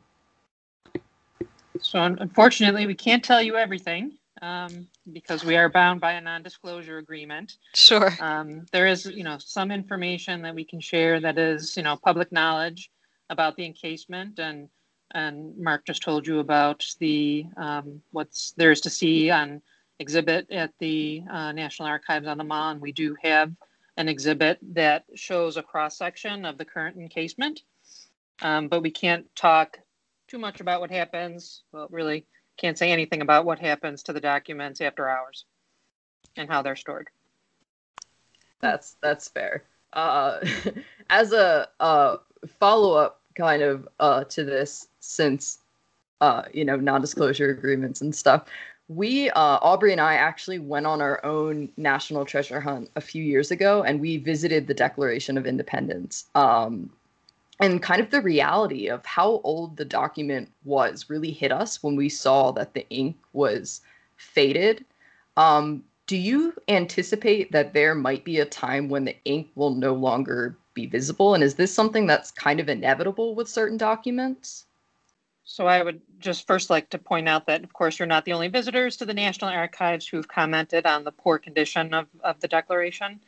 So 1.82 2.02
unfortunately, 2.02 2.88
we 2.88 2.96
can't 2.96 3.22
tell 3.22 3.42
you 3.42 3.58
everything 3.58 4.14
um, 4.42 4.88
because 5.12 5.44
we 5.44 5.56
are 5.56 5.70
bound 5.70 6.02
by 6.02 6.14
a 6.14 6.22
non-disclosure 6.22 6.98
agreement. 6.98 7.58
Sure. 7.74 8.12
Um, 8.20 8.66
there 8.72 8.88
is, 8.88 9.06
you 9.06 9.24
know, 9.24 9.38
some 9.38 9.72
information 9.72 10.42
that 10.42 10.56
we 10.56 10.64
can 10.64 10.80
share 10.80 11.20
that 11.20 11.38
is, 11.38 11.78
you 11.78 11.84
know, 11.84 11.96
public 11.96 12.32
knowledge 12.32 12.92
about 13.30 13.56
the 13.56 13.66
encasement, 13.66 14.40
and 14.40 14.70
and 15.14 15.58
Mark 15.58 15.86
just 15.86 16.02
told 16.02 16.26
you 16.26 16.40
about 16.40 16.86
the 17.00 17.46
um, 17.58 18.02
what's 18.12 18.52
there 18.52 18.72
is 18.72 18.82
to 18.82 18.90
see 18.90 19.30
on 19.30 19.62
exhibit 20.00 20.50
at 20.52 20.72
the 20.80 21.24
uh, 21.30 21.52
National 21.52 21.88
Archives 21.88 22.28
on 22.28 22.38
the 22.38 22.44
Mall, 22.44 22.72
and 22.72 22.82
we 22.82 22.92
do 22.92 23.16
have 23.22 23.52
an 23.98 24.10
exhibit 24.10 24.58
that 24.74 25.06
shows 25.16 25.58
a 25.58 25.64
cross 25.64 25.98
section 25.98 26.46
of 26.46 26.58
the 26.58 26.66
current 26.66 26.98
encasement, 26.98 27.62
um, 28.42 28.68
but 28.68 28.82
we 28.82 28.90
can't 28.90 29.26
talk 29.36 29.80
too 30.28 30.40
much 30.40 30.62
about 30.62 30.82
what 30.82 30.90
happens. 30.90 31.64
Well, 31.72 31.88
really 31.92 32.26
can't 32.62 32.78
say 32.78 32.92
anything 32.92 33.22
about 33.22 33.44
what 33.44 33.60
happens 33.60 34.04
to 34.04 34.14
the 34.14 34.22
documents 34.22 34.80
after 34.80 35.10
hours 35.10 35.46
and 36.38 36.48
how 36.48 36.62
they're 36.62 36.76
stored. 36.76 37.10
That's 38.60 38.96
that's 39.02 39.28
fair. 39.28 39.64
Uh, 39.94 40.40
as 41.10 41.34
a 41.34 41.68
uh, 41.80 42.18
follow 42.60 42.94
up 42.94 43.22
kind 43.36 43.64
of 43.64 43.88
uh, 44.00 44.24
to 44.26 44.44
this, 44.44 44.88
since 45.00 45.60
uh, 46.22 46.44
you 46.54 46.64
know 46.64 46.76
non-disclosure 46.76 47.50
agreements 47.50 48.02
and 48.02 48.16
stuff, 48.16 48.46
we 48.88 49.32
uh, 49.32 49.58
Aubrey 49.62 49.92
and 49.92 50.00
I 50.00 50.14
actually 50.14 50.60
went 50.60 50.86
on 50.86 51.02
our 51.02 51.24
own 51.26 51.70
national 51.78 52.26
treasure 52.26 52.60
hunt 52.60 52.92
a 52.96 53.02
few 53.02 53.24
years 53.24 53.50
ago, 53.50 53.84
and 53.84 54.00
we 54.00 54.18
visited 54.18 54.68
the 54.68 54.76
Declaration 54.76 55.36
of 55.38 55.48
Independence. 55.48 56.26
Um, 56.36 56.92
and 57.62 57.82
kind 57.82 58.02
of 58.02 58.10
the 58.10 58.22
reality 58.22 58.88
of 58.88 59.06
how 59.06 59.40
old 59.44 59.78
the 59.78 59.86
document 59.86 60.52
was 60.64 61.10
really 61.10 61.32
hit 61.32 61.52
us 61.52 61.82
when 61.84 61.96
we 61.96 62.10
saw 62.10 62.52
that 62.52 62.74
the 62.74 62.88
ink 62.90 63.16
was 63.34 63.82
faded. 64.18 64.84
Um, 65.38 65.84
do 66.08 66.18
you 66.18 66.54
anticipate 66.68 67.52
that 67.52 67.74
there 67.74 67.96
might 67.96 68.26
be 68.26 68.40
a 68.40 68.46
time 68.46 68.90
when 68.90 69.06
the 69.06 69.16
ink 69.26 69.50
will 69.56 69.76
no 69.76 69.94
longer 69.94 70.58
be 70.74 70.88
visible? 70.88 71.36
And 71.36 71.44
is 71.44 71.56
this 71.56 71.74
something 71.74 72.08
that's 72.08 72.32
kind 72.32 72.60
of 72.60 72.68
inevitable 72.68 73.36
with 73.36 73.48
certain 73.48 73.78
documents? 73.78 74.66
So 75.44 75.68
I 75.68 75.84
would 75.84 76.02
just 76.20 76.48
first 76.48 76.70
like 76.70 76.90
to 76.90 76.98
point 76.98 77.28
out 77.30 77.46
that, 77.48 77.64
of 77.64 77.74
course, 77.74 78.00
you're 78.00 78.08
not 78.08 78.26
the 78.26 78.34
only 78.34 78.48
visitors 78.48 78.98
to 78.98 79.06
the 79.06 79.14
National 79.14 79.50
Archives 79.50 80.08
who've 80.08 80.28
commented 80.28 80.86
on 80.86 81.04
the 81.04 81.12
poor 81.12 81.38
condition 81.38 81.94
of, 81.94 82.08
of 82.24 82.40
the 82.40 82.48
Declaration. 82.48 83.20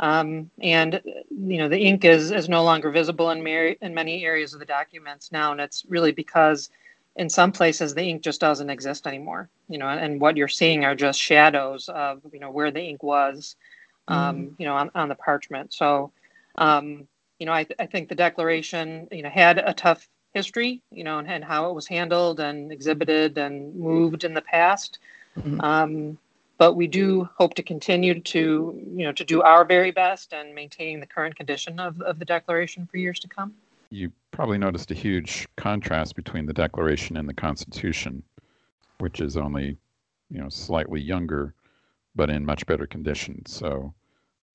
Um, 0.00 0.50
and 0.60 1.00
you 1.04 1.58
know 1.58 1.68
the 1.68 1.78
ink 1.78 2.04
is 2.04 2.32
is 2.32 2.48
no 2.48 2.64
longer 2.64 2.90
visible 2.90 3.30
in, 3.30 3.44
mar- 3.44 3.76
in 3.80 3.94
many 3.94 4.24
areas 4.24 4.52
of 4.52 4.58
the 4.58 4.66
documents 4.66 5.30
now, 5.30 5.52
and 5.52 5.60
it's 5.60 5.84
really 5.88 6.12
because 6.12 6.68
in 7.16 7.30
some 7.30 7.52
places 7.52 7.94
the 7.94 8.02
ink 8.02 8.22
just 8.22 8.40
doesn't 8.40 8.70
exist 8.70 9.06
anymore. 9.06 9.48
You 9.68 9.78
know, 9.78 9.86
and 9.86 10.20
what 10.20 10.36
you're 10.36 10.48
seeing 10.48 10.84
are 10.84 10.96
just 10.96 11.20
shadows 11.20 11.88
of 11.88 12.22
you 12.32 12.40
know 12.40 12.50
where 12.50 12.72
the 12.72 12.82
ink 12.82 13.02
was, 13.04 13.54
um, 14.08 14.36
mm. 14.36 14.54
you 14.58 14.66
know, 14.66 14.74
on, 14.74 14.90
on 14.96 15.08
the 15.08 15.14
parchment. 15.14 15.72
So, 15.72 16.10
um, 16.56 17.06
you 17.38 17.46
know, 17.46 17.52
I, 17.52 17.62
th- 17.62 17.78
I 17.78 17.86
think 17.86 18.08
the 18.08 18.16
Declaration 18.16 19.06
you 19.12 19.22
know 19.22 19.30
had 19.30 19.58
a 19.58 19.74
tough 19.74 20.08
history, 20.34 20.82
you 20.90 21.04
know, 21.04 21.18
and, 21.18 21.28
and 21.28 21.44
how 21.44 21.70
it 21.70 21.74
was 21.74 21.86
handled 21.86 22.40
and 22.40 22.72
exhibited 22.72 23.38
and 23.38 23.76
moved 23.76 24.24
in 24.24 24.34
the 24.34 24.42
past. 24.42 24.98
Mm-hmm. 25.38 25.60
Um, 25.60 26.18
but 26.58 26.74
we 26.74 26.86
do 26.86 27.28
hope 27.36 27.54
to 27.54 27.62
continue 27.62 28.20
to 28.20 28.80
you 28.96 29.04
know 29.04 29.12
to 29.12 29.24
do 29.24 29.42
our 29.42 29.64
very 29.64 29.90
best 29.90 30.32
and 30.32 30.54
maintain 30.54 31.00
the 31.00 31.06
current 31.06 31.36
condition 31.36 31.80
of, 31.80 32.00
of 32.02 32.18
the 32.18 32.24
declaration 32.24 32.86
for 32.86 32.96
years 32.98 33.18
to 33.20 33.28
come. 33.28 33.54
You 33.90 34.10
probably 34.30 34.58
noticed 34.58 34.90
a 34.90 34.94
huge 34.94 35.46
contrast 35.56 36.16
between 36.16 36.46
the 36.46 36.52
declaration 36.52 37.16
and 37.16 37.28
the 37.28 37.34
constitution 37.34 38.22
which 38.98 39.20
is 39.20 39.36
only 39.36 39.76
you 40.30 40.40
know 40.40 40.48
slightly 40.48 41.00
younger 41.00 41.54
but 42.16 42.30
in 42.30 42.46
much 42.46 42.64
better 42.66 42.86
condition. 42.86 43.44
So 43.44 43.92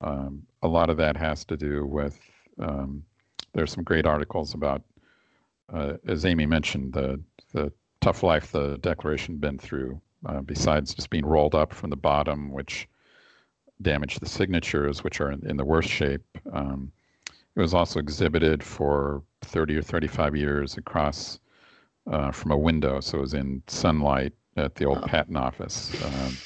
um, 0.02 0.44
a 0.64 0.68
lot 0.68 0.90
of 0.90 0.98
that 0.98 1.18
has 1.18 1.44
to 1.46 1.58
do 1.58 1.86
with 1.86 2.20
um, 2.58 3.04
there's 3.54 3.72
some 3.72 3.84
great 3.84 4.06
articles 4.06 4.54
about 4.54 4.82
uh, 5.74 5.94
as 6.08 6.26
amy 6.26 6.46
mentioned 6.46 6.94
the 6.94 7.22
the 7.54 7.72
tough 8.02 8.24
life 8.24 8.52
the 8.52 8.78
declaration 8.78 9.38
been 9.38 9.58
through 9.58 10.02
uh, 10.26 10.42
besides 10.42 10.94
just 10.94 11.10
being 11.10 11.26
rolled 11.26 11.56
up 11.56 11.74
from 11.74 11.90
the 11.90 11.96
bottom, 11.96 12.52
which 12.52 12.88
damaged 13.82 14.20
the 14.20 14.26
signatures, 14.26 15.04
which 15.04 15.22
are 15.22 15.32
in, 15.32 15.46
in 15.48 15.58
the 15.58 15.66
worst 15.66 15.90
shape. 15.90 16.26
Um, 16.52 16.92
it 17.56 17.62
was 17.62 17.74
also 17.74 18.00
exhibited 18.00 18.64
for 18.64 19.24
30 19.42 19.78
or 19.78 19.82
35 19.82 20.36
years 20.36 20.78
across 20.78 21.40
uh, 22.12 22.32
from 22.32 22.52
a 22.52 22.58
window, 22.58 23.00
so 23.00 23.18
it 23.20 23.22
was 23.22 23.34
in 23.34 23.62
sunlight 23.68 24.34
at 24.58 24.76
the 24.76 24.86
old 24.86 25.00
oh. 25.04 25.08
patent 25.08 25.38
office. 25.38 25.92
Um, 26.04 26.38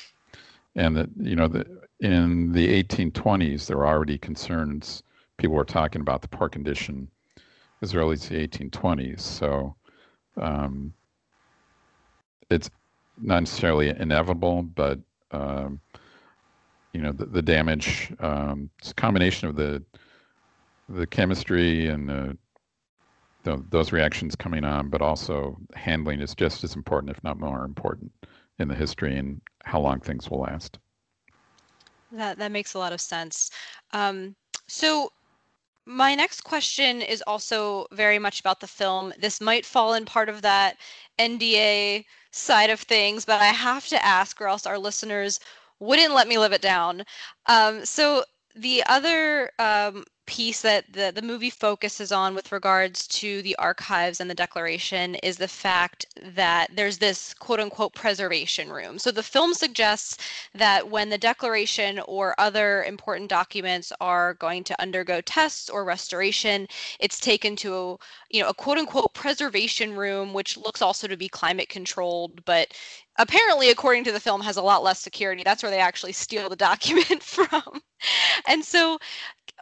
and 0.76 0.98
that 0.98 1.10
you 1.18 1.36
know, 1.36 1.48
the, 1.48 1.66
in 2.00 2.52
the 2.52 2.84
1820s, 2.84 3.68
there 3.68 3.78
were 3.78 3.88
already 3.88 4.18
concerns. 4.18 5.04
People 5.38 5.56
were 5.56 5.66
talking 5.66 6.02
about 6.02 6.22
the 6.22 6.28
poor 6.28 6.50
condition 6.50 7.10
as 7.82 7.94
early 7.94 8.14
as 8.14 8.28
the 8.28 8.48
1820s. 8.48 9.20
So 9.20 9.76
um, 10.38 10.94
it's 12.50 12.70
not 13.18 13.42
necessarily 13.42 13.90
inevitable, 13.90 14.64
but 14.64 15.00
um, 15.32 15.80
you 16.94 17.02
know 17.02 17.12
the, 17.12 17.26
the 17.26 17.42
damage. 17.42 18.14
Um, 18.20 18.70
it's 18.80 18.92
a 18.92 18.96
combination 18.96 19.48
of 19.48 19.56
the 19.56 19.84
the 20.90 21.08
chemistry 21.08 21.88
and 21.88 22.10
the, 22.10 22.38
the, 23.44 23.64
those 23.70 23.92
reactions 23.92 24.36
coming 24.36 24.64
on, 24.64 24.90
but 24.90 25.02
also 25.02 25.58
handling 25.74 26.20
is 26.20 26.36
just 26.36 26.64
as 26.64 26.76
important, 26.76 27.10
if 27.16 27.24
not 27.24 27.40
more 27.40 27.64
important, 27.64 28.12
in 28.60 28.68
the 28.68 28.76
history 28.76 29.18
and 29.18 29.42
how 29.64 29.80
long 29.80 30.00
things 30.00 30.30
will 30.30 30.42
last. 30.42 30.78
That 32.12 32.38
that 32.38 32.52
makes 32.52 32.76
a 32.76 32.80
lot 32.80 32.94
of 32.94 33.02
sense. 33.02 33.50
Um, 33.92 34.36
so 34.68 35.12
my 35.86 36.16
next 36.16 36.42
question 36.42 37.02
is 37.02 37.22
also 37.28 37.88
very 37.92 38.20
much 38.20 38.40
about 38.40 38.60
the 38.60 38.68
film. 38.68 39.14
This 39.20 39.42
might 39.42 39.66
fall 39.66 39.94
in 39.94 40.06
part 40.06 40.30
of 40.30 40.42
that 40.42 40.78
NDA 41.20 42.06
side 42.32 42.70
of 42.70 42.80
things, 42.82 43.26
but 43.26 43.42
I 43.42 43.46
have 43.46 43.88
to 43.88 44.04
ask, 44.06 44.40
or 44.42 44.48
else 44.48 44.66
our 44.66 44.78
listeners 44.80 45.40
wouldn't 45.80 46.14
let 46.14 46.28
me 46.28 46.38
live 46.38 46.54
it 46.54 46.62
down. 46.62 47.04
Um, 47.48 47.86
so 47.86 48.24
the 48.56 48.84
other 48.88 49.52
um, 49.60 50.06
piece 50.26 50.62
that 50.62 50.92
the, 50.92 51.12
the 51.14 51.22
movie 51.22 51.50
focuses 51.50 52.12
on 52.12 52.34
with 52.36 52.52
regards 52.52 53.08
to 53.08 53.42
the 53.42 53.56
archives 53.58 54.20
and 54.20 54.30
the 54.30 54.36
declaration 54.36 55.16
is 55.16 55.38
the 55.38 55.48
fact 55.48 56.06
that 56.36 56.70
there's 56.74 56.98
this 56.98 57.34
quote 57.34 57.60
unquote 57.60 57.94
preservation 57.94 58.70
room. 58.70 58.98
So 58.98 59.12
the 59.12 59.24
film 59.24 59.54
suggests 59.54 60.18
that 60.56 60.90
when 60.90 61.10
the 61.10 61.18
declaration 61.18 62.00
or 62.08 62.36
other 62.40 62.84
important 62.84 63.30
documents 63.30 63.92
are 64.00 64.36
going 64.36 64.64
to 64.66 64.82
undergo 64.82 65.22
tests 65.22 65.70
or 65.70 65.84
restoration, 65.84 66.68
it's 67.00 67.20
taken 67.20 67.56
to 67.58 67.76
a, 67.76 67.98
you 68.30 68.42
know 68.42 68.50
a 68.50 68.54
quote 68.54 68.78
unquote 68.78 69.14
preservation 69.14 69.96
room, 69.96 70.34
which 70.34 70.58
looks 70.58 70.82
also 70.82 71.08
to 71.08 71.18
be 71.18 71.28
climate 71.28 71.70
controlled, 71.70 72.44
but 72.46 72.74
apparently 73.18 73.70
according 73.70 74.04
to 74.04 74.12
the 74.12 74.20
film 74.20 74.42
has 74.42 74.58
a 74.58 74.62
lot 74.62 74.84
less 74.84 75.00
security 75.00 75.44
that's 75.44 75.62
where 75.62 75.72
they 75.72 75.80
actually 75.80 76.12
steal 76.12 76.50
the 76.50 76.56
document 76.70 77.22
from 77.22 77.82
and 78.48 78.64
so 78.66 78.98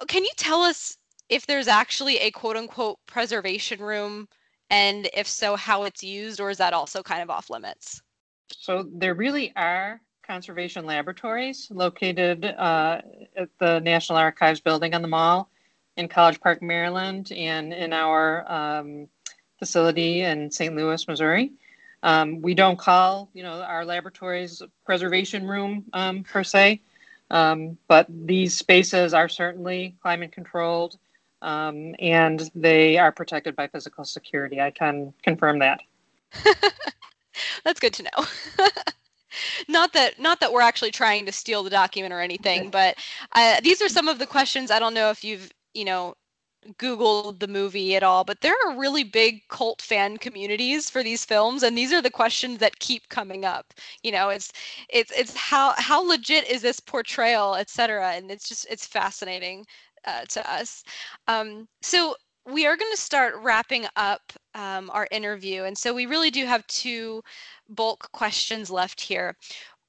can 0.07 0.23
you 0.23 0.31
tell 0.37 0.61
us 0.61 0.97
if 1.29 1.45
there's 1.45 1.67
actually 1.67 2.17
a 2.17 2.31
quote 2.31 2.57
unquote 2.57 2.99
preservation 3.05 3.81
room? 3.81 4.27
And 4.69 5.09
if 5.13 5.27
so 5.27 5.55
how 5.55 5.83
it's 5.83 6.03
used 6.03 6.39
or 6.39 6.49
is 6.49 6.57
that 6.57 6.73
also 6.73 7.03
kind 7.03 7.21
of 7.21 7.29
off 7.29 7.49
limits? 7.49 8.01
So 8.47 8.87
there 8.93 9.15
really 9.15 9.53
are 9.55 10.01
conservation 10.25 10.85
laboratories 10.85 11.67
located 11.71 12.45
uh, 12.45 13.01
at 13.35 13.49
the 13.59 13.79
national 13.79 14.17
archives 14.17 14.61
building 14.61 14.93
on 14.93 15.01
the 15.01 15.07
mall 15.07 15.49
in 15.97 16.07
college 16.07 16.39
park 16.39 16.61
maryland 16.61 17.31
and 17.33 17.73
in 17.73 17.91
our 17.91 18.49
um, 18.49 19.07
facility 19.59 20.21
in 20.21 20.49
st 20.49 20.75
louis 20.75 21.05
missouri. 21.07 21.51
Um, 22.03 22.41
we 22.41 22.55
don't 22.55 22.79
call, 22.79 23.29
you 23.33 23.43
know, 23.43 23.61
our 23.61 23.85
laboratories 23.85 24.61
preservation 24.85 25.45
room 25.45 25.85
um, 25.93 26.23
per 26.23 26.43
se, 26.43 26.81
um, 27.31 27.77
but 27.87 28.05
these 28.09 28.55
spaces 28.55 29.13
are 29.13 29.27
certainly 29.27 29.95
climate 30.01 30.31
controlled 30.31 30.97
um, 31.41 31.95
and 31.99 32.51
they 32.53 32.97
are 32.97 33.11
protected 33.11 33.55
by 33.55 33.67
physical 33.67 34.05
security. 34.05 34.61
I 34.61 34.71
can 34.71 35.13
confirm 35.23 35.59
that. 35.59 35.79
That's 37.63 37.79
good 37.79 37.93
to 37.93 38.03
know. 38.03 38.25
not 39.67 39.93
that 39.93 40.19
not 40.19 40.39
that 40.41 40.53
we're 40.53 40.61
actually 40.61 40.91
trying 40.91 41.25
to 41.25 41.31
steal 41.31 41.63
the 41.63 41.69
document 41.69 42.13
or 42.13 42.19
anything, 42.19 42.69
but 42.69 42.97
uh, 43.33 43.59
these 43.61 43.81
are 43.81 43.89
some 43.89 44.07
of 44.07 44.19
the 44.19 44.27
questions. 44.27 44.69
I 44.69 44.79
don't 44.79 44.93
know 44.93 45.09
if 45.09 45.23
you've 45.23 45.51
you 45.73 45.85
know 45.85 46.15
Googled 46.77 47.39
the 47.39 47.47
movie 47.47 47.95
at 47.95 48.03
all, 48.03 48.23
but 48.23 48.41
there 48.41 48.55
are 48.65 48.77
really 48.77 49.03
big 49.03 49.47
cult 49.47 49.81
fan 49.81 50.17
communities 50.17 50.89
for 50.89 51.01
these 51.03 51.25
films, 51.25 51.63
and 51.63 51.75
these 51.77 51.91
are 51.91 52.01
the 52.01 52.11
questions 52.11 52.59
that 52.59 52.79
keep 52.79 53.09
coming 53.09 53.45
up. 53.45 53.73
You 54.03 54.11
know, 54.11 54.29
it's 54.29 54.51
it's 54.89 55.11
it's 55.11 55.35
how 55.35 55.73
how 55.77 56.01
legit 56.07 56.47
is 56.47 56.61
this 56.61 56.79
portrayal, 56.79 57.55
etc. 57.55 58.11
And 58.13 58.29
it's 58.29 58.47
just 58.47 58.67
it's 58.69 58.85
fascinating 58.85 59.65
uh, 60.05 60.25
to 60.29 60.51
us. 60.51 60.83
Um, 61.27 61.67
so 61.81 62.15
we 62.45 62.65
are 62.65 62.77
going 62.77 62.91
to 62.91 62.97
start 63.01 63.35
wrapping 63.41 63.85
up 63.95 64.33
um, 64.55 64.89
our 64.91 65.07
interview, 65.11 65.63
and 65.63 65.77
so 65.77 65.93
we 65.93 66.05
really 66.05 66.31
do 66.31 66.45
have 66.45 66.65
two 66.67 67.23
bulk 67.69 68.11
questions 68.11 68.69
left 68.69 68.99
here 69.01 69.35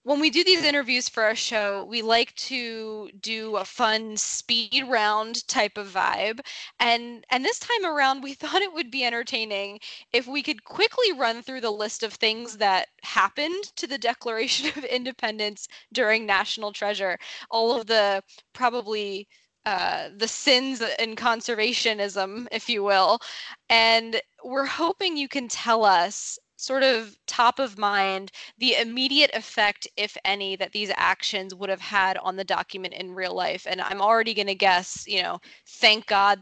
when 0.05 0.18
we 0.18 0.30
do 0.30 0.42
these 0.42 0.64
interviews 0.64 1.09
for 1.09 1.22
our 1.22 1.34
show, 1.34 1.84
we 1.84 2.03
like 2.03 2.34
to 2.34 3.09
do 3.20 3.57
a 3.57 3.64
fun 3.64 4.16
speed 4.16 4.84
round 4.88 5.46
type 5.46 5.78
of 5.78 5.88
vibe. 5.88 6.40
And 6.80 7.24
and 7.30 7.44
this 7.44 7.59
time 7.61 7.84
around 7.86 8.22
we 8.22 8.34
thought 8.42 8.62
it 8.62 8.74
would 8.74 8.90
be 8.90 9.05
entertaining 9.05 9.78
if 10.12 10.26
we 10.26 10.42
could 10.42 10.64
quickly 10.64 11.12
run 11.12 11.42
through 11.42 11.61
the 11.61 11.70
list 11.70 12.03
of 12.03 12.14
things 12.14 12.57
that 12.59 12.88
happened 13.03 13.64
to 13.76 13.86
the 13.86 13.98
Declaration 14.12 14.70
of 14.76 14.84
Independence 14.84 15.68
during 15.92 16.26
National 16.26 16.72
Treasure. 16.72 17.18
All 17.50 17.78
of 17.78 17.86
the 17.86 18.22
probably 18.53 19.28
uh, 19.64 20.09
the 20.16 20.26
sins 20.26 20.82
in 20.98 21.14
conservationism, 21.14 22.48
if 22.50 22.68
you 22.68 22.82
will. 22.82 23.20
And 23.70 24.20
we're 24.44 24.66
hoping 24.66 25.16
you 25.16 25.28
can 25.28 25.46
tell 25.46 25.84
us 25.84 26.38
sort 26.62 26.82
of 26.84 27.16
top 27.26 27.58
of 27.58 27.76
mind 27.76 28.30
the 28.58 28.76
immediate 28.76 29.32
effect, 29.34 29.88
if 29.96 30.16
any, 30.24 30.54
that 30.56 30.72
these 30.72 30.92
actions 30.96 31.54
would 31.54 31.68
have 31.68 31.80
had 31.80 32.16
on 32.18 32.36
the 32.36 32.44
document 32.44 32.94
in 32.94 33.14
real 33.14 33.34
life. 33.34 33.66
And 33.68 33.80
I'm 33.80 34.00
already 34.00 34.32
going 34.32 34.46
to 34.46 34.54
guess, 34.54 35.04
you 35.08 35.22
know, 35.22 35.40
thank 35.66 36.06
God 36.06 36.38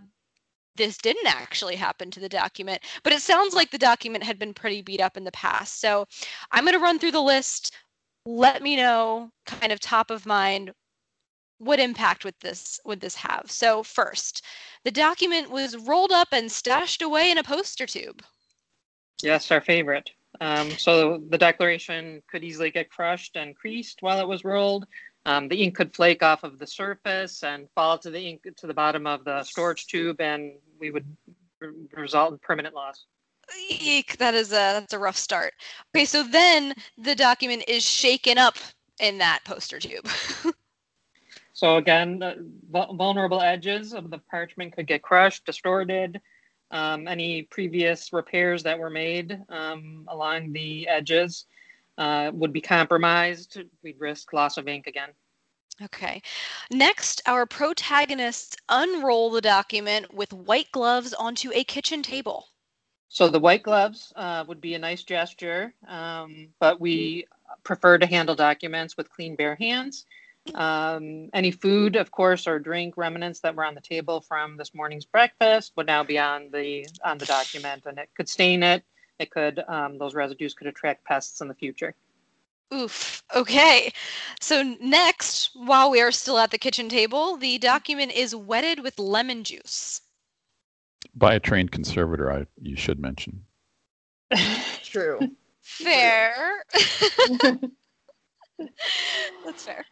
this 0.77 0.99
didn't 0.99 1.27
actually 1.27 1.77
happen 1.77 2.11
to 2.11 2.21
the 2.21 2.29
document, 2.29 2.83
but 3.03 3.12
it 3.12 3.23
sounds 3.23 3.55
like 3.55 3.71
the 3.71 3.79
document 3.79 4.23
had 4.25 4.39
been 4.39 4.55
pretty 4.55 4.83
beat 4.83 5.01
up 5.01 5.16
in 5.16 5.25
the 5.25 5.33
past. 5.33 5.81
So 5.81 6.07
I'm 6.53 6.64
going 6.64 6.75
to 6.75 6.83
run 6.83 6.99
through 6.99 7.12
the 7.12 7.23
list. 7.23 7.75
Let 8.27 8.62
me 8.62 8.77
know, 8.77 9.31
kind 9.47 9.73
of 9.73 9.81
top 9.81 10.11
of 10.11 10.27
mind, 10.27 10.73
what 11.59 11.81
impact 11.81 12.25
would 12.25 12.35
this 12.41 12.79
would 12.85 13.01
this 13.01 13.14
have? 13.16 13.51
So 13.51 13.83
first, 13.83 14.45
the 14.85 14.91
document 14.91 15.51
was 15.51 15.77
rolled 15.77 16.12
up 16.12 16.29
and 16.33 16.51
stashed 16.51 17.03
away 17.03 17.31
in 17.31 17.39
a 17.39 17.43
poster 17.43 17.87
tube. 17.87 18.23
Yes, 19.23 19.51
our 19.51 19.61
favorite. 19.61 20.11
Um, 20.41 20.71
so 20.71 21.23
the 21.29 21.39
declaration 21.39 22.23
could 22.31 22.45
easily 22.45 22.71
get 22.71 22.91
crushed 22.91 23.37
and 23.37 23.55
creased 23.55 23.99
while 24.01 24.21
it 24.21 24.29
was 24.29 24.45
rolled. 24.45 24.87
Um, 25.27 25.49
the 25.49 25.62
ink 25.62 25.77
could 25.77 25.95
flake 25.95 26.23
off 26.23 26.45
of 26.45 26.59
the 26.59 26.66
surface 26.66 27.43
and 27.43 27.68
fall 27.75 27.99
to 27.99 28.11
the 28.11 28.21
ink 28.21 28.47
to 28.57 28.66
the 28.66 28.75
bottom 28.75 29.07
of 29.07 29.25
the 29.25 29.43
storage 29.43 29.87
tube, 29.87 30.21
and 30.21 30.53
we 30.79 30.91
would 30.91 31.05
r- 31.61 31.73
result 31.95 32.33
in 32.33 32.39
permanent 32.39 32.75
loss. 32.75 33.05
Eek, 33.68 34.16
that 34.18 34.35
is 34.35 34.51
a 34.51 34.81
that's 34.81 34.93
a 34.93 34.99
rough 34.99 35.16
start. 35.16 35.55
Okay, 35.95 36.05
so 36.05 36.23
then 36.23 36.75
the 36.97 37.14
document 37.14 37.64
is 37.68 37.85
shaken 37.85 38.39
up 38.39 38.57
in 39.01 39.18
that 39.18 39.41
poster 39.45 39.79
tube. 39.79 40.09
so 41.53 41.77
again, 41.77 42.18
the 42.18 42.47
vulnerable 42.71 43.41
edges 43.43 43.93
of 43.93 44.11
the 44.11 44.18
parchment 44.31 44.75
could 44.75 44.87
get 44.87 45.03
crushed, 45.03 45.45
distorted, 45.45 46.21
um, 46.71 47.09
any 47.09 47.43
previous 47.43 48.12
repairs 48.12 48.62
that 48.62 48.79
were 48.79 48.91
made 48.91 49.41
um, 49.49 50.05
along 50.09 50.53
the 50.53 50.89
edges 50.89 51.47
uh, 51.99 52.31
would 52.33 52.53
be 52.53 52.61
compromised. 52.61 53.61
We'd 53.83 54.01
risk 54.01 54.33
loss 54.33 54.57
of 54.57 54.68
ink 54.68 54.87
again. 54.87 55.11
Okay. 55.83 56.21
Next, 56.71 57.23
our 57.27 57.47
protagonists 57.47 58.57
unroll 58.68 59.31
the 59.31 59.41
document 59.41 60.12
with 60.12 60.33
white 60.33 60.71
gloves 60.73 61.14
onto 61.14 61.51
a 61.55 61.64
kitchen 61.64 62.03
table. 62.03 62.49
So 63.09 63.29
the 63.29 63.41
white 63.41 63.62
gloves 63.62 64.12
uh, 64.14 64.45
would 64.47 64.61
be 64.61 64.75
a 64.75 64.79
nice 64.79 65.03
gesture, 65.03 65.75
um, 65.89 66.49
but 66.61 66.81
we 66.81 67.27
prefer 67.64 67.99
to 67.99 68.07
handle 68.07 68.35
documents 68.35 68.97
with 68.97 69.11
clean 69.11 69.35
bare 69.35 69.57
hands. 69.57 70.07
Um, 70.55 71.28
any 71.32 71.51
food, 71.51 71.97
of 71.97 72.11
course, 72.11 72.47
or 72.47 72.59
drink 72.59 72.97
remnants 72.97 73.41
that 73.41 73.55
were 73.55 73.64
on 73.64 73.74
the 73.74 73.80
table 73.80 74.20
from 74.20 74.57
this 74.57 74.74
morning's 74.74 75.05
breakfast 75.05 75.72
would 75.76 75.86
now 75.86 76.03
be 76.03 76.18
on 76.18 76.51
the 76.53 76.86
on 77.05 77.18
the 77.18 77.26
document, 77.26 77.84
and 77.86 77.99
it 77.99 78.09
could 78.16 78.28
stain 78.28 78.62
it. 78.62 78.82
It 79.18 79.30
could 79.30 79.62
um, 79.68 79.99
those 79.99 80.14
residues 80.14 80.55
could 80.55 80.66
attract 80.66 81.05
pests 81.05 81.41
in 81.41 81.49
the 81.49 81.55
future. 81.55 81.95
Oof. 82.72 83.22
Okay. 83.34 83.93
So 84.41 84.62
next, 84.80 85.51
while 85.55 85.91
we 85.91 86.01
are 86.01 86.12
still 86.12 86.38
at 86.38 86.51
the 86.53 86.59
kitchen 86.59 86.88
table, 86.88 87.36
the 87.36 87.59
document 87.59 88.12
is 88.12 88.34
wetted 88.34 88.80
with 88.80 88.99
lemon 88.99 89.45
juice. 89.45 90.01
By 91.14 91.34
a 91.34 91.41
trained 91.41 91.72
conservator, 91.72 92.32
I 92.32 92.47
you 92.62 92.76
should 92.76 93.01
mention. 93.01 93.45
True. 94.82 95.18
Fair. 95.62 96.64
That's 99.45 99.64
fair. 99.64 99.84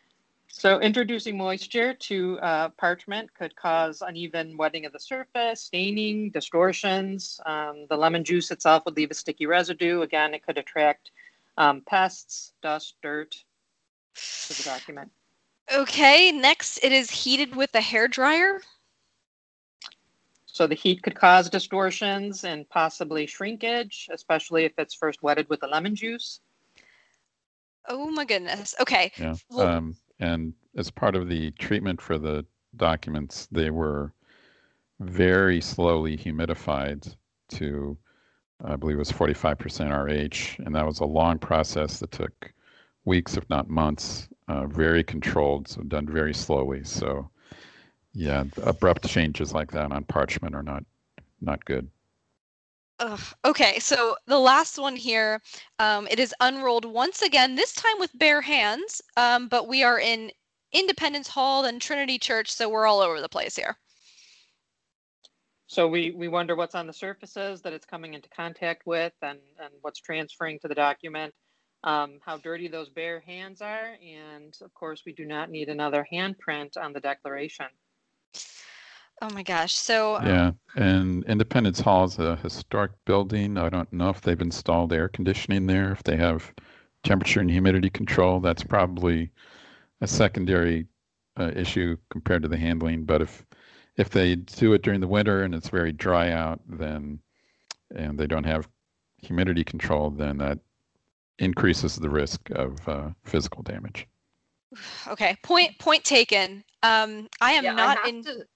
So 0.59 0.81
introducing 0.81 1.39
moisture 1.39 1.95
to 1.95 2.41
uh, 2.41 2.71
parchment 2.71 3.33
could 3.33 3.55
cause 3.55 4.03
uneven 4.03 4.57
wetting 4.57 4.87
of 4.87 4.93
the 4.93 4.99
surface, 4.99 5.61
staining, 5.63 6.31
distortions. 6.31 7.39
Um, 7.47 7.87
the 7.89 7.97
lemon 7.97 8.25
juice 8.25 8.51
itself 8.51 8.85
would 8.85 8.97
leave 8.97 9.13
a 9.13 9.15
sticky 9.15 9.47
residue. 9.47 10.01
Again, 10.03 10.35
it 10.35 10.43
could 10.45 10.59
attract 10.59 11.13
um, 11.59 11.83
pests, 11.83 12.55
dust, 12.61 12.97
dirt 13.03 13.45
to 14.49 14.55
the 14.57 14.65
document. 14.65 15.13
Okay, 15.73 16.33
next 16.33 16.79
it 16.83 16.91
is 16.91 17.09
heated 17.09 17.55
with 17.55 17.73
a 17.77 17.81
hair 17.81 18.09
dryer. 18.09 18.61
So 20.47 20.67
the 20.67 20.75
heat 20.75 21.05
could 21.05 21.15
cause 21.15 21.49
distortions 21.49 22.43
and 22.43 22.69
possibly 22.69 23.29
shrinkage, 23.29 24.09
especially 24.13 24.65
if 24.65 24.73
it's 24.77 24.95
first 24.95 25.23
wetted 25.23 25.49
with 25.49 25.61
the 25.61 25.69
lemon 25.69 25.95
juice. 25.95 26.41
Oh 27.89 28.11
my 28.11 28.25
goodness. 28.25 28.75
Okay. 28.81 29.13
Yeah. 29.21 29.37
Well- 29.51 29.69
Um, 29.69 29.97
and 30.21 30.53
as 30.77 30.91
part 30.91 31.17
of 31.17 31.29
the 31.29 31.51
treatment 31.53 32.01
for 32.01 32.19
the 32.19 32.45
documents, 32.77 33.49
they 33.51 33.71
were 33.71 34.13
very 35.01 35.61
slowly 35.61 36.17
humidified 36.17 37.15
to, 37.51 37.97
I 38.65 38.77
believe 38.77 38.97
it 38.97 38.99
was 38.99 39.13
45% 39.13 39.91
RH. 39.91 40.63
And 40.65 40.75
that 40.75 40.87
was 40.87 41.01
a 41.01 41.05
long 41.05 41.39
process 41.39 42.01
that 42.01 42.11
took 42.11 42.53
weeks, 43.05 43.37
if 43.37 43.49
not 43.49 43.69
months, 43.69 44.29
uh, 44.49 44.67
very 44.67 45.05
controlled, 45.05 45.69
so 45.69 45.83
done 45.83 46.07
very 46.07 46.35
slowly. 46.35 46.85
So, 46.85 47.31
yeah, 48.13 48.45
abrupt 48.63 49.07
changes 49.07 49.53
like 49.53 49.71
that 49.73 49.93
on 49.93 50.05
parchment 50.05 50.55
are 50.55 50.63
not 50.63 50.85
not 51.41 51.65
good. 51.65 51.89
Ugh. 53.01 53.21
Okay, 53.45 53.79
so 53.79 54.17
the 54.27 54.39
last 54.39 54.79
one 54.79 54.97
here, 54.97 55.41
um, 55.79 56.09
it 56.11 56.19
is 56.19 56.35
unrolled 56.41 56.85
once 56.85 57.23
again, 57.23 57.55
this 57.55 57.73
time 57.73 57.99
with 57.99 58.11
bare 58.19 58.41
hands, 58.41 59.01
um, 59.17 59.47
but 59.49 59.69
we 59.69 59.85
are 59.85 60.01
in 60.01 60.33
Independence 60.73 61.29
Hall 61.29 61.65
and 61.65 61.81
Trinity 61.81 62.19
Church, 62.19 62.53
so 62.53 62.69
we're 62.69 62.87
all 62.87 63.01
over 63.01 63.21
the 63.21 63.29
place 63.29 63.55
here. 63.55 63.77
So 65.69 65.87
we, 65.87 66.11
we 66.11 66.29
wonder 66.29 66.57
what's 66.57 66.75
on 66.75 66.87
the 66.87 66.93
surfaces 66.93 67.61
that 67.63 67.73
it's 67.73 67.87
coming 67.87 68.15
into 68.15 68.29
contact 68.31 68.87
with 68.87 69.13
and, 69.23 69.39
and 69.63 69.73
what's 69.83 70.01
transferring 70.01 70.59
to 70.61 70.69
the 70.69 70.75
document, 70.75 71.33
um, 71.85 72.19
how 72.25 72.39
dirty 72.39 72.67
those 72.67 72.89
bare 72.89 73.21
hands 73.21 73.61
are, 73.61 73.97
and 74.03 74.57
of 74.61 74.75
course, 74.75 75.03
we 75.07 75.13
do 75.13 75.25
not 75.25 75.51
need 75.51 75.69
another 75.69 76.05
handprint 76.13 76.77
on 76.77 76.93
the 76.93 77.01
declaration. 77.01 77.67
Oh 79.21 79.31
my 79.35 79.43
gosh. 79.43 79.75
So 79.75 80.21
Yeah, 80.25 80.53
and 80.77 81.25
Independence 81.25 81.81
Hall 81.81 82.05
is 82.05 82.19
a 82.19 82.37
historic 82.37 82.93
building. 83.05 83.57
I 83.59 83.69
don't 83.69 83.93
know 83.93 84.11
if 84.11 84.21
they've 84.21 84.41
installed 84.41 84.93
air 84.93 85.09
conditioning 85.09 85.67
there, 85.67 85.93
if 85.93 86.03
they 86.03 86.17
have 86.17 86.53
temperature 87.03 87.41
and 87.41 87.51
humidity 87.51 87.91
control. 87.91 88.41
That's 88.41 88.63
probably 88.63 89.31
a 90.01 90.07
secondary 90.07 90.87
uh, 91.39 91.53
issue 91.55 91.97
compared 92.11 92.43
to 92.43 92.49
the 92.49 92.57
handling. 92.57 93.05
But 93.05 93.23
if 93.23 93.45
if 93.97 94.11
they 94.11 94.37
do 94.37 94.73
it 94.75 94.83
during 94.83 95.01
the 95.01 95.09
winter 95.09 95.43
and 95.43 95.55
it's 95.55 95.69
very 95.69 95.93
dry 95.93 96.31
out, 96.31 96.61
then 96.69 97.19
and 97.95 98.19
they 98.19 98.27
don't 98.27 98.45
have 98.45 98.69
humidity 99.17 99.65
control, 99.65 100.11
then 100.11 100.39
that 100.39 100.59
increases 101.39 101.97
the 101.97 102.11
risk 102.11 102.51
of 102.51 102.89
uh, 102.89 103.11
physical 103.25 103.63
damage. 103.63 104.07
okay, 105.09 105.37
point 105.43 105.79
point 105.79 106.05
taken. 106.05 106.65
Um, 106.83 107.29
I 107.41 107.53
am 107.53 107.65
Yeah, 107.65 107.75
I 107.75 107.87
not 107.87 107.97
have 107.99 108.09
in. 108.09 108.23
to- 108.25 108.47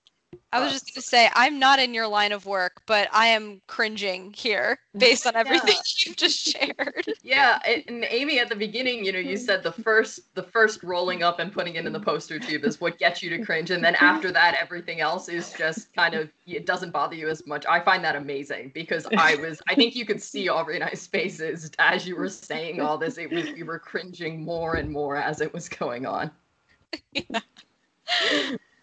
I 0.53 0.61
was 0.61 0.73
just 0.73 0.95
to 0.95 1.01
say 1.01 1.31
I'm 1.35 1.59
not 1.59 1.79
in 1.79 1.95
your 1.95 2.07
line 2.07 2.33
of 2.33 2.45
work, 2.45 2.83
but 2.87 3.09
I 3.13 3.27
am 3.29 3.61
cringing 3.67 4.33
here 4.35 4.79
based 4.99 5.27
on 5.27 5.35
everything 5.35 5.77
you've 6.05 6.17
just 6.17 6.39
shared. 6.39 7.07
Yeah, 7.23 7.59
and 7.67 8.05
Amy, 8.09 8.39
at 8.39 8.49
the 8.49 8.57
beginning, 8.57 9.05
you 9.05 9.13
know, 9.13 9.19
you 9.19 9.37
mm. 9.37 9.41
said 9.41 9.63
the 9.63 9.73
first, 9.73 10.35
the 10.35 10.43
first 10.43 10.83
rolling 10.83 11.23
up 11.23 11.39
and 11.39 11.53
putting 11.53 11.77
it 11.77 11.87
in 11.87 11.93
the 11.93 12.01
poster 12.01 12.39
tube 12.39 12.65
is 12.65 12.81
what 12.81 12.99
gets 12.99 13.23
you 13.23 13.31
to 13.31 13.45
cringe, 13.45 13.71
and 13.71 13.83
then 13.83 13.95
after 13.97 14.31
that, 14.33 14.57
everything 14.61 15.01
else 15.01 15.29
is 15.29 15.53
just 15.53 15.93
kind 15.95 16.15
of 16.15 16.31
it 16.47 16.67
doesn't 16.67 16.91
bother 16.91 17.15
you 17.15 17.29
as 17.29 17.47
much. 17.47 17.65
I 17.67 17.81
find 17.81 18.05
that 18.05 18.17
amazing 18.17 18.73
because 18.75 19.07
I 19.17 19.37
was, 19.37 19.63
I 19.69 19.75
think 19.75 19.95
you 19.97 20.05
could 20.05 20.23
see 20.23 20.49
Aubrey 20.49 20.75
and 20.75 20.85
I's 20.85 21.07
faces 21.07 21.71
as 21.79 22.07
you 22.07 22.17
were 22.17 22.29
saying 22.29 22.81
all 22.81 22.99
this. 22.99 23.17
It 23.17 23.31
was 23.31 23.53
we 23.53 23.63
were 23.63 23.79
cringing 23.79 24.43
more 24.43 24.75
and 24.75 24.91
more 24.91 25.17
as 25.17 25.41
it 25.41 25.53
was 25.53 25.69
going 25.69 26.05
on. 26.05 26.31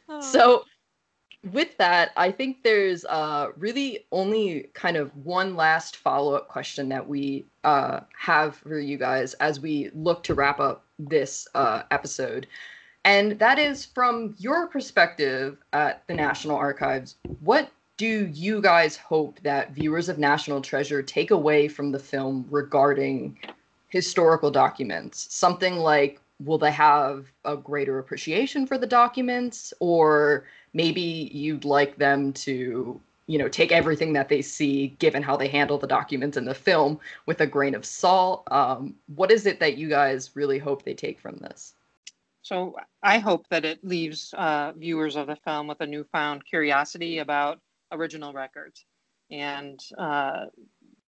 Oh. 0.09 0.21
So, 0.21 0.63
with 1.51 1.77
that, 1.77 2.11
I 2.17 2.31
think 2.31 2.63
there's 2.63 3.05
uh, 3.05 3.49
really 3.57 4.05
only 4.11 4.69
kind 4.73 4.97
of 4.97 5.15
one 5.25 5.55
last 5.55 5.95
follow 5.95 6.35
up 6.35 6.47
question 6.47 6.89
that 6.89 7.07
we 7.07 7.45
uh, 7.63 8.01
have 8.17 8.57
for 8.57 8.79
you 8.79 8.97
guys 8.97 9.33
as 9.35 9.59
we 9.59 9.89
look 9.93 10.23
to 10.23 10.33
wrap 10.33 10.59
up 10.59 10.85
this 10.97 11.47
uh, 11.55 11.83
episode. 11.91 12.47
And 13.05 13.39
that 13.39 13.57
is 13.57 13.85
from 13.85 14.35
your 14.37 14.67
perspective 14.67 15.57
at 15.71 16.03
the 16.07 16.13
National 16.13 16.57
Archives, 16.57 17.15
what 17.39 17.71
do 17.95 18.29
you 18.33 18.61
guys 18.61 18.97
hope 18.97 19.39
that 19.43 19.71
viewers 19.71 20.09
of 20.09 20.19
National 20.19 20.61
Treasure 20.61 21.01
take 21.01 21.31
away 21.31 21.67
from 21.67 21.91
the 21.91 21.99
film 21.99 22.45
regarding 22.49 23.37
historical 23.87 24.51
documents? 24.51 25.33
Something 25.33 25.77
like, 25.77 26.19
will 26.43 26.57
they 26.57 26.71
have 26.71 27.31
a 27.45 27.55
greater 27.55 27.99
appreciation 27.99 28.67
for 28.67 28.77
the 28.77 28.87
documents? 28.87 29.73
Or 29.79 30.45
maybe 30.73 31.29
you'd 31.33 31.65
like 31.65 31.97
them 31.97 32.33
to 32.33 32.99
you 33.27 33.37
know 33.37 33.47
take 33.47 33.71
everything 33.71 34.13
that 34.13 34.29
they 34.29 34.41
see 34.41 34.95
given 34.99 35.21
how 35.21 35.37
they 35.37 35.47
handle 35.47 35.77
the 35.77 35.87
documents 35.87 36.37
in 36.37 36.45
the 36.45 36.53
film 36.53 36.99
with 37.25 37.41
a 37.41 37.47
grain 37.47 37.75
of 37.75 37.85
salt. 37.85 38.43
Um, 38.51 38.95
what 39.15 39.31
is 39.31 39.45
it 39.45 39.59
that 39.59 39.77
you 39.77 39.89
guys 39.89 40.31
really 40.35 40.57
hope 40.59 40.83
they 40.83 40.93
take 40.93 41.19
from 41.19 41.37
this? 41.37 41.75
So 42.41 42.75
I 43.03 43.19
hope 43.19 43.47
that 43.49 43.65
it 43.65 43.83
leaves 43.83 44.33
uh, 44.37 44.71
viewers 44.75 45.15
of 45.15 45.27
the 45.27 45.35
film 45.35 45.67
with 45.67 45.81
a 45.81 45.85
newfound 45.85 46.45
curiosity 46.45 47.19
about 47.19 47.59
original 47.91 48.33
records. 48.33 48.85
And 49.29 49.79
uh, 49.97 50.45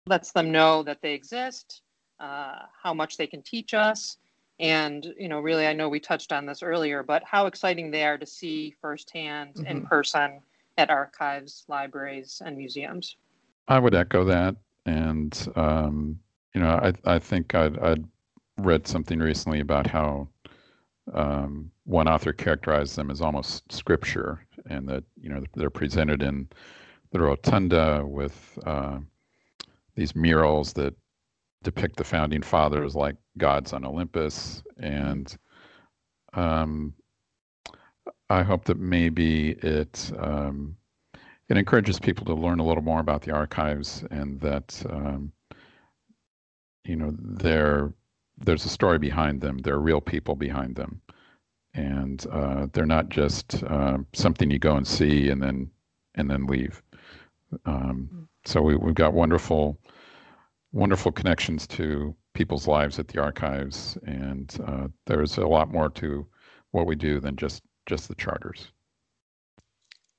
lets 0.06 0.32
them 0.32 0.50
know 0.50 0.82
that 0.84 1.02
they 1.02 1.12
exist, 1.12 1.82
uh, 2.20 2.60
how 2.82 2.94
much 2.94 3.16
they 3.16 3.26
can 3.26 3.42
teach 3.42 3.74
us, 3.74 4.16
and 4.58 5.04
you 5.18 5.28
know, 5.28 5.40
really, 5.40 5.66
I 5.66 5.72
know 5.72 5.88
we 5.88 6.00
touched 6.00 6.32
on 6.32 6.46
this 6.46 6.62
earlier, 6.62 7.02
but 7.02 7.22
how 7.24 7.46
exciting 7.46 7.90
they 7.90 8.04
are 8.04 8.18
to 8.18 8.26
see 8.26 8.74
firsthand 8.80 9.60
in 9.66 9.82
Mhm. 9.82 9.88
person 9.88 10.42
at 10.78 10.90
archives, 10.90 11.64
libraries, 11.68 12.42
and 12.44 12.56
museums. 12.56 13.16
I 13.68 13.78
would 13.78 13.94
echo 13.94 14.24
that, 14.24 14.56
and 14.86 15.48
um, 15.56 16.18
you 16.54 16.60
know, 16.60 16.68
I 16.68 16.92
I 17.16 17.18
think 17.18 17.54
I'd 17.54 17.78
I'd 17.78 18.04
read 18.58 18.86
something 18.86 19.18
recently 19.18 19.60
about 19.60 19.86
how 19.86 20.28
um, 21.12 21.70
one 21.84 22.08
author 22.08 22.32
characterized 22.32 22.96
them 22.96 23.10
as 23.10 23.20
almost 23.20 23.70
scripture, 23.72 24.46
and 24.68 24.88
that 24.88 25.04
you 25.20 25.28
know 25.28 25.42
they're 25.54 25.70
presented 25.70 26.22
in 26.22 26.48
the 27.10 27.20
rotunda 27.20 28.04
with 28.06 28.58
uh, 28.66 28.98
these 29.94 30.14
murals 30.14 30.72
that 30.74 30.94
depict 31.66 31.96
the 31.96 32.04
founding 32.04 32.42
fathers 32.42 32.94
like 32.94 33.16
gods 33.38 33.72
on 33.72 33.84
Olympus, 33.84 34.62
and 34.78 35.36
um, 36.32 36.94
I 38.30 38.44
hope 38.44 38.66
that 38.66 38.78
maybe 38.78 39.50
it 39.62 40.12
um, 40.16 40.76
it 41.48 41.56
encourages 41.56 41.98
people 41.98 42.24
to 42.26 42.34
learn 42.34 42.60
a 42.60 42.64
little 42.64 42.84
more 42.84 43.00
about 43.00 43.22
the 43.22 43.32
archives 43.32 44.04
and 44.12 44.40
that 44.40 44.80
um, 44.88 45.32
you 46.84 46.94
know 46.94 47.12
there 47.18 47.92
there's 48.38 48.64
a 48.64 48.68
story 48.68 48.98
behind 48.98 49.40
them. 49.40 49.58
There 49.58 49.74
are 49.74 49.80
real 49.80 50.00
people 50.00 50.36
behind 50.36 50.76
them. 50.76 51.00
And 51.74 52.24
uh, 52.30 52.68
they're 52.72 52.86
not 52.86 53.08
just 53.08 53.62
uh, 53.64 53.98
something 54.12 54.50
you 54.52 54.58
go 54.60 54.76
and 54.76 54.86
see 54.86 55.30
and 55.30 55.42
then 55.42 55.68
and 56.14 56.30
then 56.30 56.46
leave. 56.46 56.80
Um, 57.66 58.28
so 58.44 58.62
we, 58.62 58.76
we've 58.76 58.94
got 58.94 59.12
wonderful 59.12 59.78
wonderful 60.76 61.10
connections 61.10 61.66
to 61.66 62.14
people's 62.34 62.68
lives 62.68 62.98
at 62.98 63.08
the 63.08 63.18
archives 63.20 63.96
and 64.06 64.58
uh, 64.66 64.86
there's 65.06 65.38
a 65.38 65.46
lot 65.46 65.72
more 65.72 65.88
to 65.88 66.26
what 66.72 66.86
we 66.86 66.94
do 66.94 67.18
than 67.18 67.34
just 67.34 67.62
just 67.86 68.08
the 68.08 68.14
charters 68.16 68.72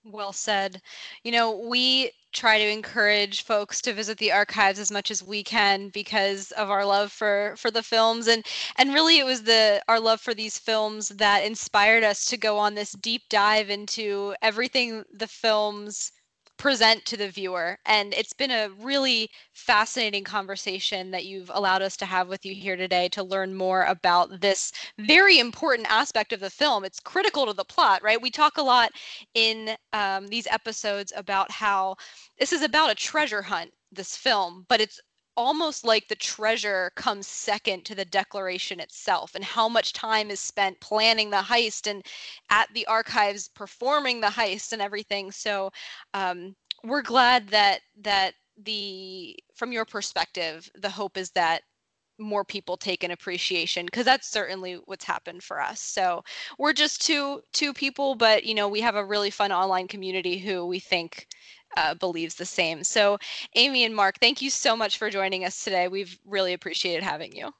Well 0.03 0.33
said. 0.33 0.81
You 1.23 1.31
know, 1.31 1.51
we 1.51 2.11
try 2.33 2.57
to 2.57 2.69
encourage 2.69 3.43
folks 3.43 3.81
to 3.81 3.93
visit 3.93 4.17
the 4.17 4.31
archives 4.31 4.79
as 4.79 4.89
much 4.91 5.11
as 5.11 5.21
we 5.23 5.43
can 5.43 5.89
because 5.89 6.51
of 6.53 6.69
our 6.69 6.85
love 6.85 7.11
for 7.11 7.55
for 7.57 7.71
the 7.71 7.83
films 7.83 8.27
and 8.27 8.45
and 8.77 8.93
really 8.93 9.19
it 9.19 9.25
was 9.25 9.43
the 9.43 9.81
our 9.87 9.99
love 9.99 10.21
for 10.21 10.33
these 10.33 10.57
films 10.57 11.09
that 11.09 11.43
inspired 11.43 12.03
us 12.03 12.25
to 12.25 12.37
go 12.37 12.57
on 12.57 12.75
this 12.75 12.93
deep 12.93 13.23
dive 13.29 13.69
into 13.69 14.35
everything 14.41 15.03
the 15.13 15.27
films 15.27 16.11
present 16.57 17.05
to 17.05 17.17
the 17.17 17.29
viewer. 17.29 17.77
And 17.85 18.13
it's 18.13 18.33
been 18.33 18.51
a 18.51 18.69
really 18.79 19.29
fascinating 19.53 20.23
conversation 20.23 21.11
that 21.11 21.25
you've 21.25 21.51
allowed 21.53 21.81
us 21.81 21.97
to 21.97 22.05
have 22.05 22.27
with 22.27 22.45
you 22.45 22.53
here 22.55 22.75
today 22.75 23.09
to 23.09 23.23
learn 23.23 23.55
more 23.55 23.83
about 23.83 24.41
this 24.41 24.71
very 24.99 25.39
important 25.39 25.87
aspect 25.89 26.33
of 26.33 26.39
the 26.39 26.49
film. 26.49 26.83
It's 26.83 26.99
critical 26.99 27.45
to 27.45 27.53
the 27.53 27.63
plot 27.65 28.01
right? 28.03 28.21
We 28.21 28.31
talk 28.31 28.57
a 28.57 28.61
lot 28.61 28.91
in 29.33 29.75
um, 29.93 30.27
these 30.27 30.47
episodes 30.47 31.13
about 31.15 31.51
how 31.51 31.95
this 32.39 32.53
is 32.53 32.61
about 32.61 32.91
a 32.91 32.95
treasure 32.95 33.41
hunt 33.41 33.71
this 33.91 34.17
film 34.17 34.65
but 34.67 34.81
it's 34.81 34.99
almost 35.37 35.85
like 35.85 36.07
the 36.07 36.15
treasure 36.15 36.91
comes 36.95 37.27
second 37.27 37.85
to 37.85 37.95
the 37.95 38.05
declaration 38.05 38.79
itself 38.79 39.35
and 39.35 39.43
how 39.43 39.69
much 39.69 39.93
time 39.93 40.31
is 40.31 40.39
spent 40.39 40.79
planning 40.81 41.29
the 41.29 41.37
heist 41.37 41.87
and 41.89 42.03
at 42.49 42.67
the 42.73 42.85
archives 42.87 43.47
performing 43.49 44.19
the 44.19 44.27
heist 44.27 44.73
and 44.73 44.81
everything. 44.81 45.31
So 45.31 45.71
um, 46.15 46.55
we're 46.83 47.03
glad 47.03 47.47
that 47.49 47.81
that 48.01 48.33
the 48.63 49.37
from 49.55 49.71
your 49.71 49.85
perspective 49.85 50.67
the 50.75 50.89
hope 50.89 51.15
is 51.17 51.29
that 51.31 51.61
more 52.19 52.43
people 52.43 52.77
take 52.77 53.03
an 53.03 53.11
appreciation 53.11 53.85
because 53.85 54.05
that's 54.05 54.27
certainly 54.27 54.79
what's 54.85 55.05
happened 55.05 55.43
for 55.43 55.61
us. 55.61 55.79
So 55.79 56.23
we're 56.57 56.73
just 56.73 57.01
two 57.05 57.41
two 57.53 57.73
people 57.73 58.15
but 58.15 58.43
you 58.43 58.55
know 58.55 58.67
we 58.67 58.81
have 58.81 58.95
a 58.95 59.05
really 59.05 59.29
fun 59.29 59.51
online 59.51 59.87
community 59.87 60.39
who 60.39 60.65
we 60.65 60.79
think 60.79 61.27
uh, 61.77 61.93
believes 61.93 62.35
the 62.35 62.45
same. 62.45 62.83
So 62.83 63.17
amy 63.55 63.85
and 63.85 63.95
mark 63.95 64.15
thank 64.19 64.41
you 64.41 64.49
so 64.49 64.75
much 64.75 64.97
for 64.97 65.09
joining 65.09 65.45
us 65.45 65.63
today. 65.63 65.87
We've 65.87 66.17
really 66.25 66.53
appreciated 66.53 67.03
having 67.03 67.33
you. 67.33 67.51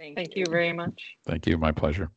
Thank, 0.00 0.16
thank 0.16 0.34
you. 0.34 0.40
you 0.40 0.50
very 0.50 0.72
much. 0.72 1.00
Thank 1.26 1.46
you. 1.46 1.58
My 1.58 1.70
pleasure 1.70 2.10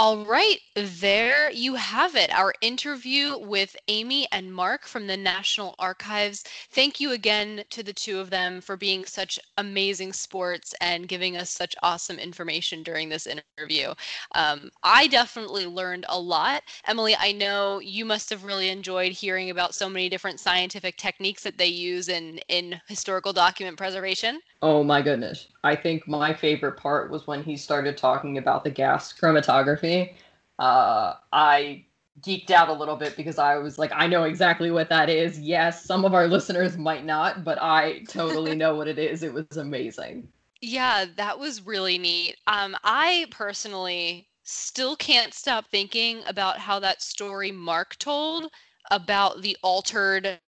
All 0.00 0.24
right, 0.24 0.60
there 0.76 1.50
you 1.50 1.74
have 1.74 2.14
it. 2.14 2.32
Our 2.32 2.54
interview 2.60 3.36
with 3.36 3.74
Amy 3.88 4.28
and 4.30 4.54
Mark 4.54 4.86
from 4.86 5.08
the 5.08 5.16
National 5.16 5.74
Archives. 5.80 6.44
Thank 6.70 7.00
you 7.00 7.10
again 7.10 7.64
to 7.70 7.82
the 7.82 7.92
two 7.92 8.20
of 8.20 8.30
them 8.30 8.60
for 8.60 8.76
being 8.76 9.04
such 9.04 9.40
amazing 9.56 10.12
sports 10.12 10.72
and 10.80 11.08
giving 11.08 11.36
us 11.36 11.50
such 11.50 11.74
awesome 11.82 12.20
information 12.20 12.84
during 12.84 13.08
this 13.08 13.26
interview. 13.26 13.92
Um, 14.36 14.70
I 14.84 15.08
definitely 15.08 15.66
learned 15.66 16.06
a 16.08 16.20
lot. 16.20 16.62
Emily, 16.86 17.16
I 17.18 17.32
know 17.32 17.80
you 17.80 18.04
must 18.04 18.30
have 18.30 18.44
really 18.44 18.68
enjoyed 18.68 19.10
hearing 19.10 19.50
about 19.50 19.74
so 19.74 19.88
many 19.88 20.08
different 20.08 20.38
scientific 20.38 20.96
techniques 20.96 21.42
that 21.42 21.58
they 21.58 21.66
use 21.66 22.08
in, 22.08 22.38
in 22.48 22.80
historical 22.86 23.32
document 23.32 23.76
preservation. 23.76 24.38
Oh 24.62 24.84
my 24.84 25.02
goodness. 25.02 25.48
I 25.64 25.74
think 25.76 26.06
my 26.06 26.34
favorite 26.34 26.76
part 26.76 27.10
was 27.10 27.26
when 27.26 27.42
he 27.42 27.56
started 27.56 27.96
talking 27.96 28.38
about 28.38 28.62
the 28.64 28.70
gas 28.70 29.12
chromatography. 29.12 29.87
Uh, 29.96 31.14
I 31.32 31.84
geeked 32.20 32.50
out 32.50 32.68
a 32.68 32.72
little 32.72 32.96
bit 32.96 33.16
because 33.16 33.38
I 33.38 33.56
was 33.58 33.78
like, 33.78 33.92
I 33.94 34.06
know 34.06 34.24
exactly 34.24 34.70
what 34.70 34.88
that 34.88 35.08
is. 35.08 35.38
Yes, 35.38 35.84
some 35.84 36.04
of 36.04 36.14
our 36.14 36.26
listeners 36.26 36.76
might 36.76 37.04
not, 37.04 37.44
but 37.44 37.58
I 37.60 38.04
totally 38.08 38.56
know 38.56 38.74
what 38.74 38.88
it 38.88 38.98
is. 38.98 39.22
It 39.22 39.32
was 39.32 39.56
amazing. 39.56 40.28
Yeah, 40.60 41.06
that 41.16 41.38
was 41.38 41.64
really 41.64 41.98
neat. 41.98 42.36
Um, 42.46 42.76
I 42.82 43.26
personally 43.30 44.28
still 44.42 44.96
can't 44.96 45.32
stop 45.34 45.66
thinking 45.70 46.22
about 46.26 46.58
how 46.58 46.80
that 46.80 47.02
story 47.02 47.52
Mark 47.52 47.96
told 47.98 48.50
about 48.90 49.42
the 49.42 49.56
altered 49.62 50.40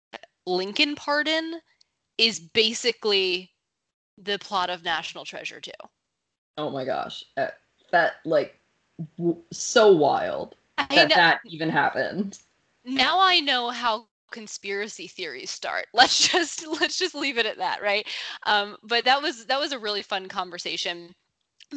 Lincoln 0.47 0.97
pardon 0.97 1.61
is 2.19 2.41
basically 2.41 3.53
the 4.19 4.39
plot 4.39 4.71
of 4.71 4.85
National 4.85 5.25
Treasure 5.25 5.61
too. 5.61 5.71
Oh 6.59 6.71
my 6.71 6.85
gosh, 6.85 7.25
uh, 7.37 7.49
that 7.93 8.15
like 8.25 8.60
w- 9.19 9.43
so 9.53 9.93
wild 9.93 10.57
I 10.79 10.89
that 10.95 11.07
know. 11.07 11.15
that 11.15 11.41
even 11.45 11.71
happened. 11.71 12.39
Now 12.85 13.21
I 13.21 13.41
know 13.41 13.71
how 13.71 14.07
conspiracy 14.31 15.07
theories 15.09 15.51
start. 15.51 15.87
Let's 15.95 16.29
just 16.29 16.67
let's 16.67 16.99
just 16.99 17.15
leave 17.15 17.39
it 17.39 17.47
at 17.47 17.59
that, 17.59 17.83
right? 17.83 18.07
Um, 18.45 18.77
but 18.83 19.05
that 19.05 19.23
was 19.23 19.47
that 19.47 19.61
was 19.61 19.73
a 19.73 19.79
really 19.79 20.03
fun 20.03 20.29
conversation. 20.29 21.15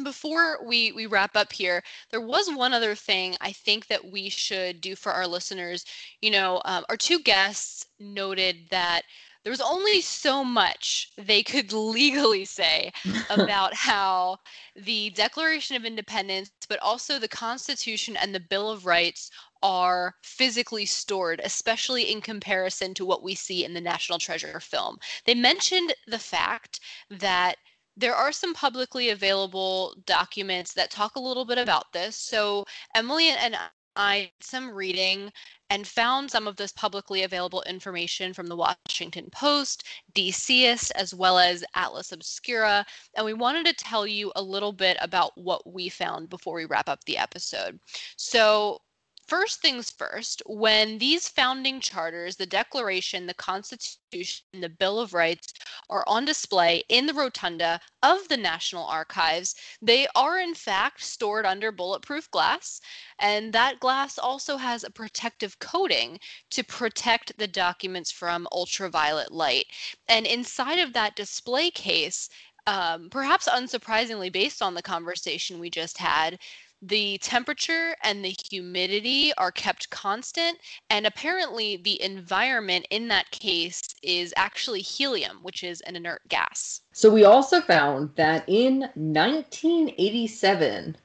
Before 0.02 0.58
we 0.64 0.92
we 0.92 1.06
wrap 1.06 1.36
up 1.36 1.52
here, 1.52 1.82
there 2.10 2.20
was 2.20 2.48
one 2.52 2.72
other 2.72 2.94
thing 2.94 3.36
I 3.40 3.52
think 3.52 3.86
that 3.88 4.10
we 4.10 4.28
should 4.28 4.80
do 4.80 4.94
for 4.96 5.12
our 5.12 5.26
listeners. 5.26 5.84
You 6.20 6.30
know, 6.30 6.60
um, 6.64 6.84
our 6.88 6.96
two 6.96 7.20
guests 7.20 7.86
noted 7.98 8.68
that 8.70 9.02
there 9.44 9.50
was 9.50 9.60
only 9.60 10.00
so 10.00 10.42
much 10.42 11.12
they 11.18 11.42
could 11.42 11.72
legally 11.72 12.44
say 12.44 12.90
about 13.30 13.74
how 13.74 14.38
the 14.74 15.10
Declaration 15.10 15.76
of 15.76 15.84
Independence, 15.84 16.50
but 16.68 16.78
also 16.80 17.18
the 17.18 17.28
Constitution 17.28 18.16
and 18.16 18.34
the 18.34 18.40
Bill 18.40 18.70
of 18.70 18.86
Rights 18.86 19.30
are 19.62 20.14
physically 20.22 20.86
stored, 20.86 21.40
especially 21.44 22.10
in 22.10 22.20
comparison 22.20 22.94
to 22.94 23.04
what 23.04 23.22
we 23.22 23.34
see 23.34 23.64
in 23.64 23.74
the 23.74 23.80
National 23.80 24.18
Treasure 24.18 24.60
film. 24.60 24.98
They 25.26 25.34
mentioned 25.34 25.94
the 26.06 26.18
fact 26.18 26.80
that 27.10 27.56
there 27.96 28.14
are 28.14 28.32
some 28.32 28.54
publicly 28.54 29.10
available 29.10 29.94
documents 30.06 30.72
that 30.74 30.90
talk 30.90 31.16
a 31.16 31.20
little 31.20 31.44
bit 31.44 31.58
about 31.58 31.92
this. 31.92 32.16
So 32.16 32.64
Emily 32.94 33.28
and 33.28 33.56
I 33.96 34.30
did 34.38 34.46
some 34.46 34.70
reading 34.70 35.32
and 35.70 35.86
found 35.86 36.30
some 36.30 36.46
of 36.46 36.56
this 36.56 36.72
publicly 36.72 37.22
available 37.22 37.62
information 37.62 38.34
from 38.34 38.46
the 38.46 38.56
Washington 38.56 39.28
Post, 39.30 39.84
DCist, 40.14 40.90
as 40.94 41.14
well 41.14 41.38
as 41.38 41.64
Atlas 41.74 42.12
Obscura. 42.12 42.84
And 43.16 43.24
we 43.24 43.32
wanted 43.32 43.66
to 43.66 43.72
tell 43.72 44.06
you 44.06 44.30
a 44.36 44.42
little 44.42 44.72
bit 44.72 44.96
about 45.00 45.32
what 45.36 45.66
we 45.72 45.88
found 45.88 46.28
before 46.28 46.54
we 46.54 46.66
wrap 46.66 46.88
up 46.88 47.02
the 47.04 47.18
episode. 47.18 47.78
So, 48.16 48.78
First 49.26 49.62
things 49.62 49.90
first, 49.90 50.42
when 50.44 50.98
these 50.98 51.28
founding 51.28 51.80
charters, 51.80 52.36
the 52.36 52.44
Declaration, 52.44 53.26
the 53.26 53.32
Constitution, 53.32 54.44
the 54.52 54.68
Bill 54.68 55.00
of 55.00 55.14
Rights, 55.14 55.54
are 55.88 56.04
on 56.06 56.26
display 56.26 56.82
in 56.90 57.06
the 57.06 57.14
rotunda 57.14 57.80
of 58.02 58.28
the 58.28 58.36
National 58.36 58.84
Archives, 58.84 59.54
they 59.80 60.06
are 60.14 60.38
in 60.38 60.54
fact 60.54 61.02
stored 61.02 61.46
under 61.46 61.72
bulletproof 61.72 62.30
glass. 62.30 62.82
And 63.18 63.52
that 63.54 63.80
glass 63.80 64.18
also 64.18 64.58
has 64.58 64.84
a 64.84 64.90
protective 64.90 65.58
coating 65.58 66.20
to 66.50 66.62
protect 66.62 67.38
the 67.38 67.48
documents 67.48 68.10
from 68.10 68.46
ultraviolet 68.52 69.32
light. 69.32 69.66
And 70.06 70.26
inside 70.26 70.80
of 70.80 70.92
that 70.92 71.16
display 71.16 71.70
case, 71.70 72.28
um, 72.66 73.08
perhaps 73.10 73.48
unsurprisingly, 73.48 74.30
based 74.30 74.60
on 74.60 74.74
the 74.74 74.82
conversation 74.82 75.58
we 75.58 75.70
just 75.70 75.96
had, 75.98 76.38
the 76.82 77.18
temperature 77.18 77.94
and 78.02 78.24
the 78.24 78.34
humidity 78.50 79.32
are 79.38 79.52
kept 79.52 79.88
constant 79.90 80.58
and 80.90 81.06
apparently 81.06 81.76
the 81.78 82.00
environment 82.02 82.86
in 82.90 83.08
that 83.08 83.30
case 83.30 83.80
is 84.02 84.34
actually 84.36 84.80
helium 84.80 85.38
which 85.42 85.64
is 85.64 85.80
an 85.82 85.96
inert 85.96 86.26
gas. 86.28 86.80
So 86.92 87.10
we 87.10 87.24
also 87.24 87.60
found 87.60 88.10
that 88.16 88.44
in 88.48 88.80
1987 88.94 90.96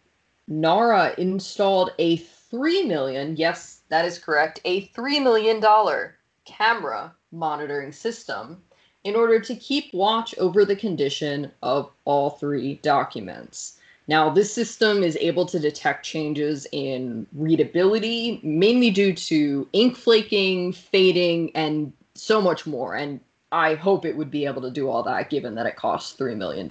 nara 0.48 1.14
installed 1.18 1.92
a 2.00 2.18
3 2.18 2.86
million 2.86 3.36
yes 3.38 3.82
that 3.90 4.06
is 4.06 4.18
correct 4.18 4.60
a 4.66 4.86
3 4.88 5.20
million 5.20 5.60
dollar 5.60 6.18
camera 6.46 7.14
monitoring 7.32 7.92
system 7.92 8.62
in 9.04 9.16
order 9.16 9.40
to 9.40 9.56
keep 9.56 9.94
watch 9.94 10.36
over 10.38 10.66
the 10.66 10.76
condition 10.76 11.52
of 11.62 11.92
all 12.06 12.32
three 12.32 12.76
documents 12.76 13.79
now, 14.10 14.28
this 14.28 14.52
system 14.52 15.04
is 15.04 15.16
able 15.22 15.46
to 15.46 15.60
detect 15.60 16.04
changes 16.04 16.66
in 16.72 17.28
readability, 17.32 18.40
mainly 18.42 18.90
due 18.90 19.14
to 19.14 19.68
ink 19.72 19.96
flaking, 19.96 20.74
fading, 20.74 21.52
and 21.56 21.94
so 22.16 22.42
much 22.42 22.66
more. 22.66 22.96
And 22.96 23.20
I 23.52 23.76
hope 23.76 24.06
it 24.06 24.18
would 24.18 24.32
be 24.32 24.48
able 24.48 24.64
to 24.64 24.72
do 24.72 24.90
all 24.90 25.04
that 25.04 25.30
given 25.30 25.54
that 25.56 25.68
it 25.68 25.76
costs 25.76 26.20
$3 26.20 26.36
million. 26.36 26.68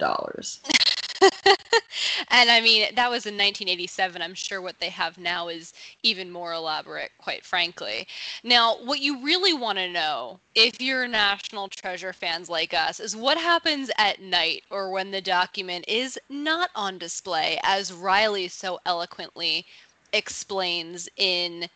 and 2.29 2.49
I 2.49 2.61
mean, 2.61 2.95
that 2.95 3.09
was 3.09 3.25
in 3.25 3.35
1987. 3.35 4.21
I'm 4.21 4.33
sure 4.33 4.61
what 4.61 4.79
they 4.79 4.89
have 4.89 5.17
now 5.17 5.47
is 5.47 5.73
even 6.03 6.31
more 6.31 6.53
elaborate, 6.53 7.11
quite 7.17 7.45
frankly. 7.45 8.07
Now, 8.43 8.77
what 8.77 8.99
you 8.99 9.23
really 9.23 9.53
want 9.53 9.77
to 9.77 9.89
know, 9.89 10.39
if 10.55 10.81
you're 10.81 11.07
National 11.07 11.67
Treasure 11.67 12.13
fans 12.13 12.49
like 12.49 12.73
us, 12.73 12.99
is 12.99 13.15
what 13.15 13.37
happens 13.37 13.91
at 13.97 14.21
night 14.21 14.63
or 14.69 14.91
when 14.91 15.11
the 15.11 15.21
document 15.21 15.85
is 15.87 16.19
not 16.29 16.69
on 16.75 16.97
display, 16.97 17.59
as 17.63 17.93
Riley 17.93 18.47
so 18.47 18.79
eloquently 18.85 19.65
explains 20.13 21.07
in 21.17 21.69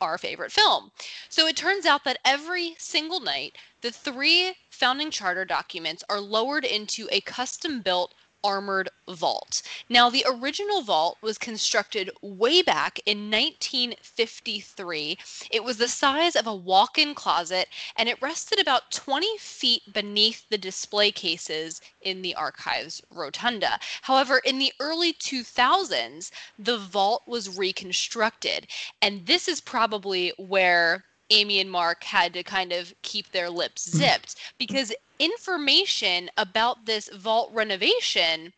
our 0.00 0.16
favorite 0.18 0.52
film. 0.52 0.90
So 1.28 1.46
it 1.46 1.56
turns 1.56 1.84
out 1.84 2.04
that 2.04 2.18
every 2.24 2.74
single 2.78 3.20
night, 3.20 3.56
the 3.82 3.90
three 3.92 4.54
founding 4.70 5.10
charter 5.10 5.44
documents 5.44 6.02
are 6.08 6.20
lowered 6.20 6.64
into 6.64 7.08
a 7.12 7.20
custom 7.20 7.82
built 7.82 8.14
armored 8.42 8.88
vault. 9.08 9.62
Now, 9.88 10.10
the 10.10 10.24
original 10.28 10.82
vault 10.82 11.18
was 11.20 11.38
constructed 11.38 12.10
way 12.22 12.62
back 12.62 13.00
in 13.06 13.30
1953. 13.30 15.18
It 15.50 15.64
was 15.64 15.76
the 15.76 15.88
size 15.88 16.36
of 16.36 16.46
a 16.46 16.54
walk 16.54 16.98
in 16.98 17.14
closet 17.14 17.68
and 17.96 18.08
it 18.08 18.20
rested 18.22 18.58
about 18.58 18.90
20 18.90 19.38
feet 19.38 19.82
beneath 19.92 20.48
the 20.48 20.58
display 20.58 21.10
cases 21.12 21.80
in 22.02 22.22
the 22.22 22.34
archives 22.34 23.02
rotunda. 23.14 23.78
However, 24.02 24.38
in 24.38 24.58
the 24.58 24.72
early 24.80 25.12
2000s, 25.12 26.30
the 26.58 26.78
vault 26.78 27.22
was 27.26 27.58
reconstructed, 27.58 28.66
and 29.02 29.26
this 29.26 29.48
is 29.48 29.60
probably 29.60 30.32
where 30.38 31.04
Amy 31.30 31.60
and 31.60 31.70
Mark 31.70 32.04
had 32.04 32.34
to 32.34 32.42
kind 32.42 32.72
of 32.72 32.92
keep 33.02 33.30
their 33.32 33.50
lips 33.50 33.88
mm. 33.88 33.98
zipped 33.98 34.36
because 34.58 34.92
information 35.18 36.30
about 36.36 36.86
this 36.86 37.08
vault 37.10 37.50
renovation 37.52 38.52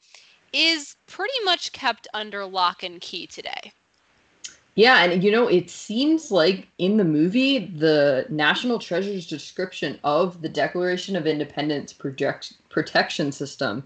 is 0.52 0.96
pretty 1.06 1.38
much 1.44 1.72
kept 1.72 2.08
under 2.14 2.44
lock 2.44 2.82
and 2.82 3.00
key 3.00 3.26
today. 3.26 3.72
Yeah, 4.74 5.04
and 5.04 5.22
you 5.22 5.30
know, 5.30 5.48
it 5.48 5.68
seems 5.68 6.30
like 6.30 6.66
in 6.78 6.96
the 6.96 7.04
movie, 7.04 7.58
the 7.58 8.24
National 8.30 8.78
Treasure's 8.78 9.26
description 9.26 9.98
of 10.02 10.40
the 10.40 10.48
Declaration 10.48 11.14
of 11.14 11.26
Independence 11.26 11.92
project- 11.92 12.54
protection 12.70 13.32
system 13.32 13.84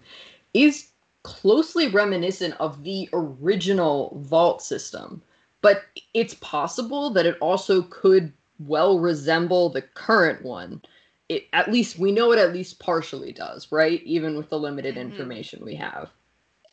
is 0.54 0.90
closely 1.24 1.88
reminiscent 1.88 2.54
of 2.60 2.84
the 2.84 3.08
original 3.12 4.16
vault 4.20 4.62
system. 4.62 5.20
But 5.60 5.82
it's 6.14 6.34
possible 6.34 7.10
that 7.10 7.26
it 7.26 7.36
also 7.40 7.82
could 7.82 8.32
well 8.58 8.98
resemble 8.98 9.68
the 9.70 9.82
current 9.82 10.42
one. 10.44 10.82
It 11.28 11.44
at 11.52 11.70
least 11.70 11.98
we 11.98 12.12
know 12.12 12.32
it 12.32 12.38
at 12.38 12.52
least 12.52 12.78
partially 12.80 13.32
does, 13.32 13.70
right? 13.72 14.02
Even 14.04 14.36
with 14.36 14.50
the 14.50 14.58
limited 14.58 14.96
Mhm. 14.96 14.98
information 14.98 15.64
we 15.64 15.76
have. 15.76 16.10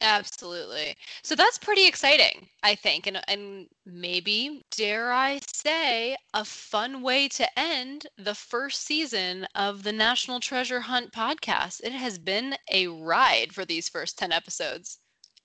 Absolutely. 0.01 0.95
So 1.23 1.35
that's 1.35 1.57
pretty 1.57 1.87
exciting, 1.87 2.49
I 2.63 2.75
think. 2.75 3.07
And 3.07 3.21
and 3.27 3.67
maybe, 3.85 4.63
dare 4.71 5.11
I 5.11 5.39
say, 5.47 6.15
a 6.33 6.43
fun 6.45 7.01
way 7.01 7.27
to 7.29 7.59
end 7.59 8.07
the 8.17 8.35
first 8.35 8.81
season 8.81 9.45
of 9.55 9.83
the 9.83 9.91
National 9.93 10.39
Treasure 10.39 10.81
Hunt 10.81 11.11
podcast. 11.13 11.81
It 11.83 11.93
has 11.93 12.17
been 12.19 12.55
a 12.71 12.87
ride 12.87 13.53
for 13.53 13.65
these 13.65 13.89
first 13.89 14.17
10 14.17 14.31
episodes. 14.31 14.99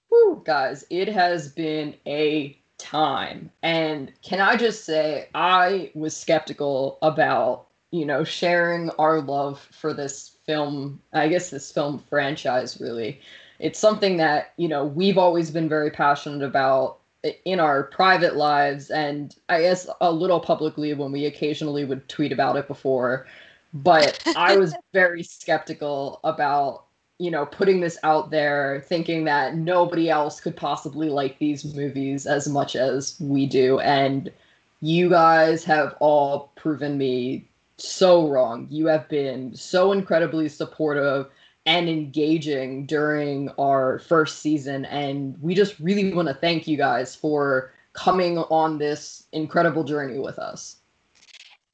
Whew, 0.08 0.42
guys, 0.44 0.84
it 0.90 1.08
has 1.08 1.48
been 1.52 1.96
a 2.06 2.57
time. 2.78 3.50
And 3.62 4.12
can 4.22 4.40
I 4.40 4.56
just 4.56 4.84
say, 4.84 5.28
I 5.34 5.90
was 5.94 6.16
skeptical 6.16 6.98
about, 7.02 7.66
you 7.90 8.06
know, 8.06 8.24
sharing 8.24 8.90
our 8.98 9.20
love 9.20 9.60
for 9.72 9.92
this 9.92 10.36
film, 10.46 11.00
I 11.12 11.28
guess 11.28 11.50
this 11.50 11.70
film 11.70 11.98
franchise, 12.08 12.80
really. 12.80 13.20
It's 13.58 13.78
something 13.78 14.16
that, 14.18 14.52
you 14.56 14.68
know, 14.68 14.84
we've 14.84 15.18
always 15.18 15.50
been 15.50 15.68
very 15.68 15.90
passionate 15.90 16.44
about 16.44 16.98
in 17.44 17.58
our 17.58 17.84
private 17.84 18.36
lives 18.36 18.90
and 18.90 19.34
I 19.48 19.62
guess 19.62 19.88
a 20.00 20.10
little 20.10 20.40
publicly 20.40 20.94
when 20.94 21.10
we 21.10 21.26
occasionally 21.26 21.84
would 21.84 22.08
tweet 22.08 22.32
about 22.32 22.56
it 22.56 22.68
before. 22.68 23.26
But 23.74 24.22
I 24.36 24.56
was 24.56 24.74
very 24.92 25.22
skeptical 25.22 26.20
about 26.24 26.84
you 27.18 27.30
know, 27.30 27.46
putting 27.46 27.80
this 27.80 27.98
out 28.04 28.30
there, 28.30 28.84
thinking 28.86 29.24
that 29.24 29.56
nobody 29.56 30.08
else 30.08 30.40
could 30.40 30.56
possibly 30.56 31.08
like 31.08 31.38
these 31.38 31.64
movies 31.64 32.26
as 32.26 32.48
much 32.48 32.76
as 32.76 33.16
we 33.20 33.46
do. 33.46 33.80
And 33.80 34.32
you 34.80 35.10
guys 35.10 35.64
have 35.64 35.96
all 35.98 36.52
proven 36.54 36.96
me 36.96 37.48
so 37.76 38.28
wrong. 38.28 38.68
You 38.70 38.86
have 38.86 39.08
been 39.08 39.54
so 39.54 39.92
incredibly 39.92 40.48
supportive 40.48 41.28
and 41.66 41.88
engaging 41.88 42.86
during 42.86 43.50
our 43.58 43.98
first 43.98 44.38
season. 44.38 44.84
And 44.86 45.36
we 45.42 45.54
just 45.54 45.78
really 45.80 46.12
want 46.12 46.28
to 46.28 46.34
thank 46.34 46.68
you 46.68 46.76
guys 46.76 47.16
for 47.16 47.72
coming 47.94 48.38
on 48.38 48.78
this 48.78 49.24
incredible 49.32 49.82
journey 49.82 50.18
with 50.18 50.38
us. 50.38 50.76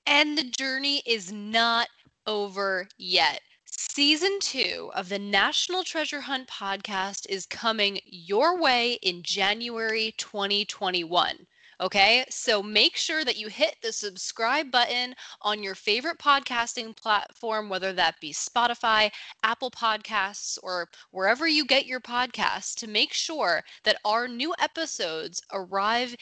And 0.07 0.39
the 0.39 0.45
journey 0.45 1.03
is 1.07 1.31
not 1.33 1.89
over 2.27 2.89
yet. 2.97 3.41
Season 3.77 4.39
two 4.41 4.93
of 4.95 5.09
the 5.09 5.19
National 5.19 5.83
Treasure 5.83 6.21
Hunt 6.21 6.47
podcast 6.47 7.27
is 7.29 7.45
coming 7.45 7.99
your 8.05 8.61
way 8.61 8.95
in 9.03 9.25
January 9.25 10.15
2021. 10.17 11.47
Okay, 11.81 12.25
so 12.31 12.63
make 12.63 12.97
sure 12.97 13.25
that 13.25 13.37
you 13.37 13.49
hit 13.49 13.75
the 13.83 13.93
subscribe 13.93 14.71
button 14.71 15.17
on 15.43 15.61
your 15.61 15.75
favorite 15.75 16.19
podcasting 16.19 16.97
platform, 16.97 17.69
whether 17.69 17.93
that 17.93 18.21
be 18.21 18.33
Spotify, 18.33 19.11
Apple 19.43 19.73
Podcasts, 19.73 20.57
or 20.63 20.89
wherever 21.11 21.49
you 21.49 21.65
get 21.65 21.85
your 21.85 22.01
podcasts, 22.01 22.77
to 22.77 22.87
make 22.87 23.13
sure 23.13 23.65
that 23.83 23.99
our 24.05 24.29
new 24.29 24.55
episodes 24.61 25.43
arrive 25.53 26.15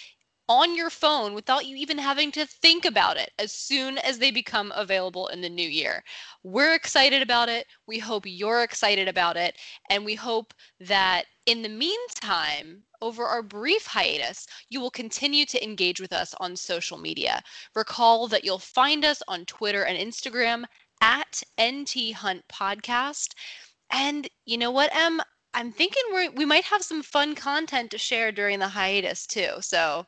on 0.53 0.77
your 0.77 0.91
phone 0.91 1.35
without 1.35 1.67
you 1.67 1.77
even 1.77 1.99
having 1.99 2.31
to 2.33 2.47
think 2.47 2.85
about 2.85 3.17
it 3.17 3.31
as 3.39 3.53
soon 3.53 3.97
as 3.99 4.19
they 4.19 4.31
become 4.31 4.73
available 4.77 5.29
in 5.29 5.41
the 5.41 5.49
new 5.49 5.69
year. 5.69 6.05
We're 6.43 6.75
excited 6.75 7.23
about 7.23 7.49
it. 7.49 7.67
We 7.87 7.99
hope 7.99 8.25
you're 8.27 8.63
excited 8.63 9.09
about 9.09 9.37
it. 9.37 9.57
And 9.89 10.05
we 10.05 10.15
hope 10.15 10.53
that 10.81 11.25
in 11.47 11.63
the 11.63 11.69
meantime, 11.69 12.83
over 13.01 13.25
our 13.25 13.43
brief 13.43 13.87
hiatus, 13.87 14.47
you 14.69 14.81
will 14.81 14.91
continue 14.91 15.47
to 15.47 15.65
engage 15.65 16.01
with 16.01 16.13
us 16.13 16.35
on 16.39 16.55
social 16.57 16.99
media. 16.99 17.43
Recall 17.75 18.29
that 18.29 18.45
you'll 18.45 18.59
find 18.59 19.05
us 19.05 19.23
on 19.29 19.47
Twitter 19.47 19.85
and 19.85 19.99
Instagram 19.99 20.65
at 21.01 21.43
NT 21.61 22.13
Hunt 22.15 22.45
Podcast. 22.49 23.35
And 23.91 24.29
you 24.45 24.59
know 24.59 24.71
what, 24.71 24.95
Em? 24.95 25.21
I'm 25.55 25.73
thinking 25.73 26.03
we 26.15 26.29
we 26.29 26.45
might 26.45 26.65
have 26.65 26.83
some 26.83 27.03
fun 27.03 27.35
content 27.35 27.91
to 27.91 27.99
share 27.99 28.33
during 28.33 28.59
the 28.59 28.69
hiatus 28.69 29.27
too. 29.27 29.51
So 29.61 30.07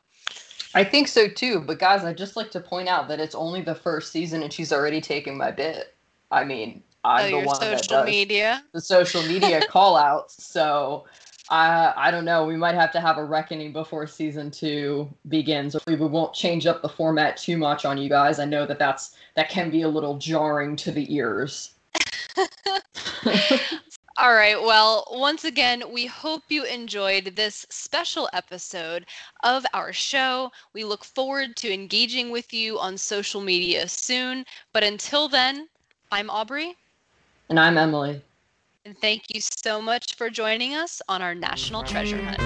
I 0.75 0.83
think 0.83 1.07
so 1.07 1.27
too. 1.27 1.61
But 1.61 1.79
guys, 1.79 2.03
I'd 2.03 2.17
just 2.17 2.35
like 2.35 2.51
to 2.51 2.59
point 2.59 2.89
out 2.89 3.07
that 3.07 3.19
it's 3.19 3.33
only 3.33 3.61
the 3.61 3.73
first 3.73 4.11
season 4.11 4.43
and 4.43 4.51
she's 4.51 4.73
already 4.73 4.99
taking 4.99 5.37
my 5.37 5.49
bit. 5.49 5.95
I 6.31 6.43
mean, 6.43 6.83
I'm 7.05 7.33
oh, 7.33 7.39
the 7.39 7.47
one 7.47 7.59
that 7.61 7.79
social 7.79 7.97
does 7.99 8.05
media. 8.05 8.63
the 8.73 8.81
social 8.81 9.23
media 9.23 9.65
call 9.69 9.95
outs. 9.95 10.45
So 10.45 11.05
I 11.49 11.93
I 11.95 12.11
don't 12.11 12.25
know. 12.25 12.45
We 12.45 12.57
might 12.57 12.75
have 12.75 12.91
to 12.91 12.99
have 12.99 13.17
a 13.17 13.23
reckoning 13.23 13.71
before 13.71 14.05
season 14.05 14.51
two 14.51 15.09
begins. 15.29 15.77
We 15.87 15.95
won't 15.95 16.33
change 16.33 16.67
up 16.67 16.81
the 16.81 16.89
format 16.89 17.37
too 17.37 17.57
much 17.57 17.85
on 17.85 17.97
you 17.97 18.09
guys. 18.09 18.37
I 18.39 18.45
know 18.45 18.65
that 18.65 18.77
that's 18.77 19.15
that 19.35 19.49
can 19.49 19.69
be 19.69 19.83
a 19.83 19.87
little 19.87 20.17
jarring 20.17 20.75
to 20.77 20.91
the 20.91 21.13
ears. 21.13 21.71
All 24.17 24.33
right. 24.33 24.61
Well, 24.61 25.05
once 25.11 25.43
again, 25.43 25.83
we 25.91 26.05
hope 26.05 26.43
you 26.47 26.63
enjoyed 26.63 27.35
this 27.35 27.65
special 27.69 28.29
episode 28.31 29.05
of 29.43 29.65
our 29.73 29.91
show. 29.91 30.51
We 30.73 30.85
look 30.85 31.03
forward 31.03 31.57
to 31.57 31.73
engaging 31.73 32.31
with 32.31 32.53
you 32.53 32.79
on 32.79 32.97
social 32.97 33.41
media 33.41 33.89
soon. 33.89 34.45
But 34.71 34.85
until 34.85 35.27
then, 35.27 35.67
I'm 36.13 36.29
Aubrey. 36.29 36.77
and 37.49 37.59
I'm 37.59 37.77
Emily. 37.77 38.21
And 38.85 38.97
thank 38.99 39.23
you 39.27 39.41
so 39.41 39.81
much 39.81 40.15
for 40.15 40.29
joining 40.29 40.75
us 40.75 41.01
on 41.09 41.21
our 41.21 41.35
National 41.35 41.83
Treasure 41.83 42.21
Hunt. 42.23 42.39